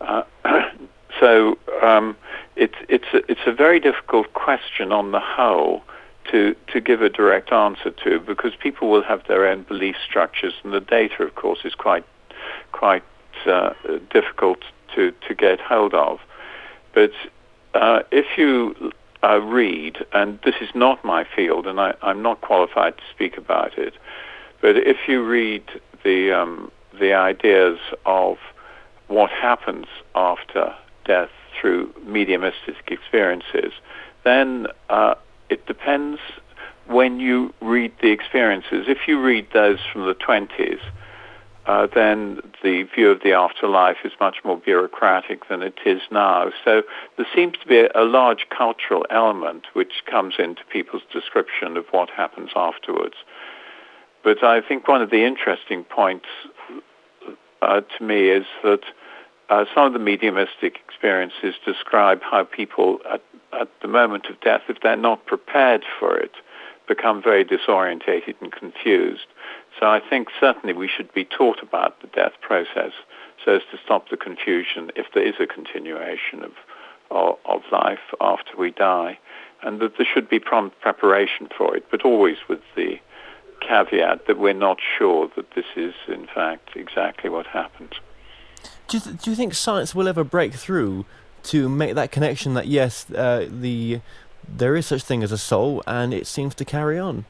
Uh, 0.00 0.22
so 1.20 1.58
um, 1.82 2.16
it's 2.56 2.76
it's 2.88 3.12
a, 3.12 3.30
it's 3.30 3.46
a 3.46 3.52
very 3.52 3.80
difficult 3.80 4.32
question 4.34 4.92
on 4.92 5.12
the 5.12 5.20
whole 5.20 5.82
to 6.30 6.54
to 6.72 6.80
give 6.80 7.02
a 7.02 7.08
direct 7.08 7.52
answer 7.52 7.90
to 7.90 8.20
because 8.20 8.52
people 8.56 8.90
will 8.90 9.02
have 9.02 9.26
their 9.26 9.46
own 9.46 9.62
belief 9.62 9.96
structures 10.06 10.54
and 10.62 10.72
the 10.72 10.80
data, 10.80 11.22
of 11.22 11.34
course, 11.34 11.60
is 11.64 11.74
quite 11.74 12.04
quite 12.72 13.02
uh, 13.46 13.72
difficult 14.10 14.58
to, 14.94 15.12
to 15.26 15.34
get 15.34 15.60
hold 15.60 15.94
of. 15.94 16.18
But 16.94 17.12
uh, 17.74 18.02
if 18.10 18.26
you 18.36 18.92
uh, 19.22 19.40
read, 19.40 19.98
and 20.12 20.38
this 20.44 20.56
is 20.60 20.68
not 20.74 21.04
my 21.04 21.24
field, 21.36 21.66
and 21.66 21.80
I, 21.80 21.94
am 22.02 22.22
not 22.22 22.40
qualified 22.40 22.96
to 22.96 23.02
speak 23.14 23.36
about 23.36 23.78
it, 23.78 23.94
but 24.60 24.76
if 24.76 24.96
you 25.08 25.24
read 25.24 25.64
the 26.04 26.32
um, 26.32 26.70
the 26.98 27.12
ideas 27.14 27.78
of 28.06 28.36
what 29.08 29.30
happens 29.30 29.86
after 30.14 30.74
death 31.04 31.30
through 31.60 31.92
mediumistic 32.04 32.90
experiences, 32.90 33.72
then 34.24 34.66
uh, 34.88 35.14
it 35.48 35.66
depends 35.66 36.20
when 36.86 37.20
you 37.20 37.54
read 37.60 37.92
the 38.02 38.10
experiences. 38.10 38.86
If 38.88 39.06
you 39.06 39.20
read 39.20 39.46
those 39.52 39.78
from 39.92 40.06
the 40.06 40.14
20s, 40.14 40.80
uh, 41.70 41.86
then 41.94 42.40
the 42.64 42.82
view 42.94 43.10
of 43.10 43.20
the 43.22 43.32
afterlife 43.32 43.98
is 44.04 44.10
much 44.18 44.38
more 44.44 44.56
bureaucratic 44.56 45.48
than 45.48 45.62
it 45.62 45.78
is 45.86 46.00
now. 46.10 46.50
So 46.64 46.82
there 47.16 47.26
seems 47.32 47.56
to 47.58 47.66
be 47.68 47.86
a, 47.94 48.02
large 48.02 48.46
cultural 48.50 49.06
element 49.08 49.66
which 49.74 50.02
comes 50.10 50.34
into 50.40 50.62
people's 50.64 51.04
description 51.12 51.76
of 51.76 51.84
what 51.92 52.10
happens 52.10 52.50
afterwards. 52.56 53.14
But 54.24 54.42
I 54.42 54.60
think 54.60 54.88
one 54.88 55.00
of 55.00 55.10
the 55.10 55.24
interesting 55.24 55.84
points 55.84 56.26
uh, 57.62 57.82
to 57.82 58.04
me 58.04 58.30
is 58.30 58.46
that 58.64 58.80
uh, 59.48 59.64
some 59.72 59.86
of 59.86 59.92
the 59.92 60.00
mediumistic 60.00 60.78
experiences 60.88 61.54
describe 61.64 62.20
how 62.22 62.42
people 62.42 62.98
at 63.08 63.22
at 63.52 63.68
the 63.82 63.88
moment 63.88 64.26
of 64.26 64.40
death, 64.40 64.62
if 64.68 64.78
they're 64.80 64.96
not 64.96 65.26
prepared 65.26 65.84
for 65.98 66.16
it, 66.16 66.30
become 66.86 67.20
very 67.22 67.44
disorientated 67.44 68.34
and 68.40 68.52
confused. 68.52 69.26
So 69.80 69.86
I 69.86 69.98
think 69.98 70.28
certainly 70.38 70.74
we 70.74 70.88
should 70.94 71.12
be 71.14 71.24
taught 71.24 71.62
about 71.62 72.00
the 72.02 72.06
death 72.08 72.34
process 72.42 72.92
so 73.44 73.54
as 73.54 73.62
to 73.70 73.78
stop 73.82 74.10
the 74.10 74.16
confusion 74.18 74.92
if 74.94 75.06
there 75.14 75.26
is 75.26 75.34
a 75.40 75.46
continuation 75.46 76.44
of, 76.44 76.52
of, 77.10 77.38
of 77.46 77.62
life 77.72 77.98
after 78.20 78.56
we 78.58 78.70
die, 78.72 79.18
and 79.62 79.80
that 79.80 79.96
there 79.96 80.06
should 80.12 80.28
be 80.28 80.38
prompt 80.38 80.78
preparation 80.80 81.48
for 81.56 81.74
it, 81.74 81.86
but 81.90 82.04
always 82.04 82.36
with 82.46 82.60
the 82.76 83.00
caveat 83.66 84.26
that 84.26 84.38
we're 84.38 84.52
not 84.52 84.78
sure 84.98 85.30
that 85.36 85.54
this 85.54 85.64
is 85.76 85.94
in 86.08 86.26
fact 86.26 86.70
exactly 86.76 87.30
what 87.30 87.46
happens. 87.46 87.92
Do 88.88 88.98
you, 88.98 89.00
th- 89.00 89.22
do 89.22 89.30
you 89.30 89.36
think 89.36 89.54
science 89.54 89.94
will 89.94 90.08
ever 90.08 90.24
break 90.24 90.54
through 90.54 91.06
to 91.44 91.68
make 91.68 91.94
that 91.94 92.12
connection 92.12 92.52
that 92.54 92.66
yes, 92.66 93.10
uh, 93.10 93.46
the 93.50 94.00
there 94.46 94.76
is 94.76 94.86
such 94.86 95.02
thing 95.02 95.22
as 95.22 95.32
a 95.32 95.38
soul 95.38 95.82
and 95.86 96.12
it 96.12 96.26
seems 96.26 96.54
to 96.56 96.64
carry 96.66 96.98
on? 96.98 97.24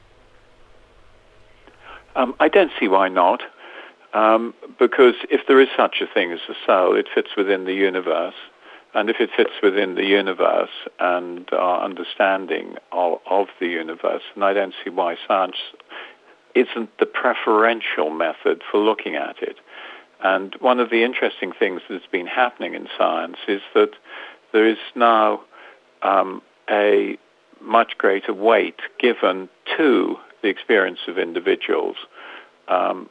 Um, 2.15 2.35
I 2.39 2.49
don't 2.49 2.71
see 2.79 2.87
why 2.87 3.09
not. 3.09 3.41
Um, 4.13 4.53
because 4.77 5.15
if 5.29 5.47
there 5.47 5.61
is 5.61 5.69
such 5.75 6.01
a 6.01 6.13
thing 6.13 6.31
as 6.31 6.39
a 6.49 6.53
soul, 6.65 6.95
it 6.95 7.07
fits 7.13 7.29
within 7.37 7.65
the 7.65 7.73
universe. 7.73 8.35
And 8.93 9.09
if 9.09 9.21
it 9.21 9.29
fits 9.35 9.51
within 9.63 9.95
the 9.95 10.05
universe 10.05 10.69
and 10.99 11.47
our 11.53 11.83
understanding 11.83 12.75
of, 12.91 13.19
of 13.29 13.47
the 13.59 13.67
universe, 13.67 14.23
then 14.35 14.43
I 14.43 14.51
don't 14.51 14.73
see 14.83 14.89
why 14.89 15.15
science 15.27 15.55
isn't 16.55 16.97
the 16.99 17.05
preferential 17.05 18.09
method 18.09 18.61
for 18.69 18.79
looking 18.79 19.15
at 19.15 19.41
it. 19.41 19.57
And 20.21 20.55
one 20.59 20.81
of 20.81 20.89
the 20.89 21.03
interesting 21.03 21.53
things 21.57 21.81
that's 21.89 22.05
been 22.11 22.27
happening 22.27 22.73
in 22.75 22.87
science 22.97 23.37
is 23.47 23.61
that 23.73 23.91
there 24.51 24.67
is 24.67 24.77
now 24.93 25.41
um, 26.01 26.41
a 26.69 27.17
much 27.61 27.97
greater 27.97 28.33
weight 28.33 28.79
given 28.99 29.47
to 29.77 30.17
the 30.41 30.49
experience 30.49 30.99
of 31.07 31.17
individuals. 31.17 31.97
Um, 32.67 33.09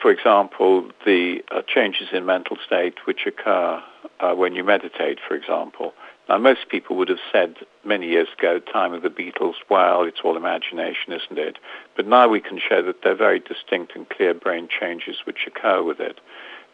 for 0.00 0.10
example, 0.10 0.90
the 1.04 1.42
uh, 1.50 1.62
changes 1.62 2.08
in 2.12 2.26
mental 2.26 2.56
state 2.64 2.94
which 3.04 3.26
occur 3.26 3.82
uh, 4.20 4.34
when 4.34 4.54
you 4.54 4.64
meditate, 4.64 5.18
for 5.26 5.34
example. 5.34 5.92
Now, 6.28 6.38
most 6.38 6.68
people 6.68 6.96
would 6.96 7.08
have 7.08 7.18
said 7.32 7.56
many 7.84 8.08
years 8.08 8.28
ago, 8.38 8.60
time 8.60 8.92
of 8.92 9.02
the 9.02 9.08
Beatles, 9.08 9.54
well, 9.68 10.04
it's 10.04 10.20
all 10.24 10.36
imagination, 10.36 11.12
isn't 11.12 11.38
it? 11.38 11.58
But 11.96 12.06
now 12.06 12.28
we 12.28 12.40
can 12.40 12.58
show 12.58 12.82
that 12.82 13.02
there 13.02 13.12
are 13.12 13.16
very 13.16 13.40
distinct 13.40 13.96
and 13.96 14.08
clear 14.08 14.34
brain 14.34 14.68
changes 14.68 15.16
which 15.24 15.46
occur 15.46 15.82
with 15.82 16.00
it. 16.00 16.20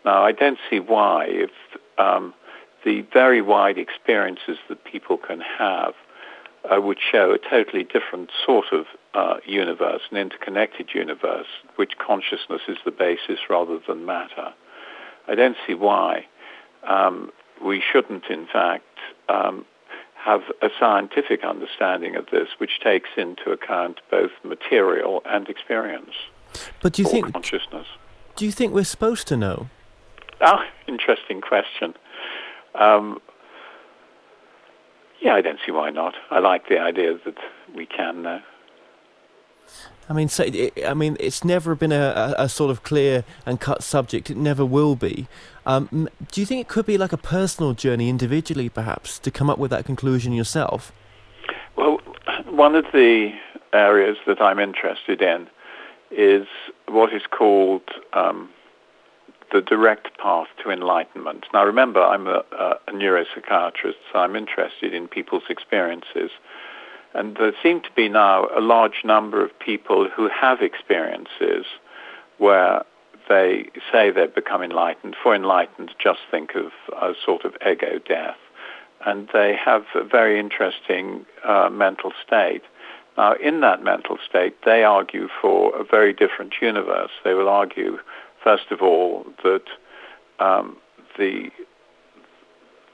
Now, 0.05 0.25
I 0.25 0.33
don't 0.33 0.59
see 0.69 0.79
why, 0.79 1.27
if 1.29 1.51
um, 1.99 2.35
the 2.85 3.05
very 3.13 3.41
wide 3.41 3.79
experiences 3.79 4.59
that 4.69 4.85
people 4.85 5.17
can 5.17 5.41
have 5.41 5.95
uh, 6.71 6.81
would 6.81 6.99
show 7.01 7.33
a 7.33 7.39
totally 7.39 7.85
different 7.85 8.31
sort 8.45 8.67
of 8.73 8.87
uh, 9.15 9.37
universe, 9.47 10.03
an 10.11 10.17
interconnected 10.17 10.91
universe, 10.95 11.47
which 11.77 11.93
consciousness 11.99 12.63
is 12.69 12.77
the 12.85 12.91
basis 12.91 13.39
rather 13.49 13.79
than 13.87 14.05
matter. 14.05 14.53
I 15.29 15.35
don't 15.35 15.57
see 15.67 15.75
why 15.75 16.27
um, 16.89 17.31
we 17.65 17.83
shouldn't, 17.93 18.27
in 18.27 18.47
fact, 18.47 18.85
um, 19.29 19.65
have 20.17 20.43
a 20.63 20.69
scientific 20.79 21.45
understanding 21.45 22.17
of 22.17 22.27
this, 22.33 22.49
which 22.59 22.81
takes 22.83 23.11
into 23.17 23.51
account 23.51 24.01
both 24.11 24.33
material 24.45 25.23
and 25.25 25.49
experience. 25.49 26.15
But 26.83 26.95
do 26.95 27.03
you 27.03 27.09
think 27.09 27.33
consciousness? 27.33 27.87
Do 28.35 28.45
you 28.45 28.53
think 28.53 28.73
we're 28.73 28.85
supposed 28.85 29.29
to 29.29 29.37
know? 29.37 29.69
Ah, 30.41 30.67
interesting 30.87 31.41
question. 31.41 31.95
Um, 32.75 33.21
yeah, 35.27 35.35
I 35.35 35.41
don't 35.41 35.59
see 35.67 35.73
why 35.73 35.91
not. 35.91 36.15
I 36.31 36.39
like 36.39 36.69
the 36.69 36.79
idea 36.79 37.19
that 37.25 37.35
we 37.75 37.85
can 37.85 38.23
know. 38.23 38.41
I 40.09 40.13
mean, 40.13 40.29
so 40.29 40.45
I 40.87 40.95
mean, 40.95 41.17
it's 41.19 41.45
never 41.45 41.75
been 41.75 41.91
a, 41.91 42.35
a, 42.39 42.45
a, 42.45 42.49
sort 42.49 42.71
of 42.71 42.85
clear 42.85 43.25
and 43.45 43.61
cut 43.61 43.83
subject. 43.83 44.31
It 44.31 44.37
never 44.37 44.65
will 44.65 44.95
be. 44.95 45.27
Um, 45.67 46.09
do 46.31 46.41
you 46.41 46.47
think 46.47 46.61
it 46.61 46.69
could 46.69 46.87
be 46.87 46.97
like 46.97 47.13
a 47.13 47.17
personal 47.17 47.75
journey, 47.75 48.09
individually, 48.09 48.69
perhaps, 48.69 49.19
to 49.19 49.33
come 49.33 49.51
up 49.51 49.59
with 49.59 49.73
that 49.73 49.85
conclusion 49.85 50.33
yourself? 50.33 50.93
Well, 51.75 51.99
one 52.49 52.77
of 52.77 52.85
the 52.93 53.33
areas 53.73 54.19
that 54.29 54.41
I'm 54.41 54.61
interested 54.61 55.21
in 55.21 55.49
is 56.13 56.47
what 56.87 57.13
is 57.13 57.23
called 57.29 57.83
um, 58.13 58.49
the 59.57 59.63
direct 59.63 60.19
path 60.19 60.49
to 60.63 60.71
enlightenment. 60.71 61.47
Now, 61.55 61.65
remember, 61.65 62.03
I'm 62.03 62.27
a, 62.27 62.45
a 62.53 62.93
neuropsychiatrist, 62.93 63.95
so 64.13 64.19
I'm 64.19 64.37
interested 64.37 64.93
in 64.93 65.09
people's 65.09 65.45
experiences. 65.49 66.31
And 67.15 67.37
there 67.39 67.53
seem 67.63 67.81
to 67.81 67.89
be 67.97 68.11
now 68.11 68.49
a 68.55 68.61
large 68.61 69.01
number 69.03 69.43
of 69.43 69.59
people 69.59 70.11
who 70.15 70.29
have 70.29 70.61
experiences 70.61 71.65
where 72.37 72.85
they 73.31 73.71
say 73.91 74.11
they've 74.11 74.35
become 74.35 74.63
enlightened. 74.63 75.17
For 75.23 75.35
enlightened, 75.35 75.95
just 75.99 76.21
think 76.31 76.51
of 76.55 76.71
a 76.93 77.15
sort 77.25 77.47
of 77.47 77.55
ego 77.67 77.99
death. 78.07 78.37
And 79.07 79.31
they 79.33 79.57
have 79.57 79.85
a 79.95 80.05
very 80.05 80.39
interesting 80.39 81.25
uh, 81.45 81.71
mental 81.73 82.13
state. 82.27 82.63
Now, 83.17 83.33
in 83.43 83.61
that 83.61 83.83
mental 83.83 84.19
state, 84.29 84.55
they 84.67 84.85
argue 84.85 85.29
for 85.41 85.75
a 85.81 85.83
very 85.83 86.13
different 86.13 86.53
universe. 86.61 87.11
They 87.25 87.33
will 87.33 87.49
argue 87.49 87.99
first 88.47 88.71
of 88.71 88.81
all, 88.81 89.27
that 89.43 89.65
um, 90.39 90.77
the 91.19 91.51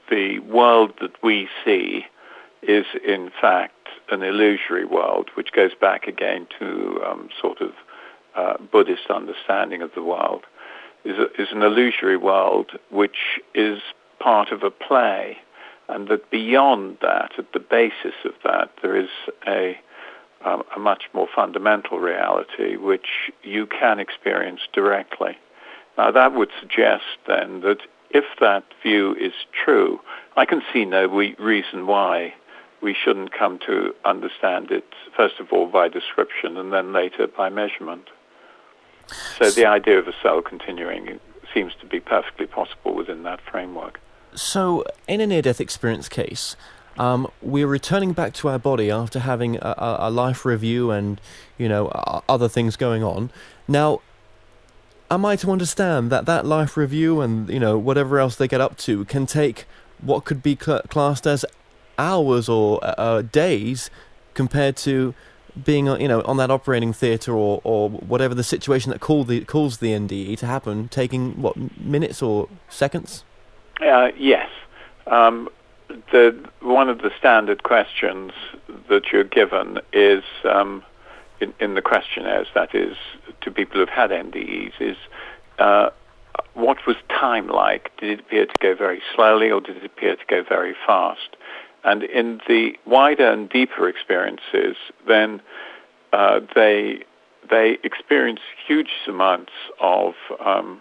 the 0.09 0.39
world 0.39 0.93
that 0.99 1.13
we 1.21 1.47
see 1.63 2.05
is 2.63 2.85
in 3.05 3.29
fact 3.39 3.87
an 4.09 4.23
illusory 4.23 4.83
world, 4.83 5.29
which 5.35 5.51
goes 5.51 5.75
back 5.79 6.07
again 6.07 6.47
to 6.57 6.99
um, 7.07 7.29
sort 7.39 7.61
of 7.61 7.71
uh, 8.35 8.57
Buddhist 8.71 9.11
understanding 9.11 9.83
of 9.83 9.91
the 9.93 10.01
world, 10.01 10.43
is, 11.05 11.17
a, 11.19 11.41
is 11.41 11.49
an 11.51 11.61
illusory 11.61 12.17
world 12.17 12.71
which 12.89 13.39
is 13.53 13.79
part 14.19 14.49
of 14.49 14.63
a 14.63 14.71
play, 14.71 15.37
and 15.87 16.07
that 16.07 16.31
beyond 16.31 16.97
that, 17.01 17.33
at 17.37 17.53
the 17.53 17.59
basis 17.59 18.15
of 18.25 18.33
that, 18.43 18.71
there 18.81 18.95
is 18.95 19.09
a 19.47 19.77
um, 20.45 20.63
a 20.75 20.79
much 20.79 21.03
more 21.13 21.27
fundamental 21.33 21.99
reality 21.99 22.75
which 22.75 23.31
you 23.43 23.65
can 23.67 23.99
experience 23.99 24.61
directly. 24.73 25.37
Now 25.97 26.11
that 26.11 26.33
would 26.33 26.49
suggest 26.59 27.03
then 27.27 27.61
that 27.61 27.79
if 28.09 28.25
that 28.39 28.63
view 28.81 29.15
is 29.15 29.33
true, 29.65 29.99
I 30.37 30.45
can 30.45 30.61
see 30.71 30.85
no 30.85 31.07
re- 31.07 31.35
reason 31.39 31.87
why 31.87 32.33
we 32.81 32.93
shouldn't 32.93 33.31
come 33.31 33.59
to 33.65 33.95
understand 34.05 34.69
it, 34.69 34.85
first 35.15 35.39
of 35.39 35.51
all, 35.51 35.67
by 35.67 35.87
description 35.87 36.57
and 36.57 36.71
then 36.73 36.93
later 36.93 37.27
by 37.27 37.49
measurement. 37.49 38.09
So 39.37 39.49
the 39.49 39.65
idea 39.65 39.97
of 39.99 40.07
a 40.07 40.13
cell 40.21 40.41
continuing 40.41 41.19
seems 41.53 41.73
to 41.79 41.85
be 41.85 41.99
perfectly 41.99 42.45
possible 42.45 42.93
within 42.93 43.23
that 43.23 43.39
framework. 43.41 43.99
So, 44.35 44.83
in 45.07 45.21
a 45.21 45.27
near 45.27 45.43
death 45.43 45.61
experience 45.61 46.09
case, 46.09 46.55
um, 46.97 47.27
we're 47.41 47.67
returning 47.67 48.13
back 48.13 48.33
to 48.35 48.49
our 48.49 48.59
body 48.59 48.91
after 48.91 49.19
having 49.19 49.57
a, 49.57 49.97
a, 49.99 50.11
life 50.11 50.45
review 50.45 50.91
and, 50.91 51.19
you 51.57 51.67
know, 51.67 51.87
other 52.29 52.47
things 52.47 52.75
going 52.75 53.03
on. 53.03 53.31
Now, 53.67 54.01
am 55.09 55.25
I 55.25 55.35
to 55.37 55.51
understand 55.51 56.11
that 56.11 56.25
that 56.25 56.45
life 56.45 56.75
review 56.75 57.21
and 57.21 57.49
you 57.49 57.59
know 57.59 57.77
whatever 57.77 58.19
else 58.19 58.35
they 58.35 58.47
get 58.47 58.61
up 58.61 58.77
to 58.77 59.05
can 59.05 59.25
take 59.25 59.65
what 60.01 60.25
could 60.25 60.41
be 60.41 60.57
cl- 60.59 60.81
classed 60.89 61.27
as 61.27 61.45
hours 61.99 62.49
or 62.49 62.83
uh, 62.83 62.95
uh 62.97 63.21
days 63.21 63.91
compared 64.33 64.75
to 64.75 65.13
being 65.63 65.87
uh, 65.87 65.95
you 65.97 66.07
know 66.07 66.21
on 66.23 66.37
that 66.37 66.49
operating 66.49 66.93
theatre 66.93 67.33
or, 67.33 67.61
or 67.63 67.89
whatever 67.89 68.33
the 68.33 68.43
situation 68.43 68.89
that 68.91 68.99
call 68.99 69.23
the, 69.23 69.41
calls 69.45 69.77
the 69.77 69.91
NDE 69.91 70.37
to 70.39 70.47
happen 70.47 70.87
taking 70.87 71.39
what 71.41 71.55
minutes 71.79 72.21
or 72.21 72.49
seconds? 72.69 73.23
Uh, 73.79 74.09
yes. 74.17 74.49
Um, 75.05 75.49
the 76.11 76.49
one 76.61 76.89
of 76.89 76.99
the 76.99 77.11
standard 77.17 77.63
questions 77.63 78.31
that 78.89 79.11
you're 79.11 79.23
given 79.23 79.79
is 79.91 80.23
um, 80.49 80.83
in, 81.39 81.53
in 81.59 81.75
the 81.75 81.81
questionnaires, 81.81 82.47
that 82.55 82.73
is, 82.73 82.95
to 83.41 83.51
people 83.51 83.79
who've 83.79 83.89
had 83.89 84.09
NDEs, 84.09 84.73
is 84.79 84.97
uh, 85.59 85.89
what 86.53 86.77
was 86.87 86.95
time 87.09 87.47
like? 87.47 87.91
Did 87.97 88.11
it 88.11 88.19
appear 88.21 88.45
to 88.45 88.53
go 88.59 88.75
very 88.75 89.01
slowly 89.15 89.51
or 89.51 89.61
did 89.61 89.77
it 89.77 89.85
appear 89.85 90.15
to 90.15 90.25
go 90.27 90.43
very 90.47 90.75
fast? 90.85 91.35
And 91.83 92.03
in 92.03 92.39
the 92.47 92.73
wider 92.85 93.31
and 93.31 93.49
deeper 93.49 93.89
experiences, 93.89 94.77
then 95.07 95.41
uh, 96.13 96.39
they 96.55 97.03
they 97.49 97.77
experience 97.83 98.39
huge 98.65 98.91
amounts 99.07 99.51
of 99.81 100.13
um, 100.43 100.79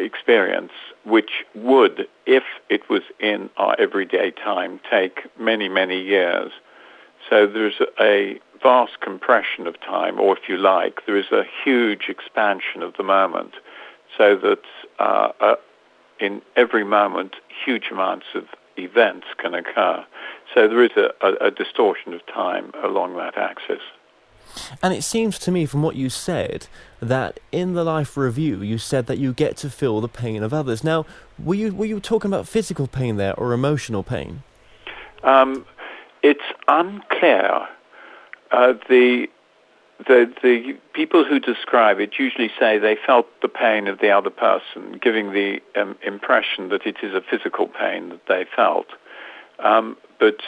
experience, 0.00 0.72
which 1.04 1.44
would, 1.54 2.06
if 2.26 2.44
it 2.68 2.88
was 2.88 3.02
in 3.18 3.50
our 3.56 3.74
everyday 3.78 4.30
time, 4.30 4.80
take 4.90 5.28
many 5.38 5.68
many 5.68 6.00
years. 6.00 6.52
So 7.28 7.46
there's 7.46 7.80
a 8.00 8.40
vast 8.62 9.00
compression 9.00 9.66
of 9.66 9.80
time, 9.80 10.18
or 10.18 10.36
if 10.36 10.48
you 10.48 10.56
like, 10.56 11.06
there 11.06 11.16
is 11.16 11.30
a 11.32 11.44
huge 11.64 12.08
expansion 12.08 12.82
of 12.82 12.94
the 12.96 13.02
moment, 13.02 13.54
so 14.16 14.36
that 14.36 14.64
uh, 14.98 15.32
uh, 15.40 15.56
in 16.18 16.42
every 16.56 16.84
moment, 16.84 17.36
huge 17.64 17.88
amounts 17.90 18.26
of 18.34 18.44
events 18.76 19.26
can 19.38 19.54
occur. 19.54 20.04
So 20.54 20.68
there 20.68 20.82
is 20.82 20.90
a, 20.96 21.10
a, 21.20 21.48
a 21.48 21.50
distortion 21.50 22.14
of 22.14 22.24
time 22.26 22.72
along 22.82 23.16
that 23.16 23.36
axis. 23.36 23.82
And 24.82 24.94
it 24.94 25.02
seems 25.02 25.38
to 25.40 25.50
me, 25.50 25.66
from 25.66 25.82
what 25.82 25.96
you 25.96 26.08
said, 26.08 26.66
that 27.00 27.40
in 27.52 27.74
the 27.74 27.84
life 27.84 28.16
review 28.16 28.62
you 28.62 28.78
said 28.78 29.06
that 29.06 29.18
you 29.18 29.32
get 29.32 29.56
to 29.58 29.70
feel 29.70 30.00
the 30.00 30.08
pain 30.08 30.42
of 30.42 30.52
others. 30.52 30.84
Now, 30.84 31.06
were 31.38 31.54
you 31.54 31.74
were 31.74 31.86
you 31.86 32.00
talking 32.00 32.30
about 32.30 32.46
physical 32.46 32.86
pain 32.86 33.16
there 33.16 33.34
or 33.34 33.52
emotional 33.52 34.02
pain? 34.02 34.42
Um, 35.22 35.66
it's 36.22 36.40
unclear. 36.68 37.68
Uh, 38.50 38.74
the 38.88 39.28
the 40.06 40.32
the 40.42 40.78
people 40.92 41.24
who 41.24 41.38
describe 41.38 42.00
it 42.00 42.14
usually 42.18 42.50
say 42.58 42.78
they 42.78 42.96
felt 43.06 43.26
the 43.42 43.48
pain 43.48 43.86
of 43.86 44.00
the 44.00 44.10
other 44.10 44.30
person, 44.30 44.98
giving 45.00 45.32
the 45.32 45.60
um, 45.76 45.96
impression 46.02 46.68
that 46.70 46.86
it 46.86 46.96
is 47.02 47.14
a 47.14 47.20
physical 47.20 47.68
pain 47.68 48.10
that 48.10 48.26
they 48.28 48.44
felt. 48.56 48.86
Um, 49.58 49.96
but 50.18 50.40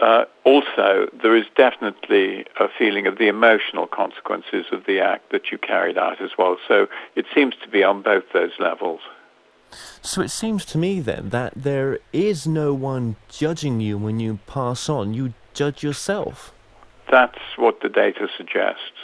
uh, 0.00 0.24
also, 0.44 1.08
there 1.22 1.36
is 1.36 1.46
definitely 1.56 2.44
a 2.60 2.68
feeling 2.78 3.06
of 3.06 3.18
the 3.18 3.28
emotional 3.28 3.86
consequences 3.86 4.66
of 4.70 4.84
the 4.86 5.00
act 5.00 5.32
that 5.32 5.50
you 5.50 5.58
carried 5.58 5.98
out 5.98 6.20
as 6.20 6.30
well. 6.38 6.56
So 6.68 6.86
it 7.16 7.26
seems 7.34 7.54
to 7.62 7.68
be 7.68 7.82
on 7.82 8.02
both 8.02 8.24
those 8.32 8.52
levels. 8.58 9.00
So 10.00 10.22
it 10.22 10.30
seems 10.30 10.64
to 10.66 10.78
me 10.78 11.00
then 11.00 11.30
that 11.30 11.52
there 11.54 11.98
is 12.12 12.46
no 12.46 12.72
one 12.72 13.16
judging 13.28 13.80
you 13.80 13.98
when 13.98 14.20
you 14.20 14.38
pass 14.46 14.88
on. 14.88 15.14
You 15.14 15.34
judge 15.52 15.82
yourself. 15.82 16.54
That's 17.10 17.38
what 17.56 17.80
the 17.80 17.88
data 17.88 18.28
suggests. 18.36 18.97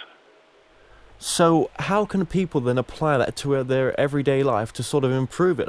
So 1.18 1.70
how 1.78 2.04
can 2.04 2.26
people 2.26 2.60
then 2.60 2.76
apply 2.76 3.18
that 3.18 3.36
to 3.36 3.62
their 3.64 3.98
everyday 3.98 4.42
life 4.42 4.72
to 4.74 4.82
sort 4.82 5.04
of 5.04 5.12
improve 5.12 5.58
it? 5.60 5.68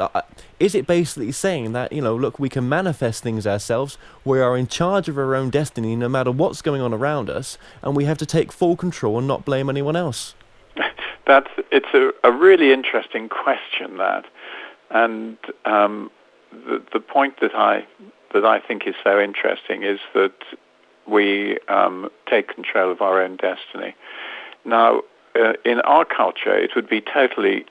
Is 0.60 0.76
it 0.76 0.88
basically 0.88 1.32
saying 1.32 1.72
that, 1.74 1.94
you 1.94 2.02
know, 2.02 2.16
look, 2.16 2.40
we 2.40 2.50
can 2.50 2.68
manifest 2.68 3.24
things 3.24 3.48
ourselves, 3.48 3.98
we 4.24 4.40
are 4.40 4.58
in 4.58 4.68
charge 4.68 5.08
of 5.08 5.18
our 5.18 5.36
own 5.36 5.50
destiny 5.50 5.96
no 5.96 6.10
matter 6.10 6.32
what's 6.32 6.62
going 6.62 6.82
on 6.82 6.94
around 6.94 7.30
us, 7.30 7.58
and 7.82 7.96
we 7.96 8.06
have 8.06 8.18
to 8.18 8.26
take 8.26 8.52
full 8.52 8.76
control 8.76 9.18
and 9.18 9.28
not 9.28 9.46
blame 9.46 9.70
anyone 9.70 9.96
else? 9.96 10.36
That's, 11.28 11.50
it's 11.72 11.94
a, 11.94 12.12
a 12.28 12.32
really 12.32 12.74
interesting 12.74 13.30
question, 13.30 13.98
that. 13.98 14.26
And 14.90 15.38
um, 15.66 16.12
the, 16.52 16.84
the 16.94 17.00
point 17.00 17.40
that 17.42 17.56
I, 17.56 17.86
that 18.34 18.46
I 18.46 18.60
think 18.60 18.84
is 18.86 18.96
so 19.04 19.20
interesting 19.20 19.84
is 19.84 20.00
that 20.14 20.36
we 21.08 21.60
um, 21.68 22.10
take 22.30 22.54
control 22.54 22.92
of 22.92 23.02
our 23.02 23.22
own 23.22 23.38
destiny. 23.38 23.96
Now, 24.64 25.02
uh, 25.40 25.54
in 25.64 25.82
our 25.82 26.06
culture, 26.06 26.56
it 26.58 26.72
would 26.76 26.90
be 26.90 27.02
totally, 27.02 27.66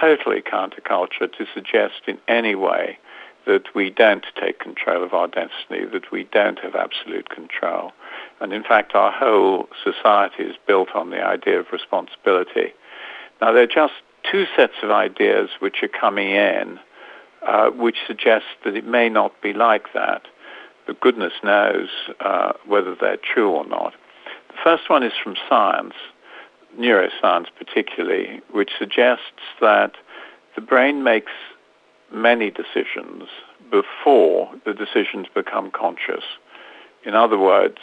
totally 0.00 0.42
counterculture 0.42 1.32
to 1.32 1.46
suggest 1.54 2.02
in 2.06 2.18
any 2.28 2.54
way 2.54 2.98
that 3.46 3.74
we 3.74 3.90
don't 3.90 4.26
take 4.40 4.58
control 4.58 5.04
of 5.04 5.14
our 5.14 5.28
destiny, 5.28 5.84
that 5.92 6.10
we 6.10 6.24
don't 6.32 6.58
have 6.58 6.74
absolute 6.74 7.28
control. 7.28 7.92
And 8.40 8.52
in 8.52 8.64
fact, 8.64 8.94
our 8.94 9.12
whole 9.12 9.68
society 9.84 10.42
is 10.42 10.56
built 10.66 10.88
on 10.94 11.10
the 11.10 11.22
idea 11.22 11.60
of 11.60 11.66
responsibility. 11.72 12.74
Now, 13.40 13.52
there 13.52 13.62
are 13.62 13.66
just 13.66 13.94
two 14.30 14.46
sets 14.56 14.74
of 14.82 14.90
ideas 14.90 15.50
which 15.60 15.82
are 15.82 15.88
coming 15.88 16.30
in, 16.30 16.80
uh, 17.46 17.70
which 17.70 17.98
suggest 18.06 18.46
that 18.64 18.74
it 18.74 18.84
may 18.84 19.08
not 19.08 19.40
be 19.40 19.52
like 19.52 19.92
that 19.94 20.22
but 20.86 21.00
goodness 21.00 21.32
knows 21.42 21.88
uh, 22.20 22.52
whether 22.64 22.94
they're 22.94 23.18
true 23.18 23.50
or 23.50 23.66
not. 23.66 23.92
The 24.48 24.56
first 24.62 24.88
one 24.88 25.02
is 25.02 25.12
from 25.22 25.36
science, 25.48 25.94
neuroscience 26.78 27.46
particularly, 27.58 28.40
which 28.50 28.70
suggests 28.78 29.42
that 29.60 29.92
the 30.54 30.60
brain 30.60 31.02
makes 31.02 31.32
many 32.12 32.50
decisions 32.50 33.24
before 33.70 34.52
the 34.64 34.72
decisions 34.72 35.26
become 35.34 35.70
conscious. 35.70 36.24
In 37.04 37.14
other 37.14 37.38
words, 37.38 37.78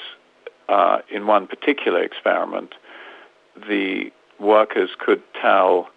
uh, 0.70 1.00
in 1.12 1.28
one 1.28 1.48
particular 1.48 2.02
experiment, 2.02 2.76
the 3.56 4.12
workers 4.40 4.90
could 5.00 5.22
tell 5.40 5.90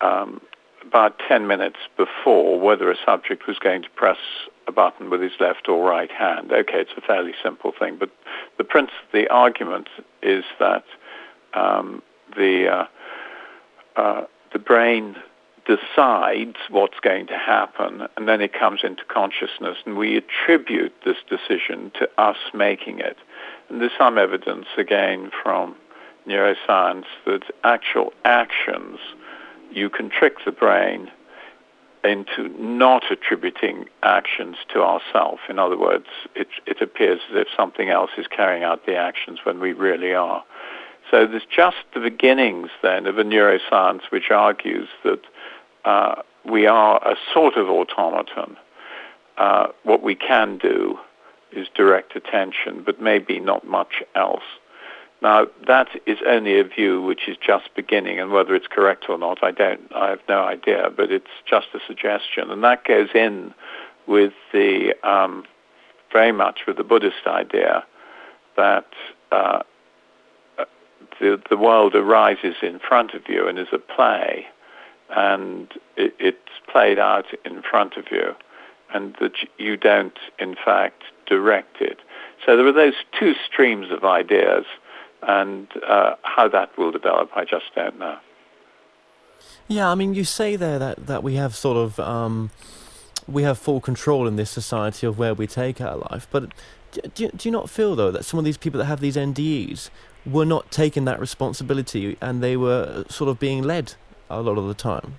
um, 0.00 0.40
about 0.86 1.18
10 1.28 1.46
minutes 1.46 1.78
before 1.96 2.60
whether 2.60 2.90
a 2.90 2.96
subject 3.04 3.46
was 3.46 3.58
going 3.58 3.82
to 3.82 3.90
press 3.90 4.18
a 4.66 4.72
button 4.72 5.10
with 5.10 5.20
his 5.20 5.32
left 5.40 5.68
or 5.68 5.88
right 5.88 6.10
hand. 6.10 6.52
Okay, 6.52 6.80
it's 6.80 6.92
a 6.96 7.00
fairly 7.00 7.32
simple 7.42 7.72
thing, 7.78 7.96
but 7.98 8.10
the 8.58 8.64
prince, 8.64 8.90
the 9.12 9.28
argument 9.28 9.88
is 10.22 10.44
that 10.58 10.84
um, 11.54 12.02
the 12.36 12.68
uh, 12.68 14.00
uh, 14.00 14.24
the 14.52 14.58
brain 14.58 15.16
decides 15.66 16.56
what's 16.68 17.00
going 17.00 17.26
to 17.26 17.38
happen, 17.38 18.06
and 18.16 18.28
then 18.28 18.40
it 18.40 18.52
comes 18.52 18.80
into 18.84 19.02
consciousness, 19.06 19.78
and 19.86 19.96
we 19.96 20.16
attribute 20.16 20.92
this 21.04 21.16
decision 21.28 21.90
to 21.98 22.08
us 22.18 22.36
making 22.52 22.98
it. 22.98 23.16
And 23.68 23.80
there's 23.80 23.92
some 23.96 24.18
evidence, 24.18 24.66
again, 24.76 25.30
from 25.42 25.74
neuroscience 26.28 27.06
that 27.26 27.42
actual 27.64 28.12
actions, 28.24 28.98
you 29.72 29.88
can 29.88 30.10
trick 30.10 30.36
the 30.44 30.52
brain 30.52 31.10
into 32.04 32.48
not 32.62 33.10
attributing 33.10 33.86
actions 34.02 34.56
to 34.72 34.82
ourselves. 34.82 35.40
In 35.48 35.58
other 35.58 35.78
words, 35.78 36.06
it, 36.34 36.48
it 36.66 36.82
appears 36.82 37.20
as 37.30 37.36
if 37.36 37.46
something 37.56 37.88
else 37.88 38.10
is 38.18 38.26
carrying 38.26 38.62
out 38.62 38.84
the 38.84 38.94
actions 38.94 39.40
when 39.44 39.58
we 39.58 39.72
really 39.72 40.12
are. 40.12 40.44
So 41.14 41.28
there's 41.28 41.46
just 41.48 41.76
the 41.94 42.00
beginnings 42.00 42.70
then 42.82 43.06
of 43.06 43.18
a 43.18 43.22
neuroscience 43.22 44.00
which 44.10 44.32
argues 44.32 44.88
that 45.04 45.20
uh, 45.84 46.16
we 46.44 46.66
are 46.66 46.96
a 47.08 47.14
sort 47.32 47.56
of 47.56 47.68
automaton. 47.68 48.56
Uh, 49.38 49.68
what 49.84 50.02
we 50.02 50.16
can 50.16 50.58
do 50.58 50.98
is 51.52 51.68
direct 51.72 52.16
attention, 52.16 52.82
but 52.84 53.00
maybe 53.00 53.38
not 53.38 53.64
much 53.64 54.02
else. 54.16 54.42
Now, 55.22 55.46
that 55.68 55.86
is 56.04 56.18
only 56.26 56.58
a 56.58 56.64
view 56.64 57.00
which 57.00 57.28
is 57.28 57.36
just 57.36 57.72
beginning, 57.76 58.18
and 58.18 58.32
whether 58.32 58.52
it's 58.52 58.66
correct 58.66 59.04
or 59.08 59.16
not, 59.16 59.38
I 59.40 59.52
don't, 59.52 59.82
I 59.94 60.10
have 60.10 60.20
no 60.28 60.40
idea, 60.42 60.88
but 60.96 61.12
it's 61.12 61.30
just 61.48 61.68
a 61.74 61.78
suggestion. 61.86 62.50
And 62.50 62.64
that 62.64 62.84
goes 62.84 63.10
in 63.14 63.54
with 64.08 64.32
the, 64.52 64.96
um, 65.08 65.44
very 66.12 66.32
much 66.32 66.62
with 66.66 66.76
the 66.76 66.82
Buddhist 66.82 67.24
idea 67.28 67.84
that 68.56 68.88
uh, 69.30 69.62
the, 71.20 71.40
the 71.48 71.56
world 71.56 71.94
arises 71.94 72.56
in 72.62 72.78
front 72.78 73.14
of 73.14 73.22
you 73.28 73.48
and 73.48 73.58
is 73.58 73.68
a 73.72 73.78
play, 73.78 74.46
and 75.10 75.72
it, 75.96 76.14
it's 76.18 76.38
played 76.70 76.98
out 76.98 77.26
in 77.44 77.62
front 77.62 77.96
of 77.96 78.06
you, 78.10 78.34
and 78.92 79.16
that 79.20 79.32
you 79.58 79.76
don't, 79.76 80.18
in 80.38 80.54
fact, 80.54 81.02
direct 81.26 81.80
it. 81.80 81.98
So 82.44 82.56
there 82.56 82.66
are 82.66 82.72
those 82.72 82.94
two 83.18 83.34
streams 83.46 83.90
of 83.90 84.04
ideas 84.04 84.64
and 85.26 85.68
uh, 85.86 86.14
how 86.22 86.48
that 86.48 86.76
will 86.76 86.90
develop, 86.90 87.30
I 87.34 87.44
just 87.44 87.66
don't 87.74 87.98
know. 87.98 88.18
Yeah, 89.68 89.90
I 89.90 89.94
mean, 89.94 90.14
you 90.14 90.24
say 90.24 90.56
there 90.56 90.78
that, 90.78 91.06
that 91.06 91.22
we 91.22 91.34
have 91.34 91.54
sort 91.54 91.76
of 91.76 91.98
um, 92.00 92.50
we 93.26 93.42
have 93.42 93.58
full 93.58 93.80
control 93.80 94.26
in 94.26 94.36
this 94.36 94.50
society 94.50 95.06
of 95.06 95.18
where 95.18 95.34
we 95.34 95.46
take 95.46 95.80
our 95.80 95.96
life, 95.96 96.26
but 96.30 96.50
do, 97.14 97.28
do 97.28 97.48
you 97.48 97.50
not 97.50 97.70
feel 97.70 97.96
though 97.96 98.10
that 98.10 98.24
some 98.24 98.38
of 98.38 98.44
these 98.44 98.58
people 98.58 98.78
that 98.78 98.84
have 98.84 99.00
these 99.00 99.16
NDEs 99.16 99.90
were 100.26 100.44
not 100.44 100.70
taking 100.70 101.04
that 101.04 101.20
responsibility 101.20 102.16
and 102.20 102.42
they 102.42 102.56
were 102.56 103.04
sort 103.08 103.28
of 103.28 103.38
being 103.38 103.62
led 103.62 103.94
a 104.30 104.40
lot 104.40 104.58
of 104.58 104.66
the 104.66 104.74
time? 104.74 105.18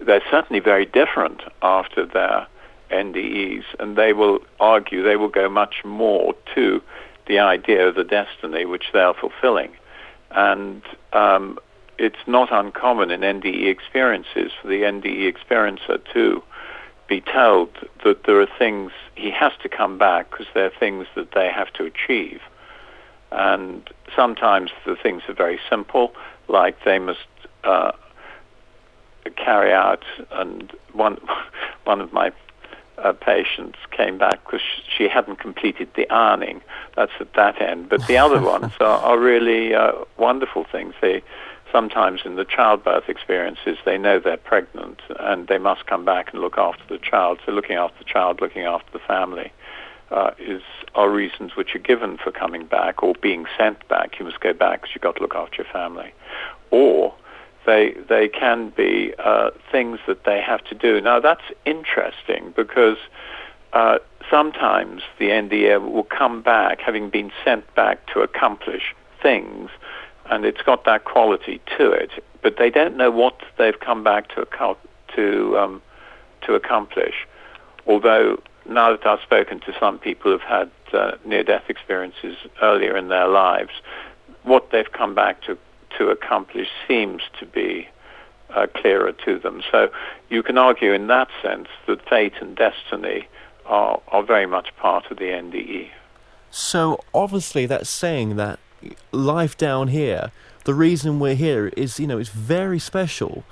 They're 0.00 0.22
certainly 0.30 0.60
very 0.60 0.86
different 0.86 1.42
after 1.62 2.06
their 2.06 2.46
NDEs, 2.90 3.64
and 3.78 3.96
they 3.96 4.12
will 4.12 4.40
argue 4.60 5.02
they 5.02 5.16
will 5.16 5.28
go 5.28 5.48
much 5.48 5.84
more 5.84 6.34
to 6.54 6.82
the 7.26 7.38
idea 7.38 7.88
of 7.88 7.94
the 7.94 8.04
destiny 8.04 8.64
which 8.64 8.86
they 8.92 9.00
are 9.00 9.14
fulfilling. 9.14 9.72
And 10.30 10.82
um, 11.12 11.58
it's 11.98 12.26
not 12.26 12.52
uncommon 12.52 13.10
in 13.10 13.20
NDE 13.20 13.66
experiences 13.66 14.52
for 14.60 14.68
the 14.68 14.82
NDE 14.82 15.32
experiencer 15.32 16.00
to 16.12 16.42
be 17.08 17.20
told 17.20 17.70
that 18.04 18.24
there 18.24 18.40
are 18.40 18.48
things, 18.58 18.92
he 19.14 19.30
has 19.30 19.52
to 19.62 19.68
come 19.68 19.98
back 19.98 20.30
because 20.30 20.46
there 20.54 20.66
are 20.66 20.78
things 20.78 21.06
that 21.16 21.32
they 21.32 21.48
have 21.48 21.72
to 21.74 21.84
achieve. 21.84 22.40
And 23.32 23.88
sometimes 24.14 24.70
the 24.86 24.96
things 24.96 25.22
are 25.28 25.34
very 25.34 25.60
simple, 25.68 26.14
like 26.48 26.76
they 26.84 26.98
must 26.98 27.26
uh, 27.64 27.92
carry 29.36 29.72
out, 29.72 30.04
and 30.30 30.72
one, 30.92 31.18
one 31.84 32.00
of 32.00 32.12
my 32.12 32.32
uh, 32.98 33.12
patients 33.12 33.78
came 33.90 34.18
back 34.18 34.44
because 34.44 34.60
she 34.96 35.08
hadn't 35.08 35.38
completed 35.38 35.88
the 35.94 36.08
ironing. 36.10 36.60
That's 36.96 37.12
at 37.20 37.32
that 37.34 37.60
end. 37.60 37.88
But 37.88 38.06
the 38.06 38.18
other 38.18 38.40
ones 38.54 38.72
are, 38.80 38.98
are 38.98 39.18
really 39.18 39.74
uh, 39.74 39.92
wonderful 40.16 40.64
things. 40.70 40.94
They 41.00 41.22
sometimes 41.70 42.22
in 42.24 42.36
the 42.36 42.44
childbirth 42.44 43.08
experiences 43.08 43.76
they 43.84 43.98
know 43.98 44.18
they're 44.18 44.38
pregnant 44.38 45.02
and 45.20 45.48
they 45.48 45.58
must 45.58 45.86
come 45.86 46.02
back 46.04 46.32
and 46.32 46.40
look 46.40 46.56
after 46.56 46.82
the 46.88 46.98
child. 46.98 47.38
So 47.44 47.52
looking 47.52 47.76
after 47.76 47.98
the 47.98 48.04
child, 48.04 48.40
looking 48.40 48.62
after 48.62 48.90
the 48.92 48.98
family. 49.00 49.52
Uh, 50.10 50.30
is 50.38 50.62
are 50.94 51.10
reasons 51.10 51.54
which 51.54 51.74
are 51.74 51.80
given 51.80 52.16
for 52.16 52.32
coming 52.32 52.64
back 52.64 53.02
or 53.02 53.12
being 53.20 53.44
sent 53.58 53.86
back. 53.88 54.18
You 54.18 54.24
must 54.24 54.40
go 54.40 54.54
back 54.54 54.80
because 54.80 54.94
you've 54.94 55.02
got 55.02 55.16
to 55.16 55.22
look 55.22 55.34
after 55.34 55.56
your 55.62 55.70
family, 55.70 56.14
or 56.70 57.14
they 57.66 57.94
they 58.08 58.26
can 58.28 58.70
be 58.70 59.12
uh, 59.18 59.50
things 59.70 59.98
that 60.06 60.24
they 60.24 60.40
have 60.40 60.64
to 60.64 60.74
do. 60.74 61.00
Now 61.02 61.20
that's 61.20 61.44
interesting 61.66 62.54
because 62.56 62.96
uh, 63.74 63.98
sometimes 64.30 65.02
the 65.18 65.26
NDE 65.26 65.92
will 65.92 66.04
come 66.04 66.40
back, 66.42 66.80
having 66.80 67.10
been 67.10 67.30
sent 67.44 67.74
back 67.74 68.06
to 68.14 68.20
accomplish 68.20 68.94
things, 69.22 69.70
and 70.30 70.44
it's 70.44 70.62
got 70.62 70.84
that 70.86 71.04
quality 71.04 71.60
to 71.76 71.90
it. 71.90 72.10
But 72.42 72.56
they 72.58 72.70
don't 72.70 72.96
know 72.96 73.10
what 73.10 73.40
they've 73.58 73.78
come 73.78 74.02
back 74.02 74.28
to 74.30 74.46
to 75.16 75.58
um, 75.58 75.82
to 76.46 76.54
accomplish. 76.54 77.26
Although 77.86 78.40
now 78.68 78.90
that 78.90 79.06
I've 79.06 79.20
spoken 79.20 79.60
to 79.60 79.74
some 79.78 79.98
people 79.98 80.32
who've 80.32 80.40
had 80.40 80.70
uh, 80.92 81.12
near-death 81.24 81.64
experiences 81.68 82.36
earlier 82.62 82.96
in 82.96 83.08
their 83.08 83.28
lives, 83.28 83.70
what 84.42 84.70
they've 84.70 84.90
come 84.92 85.14
back 85.14 85.42
to 85.42 85.58
to 85.96 86.10
accomplish 86.10 86.68
seems 86.86 87.22
to 87.40 87.46
be 87.46 87.88
uh, 88.50 88.66
clearer 88.74 89.12
to 89.24 89.38
them. 89.38 89.62
So 89.70 89.90
you 90.28 90.42
can 90.42 90.58
argue 90.58 90.92
in 90.92 91.06
that 91.08 91.28
sense 91.42 91.68
that 91.86 92.06
fate 92.08 92.34
and 92.40 92.56
destiny 92.56 93.26
are, 93.66 94.00
are 94.08 94.22
very 94.22 94.46
much 94.46 94.74
part 94.76 95.10
of 95.10 95.18
the 95.18 95.24
NDE. 95.24 95.88
So 96.50 97.00
obviously 97.12 97.66
that's 97.66 97.90
saying 97.90 98.36
that 98.36 98.58
life 99.12 99.56
down 99.56 99.88
here, 99.88 100.30
the 100.64 100.74
reason 100.74 101.20
we're 101.20 101.34
here 101.34 101.68
is, 101.68 101.98
you 101.98 102.06
know, 102.06 102.18
it's 102.18 102.30
very 102.30 102.78
special. 102.78 103.44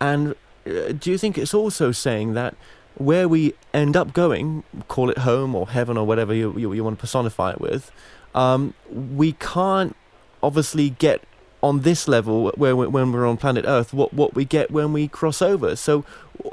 And 0.00 0.34
uh, 0.66 0.92
do 0.92 1.10
you 1.10 1.18
think 1.18 1.38
it's 1.38 1.54
also 1.54 1.92
saying 1.92 2.34
that 2.34 2.54
where 2.96 3.28
we 3.28 3.54
end 3.74 3.96
up 3.96 4.12
going, 4.12 4.64
call 4.88 5.10
it 5.10 5.18
home 5.18 5.54
or 5.54 5.68
heaven 5.68 5.96
or 5.96 6.06
whatever 6.06 6.34
you, 6.34 6.56
you, 6.56 6.72
you 6.72 6.82
want 6.82 6.98
to 6.98 7.00
personify 7.00 7.52
it 7.52 7.60
with, 7.60 7.90
um, 8.34 8.74
we 8.90 9.32
can't 9.32 9.96
obviously 10.42 10.90
get 10.90 11.22
on 11.62 11.80
this 11.80 12.06
level 12.06 12.52
where 12.56 12.76
when 12.76 13.12
we're 13.12 13.26
on 13.26 13.36
planet 13.36 13.64
Earth 13.66 13.92
what 13.92 14.12
what 14.12 14.34
we 14.34 14.44
get 14.44 14.70
when 14.70 14.92
we 14.92 15.08
cross 15.08 15.40
over. 15.40 15.74
So 15.74 16.04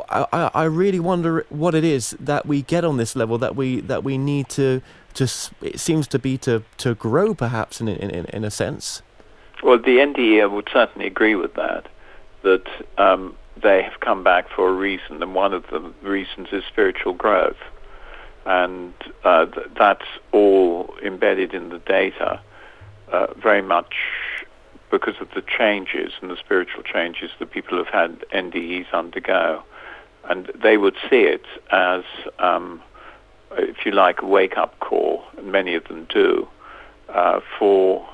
I, 0.09 0.49
I 0.53 0.63
really 0.63 0.99
wonder 0.99 1.45
what 1.49 1.75
it 1.75 1.83
is 1.83 2.11
that 2.19 2.45
we 2.45 2.61
get 2.61 2.83
on 2.85 2.97
this 2.97 3.15
level 3.15 3.37
that 3.37 3.55
we 3.55 3.81
that 3.81 4.03
we 4.03 4.17
need 4.17 4.49
to 4.49 4.81
to 5.15 5.27
it 5.61 5.79
seems 5.79 6.07
to 6.07 6.19
be 6.19 6.37
to 6.39 6.63
to 6.77 6.95
grow 6.95 7.35
perhaps 7.35 7.81
in 7.81 7.89
in 7.89 8.25
in 8.25 8.43
a 8.43 8.51
sense. 8.51 9.01
Well, 9.61 9.77
the 9.77 9.97
NDE 9.97 10.49
would 10.51 10.69
certainly 10.71 11.07
agree 11.07 11.35
with 11.35 11.53
that. 11.53 11.87
That 12.41 12.67
um, 12.97 13.35
they 13.64 13.82
have 13.82 13.99
come 14.01 14.24
back 14.24 14.49
for 14.49 14.70
a 14.70 14.74
reason, 14.74 15.24
and 15.24 15.34
one 15.34 15.53
of 15.53 15.64
the 15.72 15.80
reasons 16.01 16.49
is 16.51 16.64
spiritual 16.70 17.14
growth, 17.14 17.57
and 18.45 18.93
uh, 19.24 19.45
th- 19.45 19.68
that's 19.78 20.05
all 20.32 20.93
embedded 21.03 21.53
in 21.53 21.70
the 21.70 21.80
data, 21.80 22.41
uh, 23.11 23.28
very 23.41 23.61
much 23.61 23.95
because 24.91 25.16
of 25.20 25.30
the 25.34 25.41
changes 25.41 26.11
and 26.22 26.30
the 26.30 26.38
spiritual 26.38 26.84
changes 26.84 27.32
that 27.39 27.49
people 27.51 27.78
have 27.78 27.88
had 27.88 28.24
NDEs 28.34 28.91
undergo, 28.93 29.64
and 30.26 30.51
they 30.61 30.78
would 30.78 30.95
see 31.09 31.22
it 31.22 31.45
as, 31.72 32.03
um, 32.39 32.82
if 33.57 33.86
you 33.86 33.91
like, 33.91 34.22
a 34.22 34.26
wake-up 34.26 34.80
call, 34.80 35.24
and 35.38 35.51
many 35.51 35.74
of 35.74 35.86
them 35.86 36.05
do, 36.09 36.47
uh, 37.09 37.39
for 37.57 38.07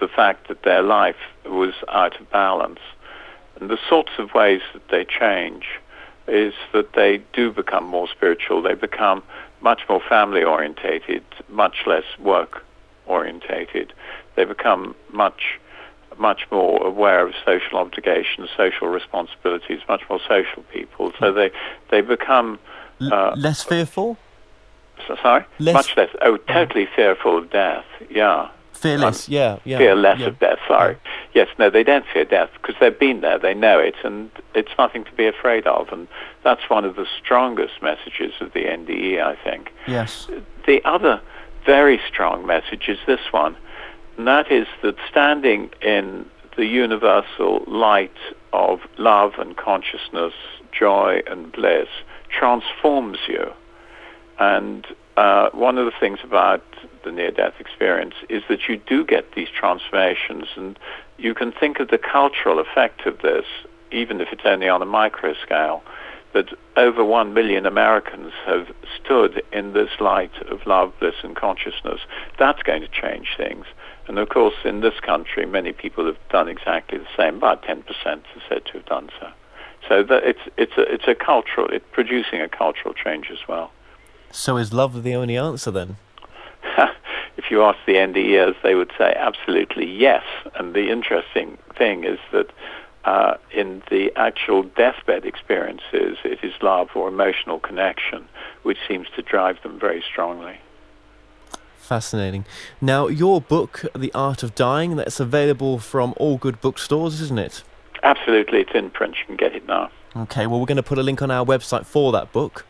the 0.00 0.08
fact 0.08 0.48
that 0.48 0.62
their 0.62 0.82
life 0.82 1.16
was 1.44 1.74
out 1.88 2.20
of 2.20 2.30
balance 2.30 2.80
and 3.60 3.70
the 3.70 3.78
sorts 3.88 4.12
of 4.18 4.34
ways 4.34 4.60
that 4.72 4.88
they 4.88 5.04
change 5.04 5.64
is 6.26 6.54
that 6.72 6.92
they 6.92 7.22
do 7.32 7.50
become 7.50 7.84
more 7.84 8.08
spiritual. 8.08 8.62
They 8.62 8.74
become 8.74 9.22
much 9.60 9.82
more 9.88 10.00
family 10.08 10.44
orientated, 10.44 11.24
much 11.48 11.86
less 11.86 12.04
work 12.18 12.62
orientated. 13.06 13.92
They 14.36 14.44
become 14.44 14.94
much 15.12 15.58
much 16.18 16.46
more 16.50 16.84
aware 16.84 17.24
of 17.24 17.32
social 17.44 17.78
obligations, 17.78 18.50
social 18.56 18.88
responsibilities, 18.88 19.78
much 19.88 20.02
more 20.10 20.18
social 20.28 20.64
people. 20.72 21.12
So 21.18 21.32
they 21.32 21.50
they 21.90 22.00
become 22.00 22.58
uh, 23.00 23.34
less 23.36 23.62
fearful. 23.62 24.18
So, 25.06 25.16
sorry, 25.22 25.44
less 25.58 25.74
much 25.74 25.96
less. 25.96 26.10
Oh, 26.22 26.36
totally 26.36 26.88
fearful 26.94 27.38
of 27.38 27.50
death. 27.50 27.84
Yeah, 28.10 28.48
Fearless, 28.78 29.28
um, 29.28 29.34
yeah, 29.34 29.58
yeah. 29.64 29.78
Fear 29.78 29.96
less 29.96 30.20
yeah. 30.20 30.26
of 30.26 30.38
death, 30.38 30.58
sorry. 30.68 30.96
Yeah. 31.04 31.10
Yes, 31.34 31.48
no, 31.58 31.70
they 31.70 31.82
don't 31.82 32.04
fear 32.12 32.24
death 32.24 32.50
because 32.54 32.76
they've 32.80 32.98
been 32.98 33.20
there, 33.20 33.38
they 33.38 33.54
know 33.54 33.78
it, 33.78 33.94
and 34.04 34.30
it's 34.54 34.70
nothing 34.78 35.04
to 35.04 35.12
be 35.12 35.26
afraid 35.26 35.66
of. 35.66 35.88
And 35.88 36.06
that's 36.44 36.68
one 36.68 36.84
of 36.84 36.96
the 36.96 37.06
strongest 37.22 37.82
messages 37.82 38.32
of 38.40 38.52
the 38.52 38.64
NDE, 38.64 39.20
I 39.20 39.36
think. 39.42 39.72
Yes. 39.86 40.28
The 40.66 40.80
other 40.84 41.20
very 41.66 42.00
strong 42.08 42.46
message 42.46 42.88
is 42.88 42.98
this 43.06 43.20
one, 43.32 43.56
and 44.16 44.26
that 44.26 44.50
is 44.50 44.66
that 44.82 44.96
standing 45.10 45.70
in 45.82 46.24
the 46.56 46.66
universal 46.66 47.64
light 47.66 48.16
of 48.52 48.80
love 48.96 49.32
and 49.38 49.56
consciousness, 49.56 50.34
joy 50.72 51.22
and 51.26 51.52
bliss 51.52 51.88
transforms 52.28 53.18
you. 53.28 53.52
And 54.38 54.86
uh, 55.18 55.50
one 55.50 55.78
of 55.78 55.84
the 55.84 55.92
things 55.98 56.20
about 56.22 56.62
the 57.04 57.10
near-death 57.10 57.54
experience 57.58 58.14
is 58.28 58.44
that 58.48 58.68
you 58.68 58.76
do 58.76 59.04
get 59.04 59.34
these 59.34 59.48
transformations, 59.48 60.44
and 60.54 60.78
you 61.16 61.34
can 61.34 61.50
think 61.50 61.80
of 61.80 61.88
the 61.88 61.98
cultural 61.98 62.60
effect 62.60 63.04
of 63.04 63.20
this, 63.20 63.44
even 63.90 64.20
if 64.20 64.28
it's 64.30 64.44
only 64.44 64.68
on 64.68 64.80
a 64.80 64.86
micro 64.86 65.34
scale, 65.42 65.82
that 66.34 66.46
over 66.76 67.02
one 67.02 67.34
million 67.34 67.66
Americans 67.66 68.32
have 68.46 68.68
stood 69.02 69.42
in 69.52 69.72
this 69.72 69.90
light 69.98 70.30
of 70.52 70.64
love, 70.66 70.92
bliss, 71.00 71.16
and 71.24 71.34
consciousness. 71.34 72.00
That's 72.38 72.62
going 72.62 72.82
to 72.82 72.88
change 72.88 73.34
things. 73.36 73.64
And 74.06 74.20
of 74.20 74.28
course, 74.28 74.54
in 74.64 74.82
this 74.82 75.00
country, 75.00 75.46
many 75.46 75.72
people 75.72 76.06
have 76.06 76.18
done 76.30 76.48
exactly 76.48 76.98
the 76.98 77.08
same. 77.16 77.38
About 77.38 77.64
10% 77.64 77.82
are 78.06 78.22
said 78.48 78.64
to 78.66 78.72
have 78.74 78.86
done 78.86 79.10
so. 79.18 79.30
So 79.88 80.06
it's, 80.10 80.38
it's, 80.56 80.76
a, 80.76 80.82
it's 80.82 81.08
a 81.08 81.14
cultural, 81.16 81.66
it's 81.72 81.84
producing 81.90 82.40
a 82.40 82.48
cultural 82.48 82.94
change 82.94 83.30
as 83.32 83.48
well. 83.48 83.72
So 84.30 84.56
is 84.56 84.72
love 84.72 85.02
the 85.02 85.14
only 85.14 85.36
answer 85.36 85.70
then? 85.70 85.96
if 87.36 87.50
you 87.50 87.62
ask 87.62 87.78
the 87.86 87.94
NDEs, 87.94 88.56
they 88.62 88.74
would 88.74 88.92
say 88.98 89.14
absolutely 89.16 89.86
yes. 89.86 90.24
And 90.54 90.74
the 90.74 90.90
interesting 90.90 91.58
thing 91.76 92.04
is 92.04 92.18
that 92.32 92.50
uh, 93.04 93.36
in 93.52 93.82
the 93.90 94.12
actual 94.16 94.64
deathbed 94.64 95.24
experiences, 95.24 96.18
it 96.24 96.40
is 96.42 96.52
love 96.60 96.88
or 96.94 97.08
emotional 97.08 97.58
connection 97.58 98.28
which 98.62 98.78
seems 98.86 99.08
to 99.16 99.22
drive 99.22 99.62
them 99.62 99.78
very 99.78 100.02
strongly. 100.02 100.58
Fascinating. 101.78 102.44
Now, 102.82 103.06
your 103.06 103.40
book, 103.40 103.82
The 103.96 104.12
Art 104.12 104.42
of 104.42 104.54
Dying, 104.54 104.96
that's 104.96 105.20
available 105.20 105.78
from 105.78 106.12
all 106.18 106.36
good 106.36 106.60
bookstores, 106.60 107.20
isn't 107.22 107.38
it? 107.38 107.62
Absolutely. 108.02 108.60
It's 108.60 108.72
in 108.74 108.90
print. 108.90 109.16
You 109.20 109.24
can 109.24 109.36
get 109.36 109.54
it 109.54 109.66
now. 109.66 109.90
Okay, 110.14 110.46
well, 110.46 110.60
we're 110.60 110.66
going 110.66 110.76
to 110.76 110.82
put 110.82 110.98
a 110.98 111.02
link 111.02 111.22
on 111.22 111.30
our 111.30 111.46
website 111.46 111.86
for 111.86 112.12
that 112.12 112.32
book. 112.32 112.66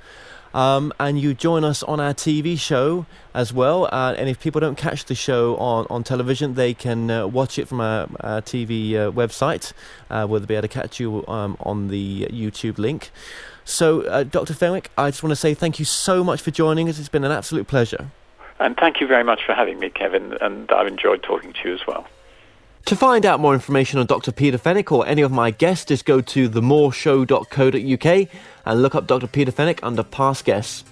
Um, 0.55 0.93
and 0.99 1.21
you 1.21 1.35
join 1.35 1.65
us 1.65 1.83
on 1.83 2.01
our 2.01 2.15
TV 2.15 2.59
show 2.59 3.07
as 3.35 3.53
well. 3.53 3.89
Uh, 3.93 4.15
and 4.17 4.29
if 4.29 4.41
people 4.41 4.61
don't 4.61 4.79
catch 4.79 5.05
the 5.05 5.15
show 5.15 5.57
on, 5.57 5.87
on 5.91 6.03
television, 6.05 6.55
they 6.55 6.75
can 6.75 7.11
uh, 7.11 7.27
watch 7.27 7.59
it 7.59 7.69
from 7.69 7.81
our, 7.81 8.09
our 8.21 8.41
TV 8.41 8.95
uh, 8.95 9.11
website, 9.11 9.73
uh, 10.11 10.27
where 10.27 10.41
they'll 10.41 10.47
be 10.47 10.55
able 10.55 10.63
to 10.63 10.69
catch 10.69 10.99
you 10.99 11.27
um, 11.29 11.57
on 11.61 11.89
the 11.89 12.27
YouTube 12.31 12.79
link. 12.79 13.11
So, 13.65 14.03
uh, 14.03 14.25
Dr. 14.25 14.55
Fenwick, 14.55 14.91
I 14.97 15.11
just 15.11 15.23
want 15.23 15.33
to 15.33 15.37
say 15.37 15.53
thank 15.53 15.79
you 15.79 15.85
so 15.85 16.25
much 16.25 16.41
for 16.41 16.51
joining 16.51 16.89
us. 16.89 16.99
It's 16.99 17.11
been 17.11 17.25
an 17.25 17.33
absolute 17.33 17.67
pleasure. 17.67 18.11
And 18.59 18.77
thank 18.77 19.01
you 19.01 19.07
very 19.07 19.25
much 19.25 19.45
for 19.45 19.55
having 19.55 19.79
me, 19.79 19.91
Kevin. 19.91 20.37
And 20.41 20.71
I've 20.71 20.87
enjoyed 20.87 21.23
talking 21.23 21.53
to 21.53 21.69
you 21.69 21.75
as 21.75 21.87
well. 21.87 22.07
To 22.89 22.97
find 22.97 23.27
out 23.27 23.39
more 23.39 23.53
information 23.53 23.99
on 23.99 24.07
Dr. 24.07 24.33
Peter 24.33 24.57
Fenwick 24.57 24.91
or 24.91 25.07
any 25.07 25.21
of 25.21 25.31
my 25.31 25.51
guests, 25.51 25.85
just 25.85 26.07
go 26.07 26.23
to 26.23 26.49
themoreshow.co.uk 26.49 28.29
and 28.65 28.83
look 28.83 28.95
up 28.95 29.07
Dr. 29.07 29.27
Peter 29.27 29.53
Fenwick 29.53 29.81
under 29.83 30.03
past 30.03 30.47
guests. 30.47 30.85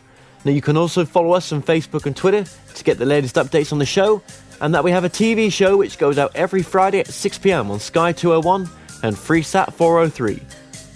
Now, 0.45 0.51
you 0.51 0.61
can 0.61 0.77
also 0.77 1.07
follow 1.07 1.33
us 1.33 1.53
on 1.53 1.63
Facebook 1.63 2.05
and 2.05 2.15
Twitter 2.15 2.45
to 2.75 2.85
get 2.85 2.99
the 2.99 3.07
latest 3.07 3.37
updates 3.37 3.73
on 3.73 3.79
the 3.79 3.87
show, 3.87 4.21
and 4.61 4.75
that 4.75 4.85
we 4.85 4.91
have 4.91 5.05
a 5.05 5.09
TV 5.09 5.51
show 5.51 5.79
which 5.79 5.97
goes 5.97 6.19
out 6.19 6.33
every 6.35 6.63
Friday 6.63 7.01
at 7.01 7.07
6 7.07 7.39
pm 7.39 7.71
on 7.71 7.81
Sky 7.81 8.13
201 8.13 8.69
and 9.03 9.17
FreeSat 9.17 9.73
403. 9.73 10.43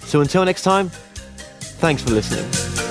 So 0.05 0.21
until 0.21 0.45
next 0.45 0.61
time, 0.61 0.89
thanks 0.89 2.03
for 2.03 2.11
listening. 2.11 2.90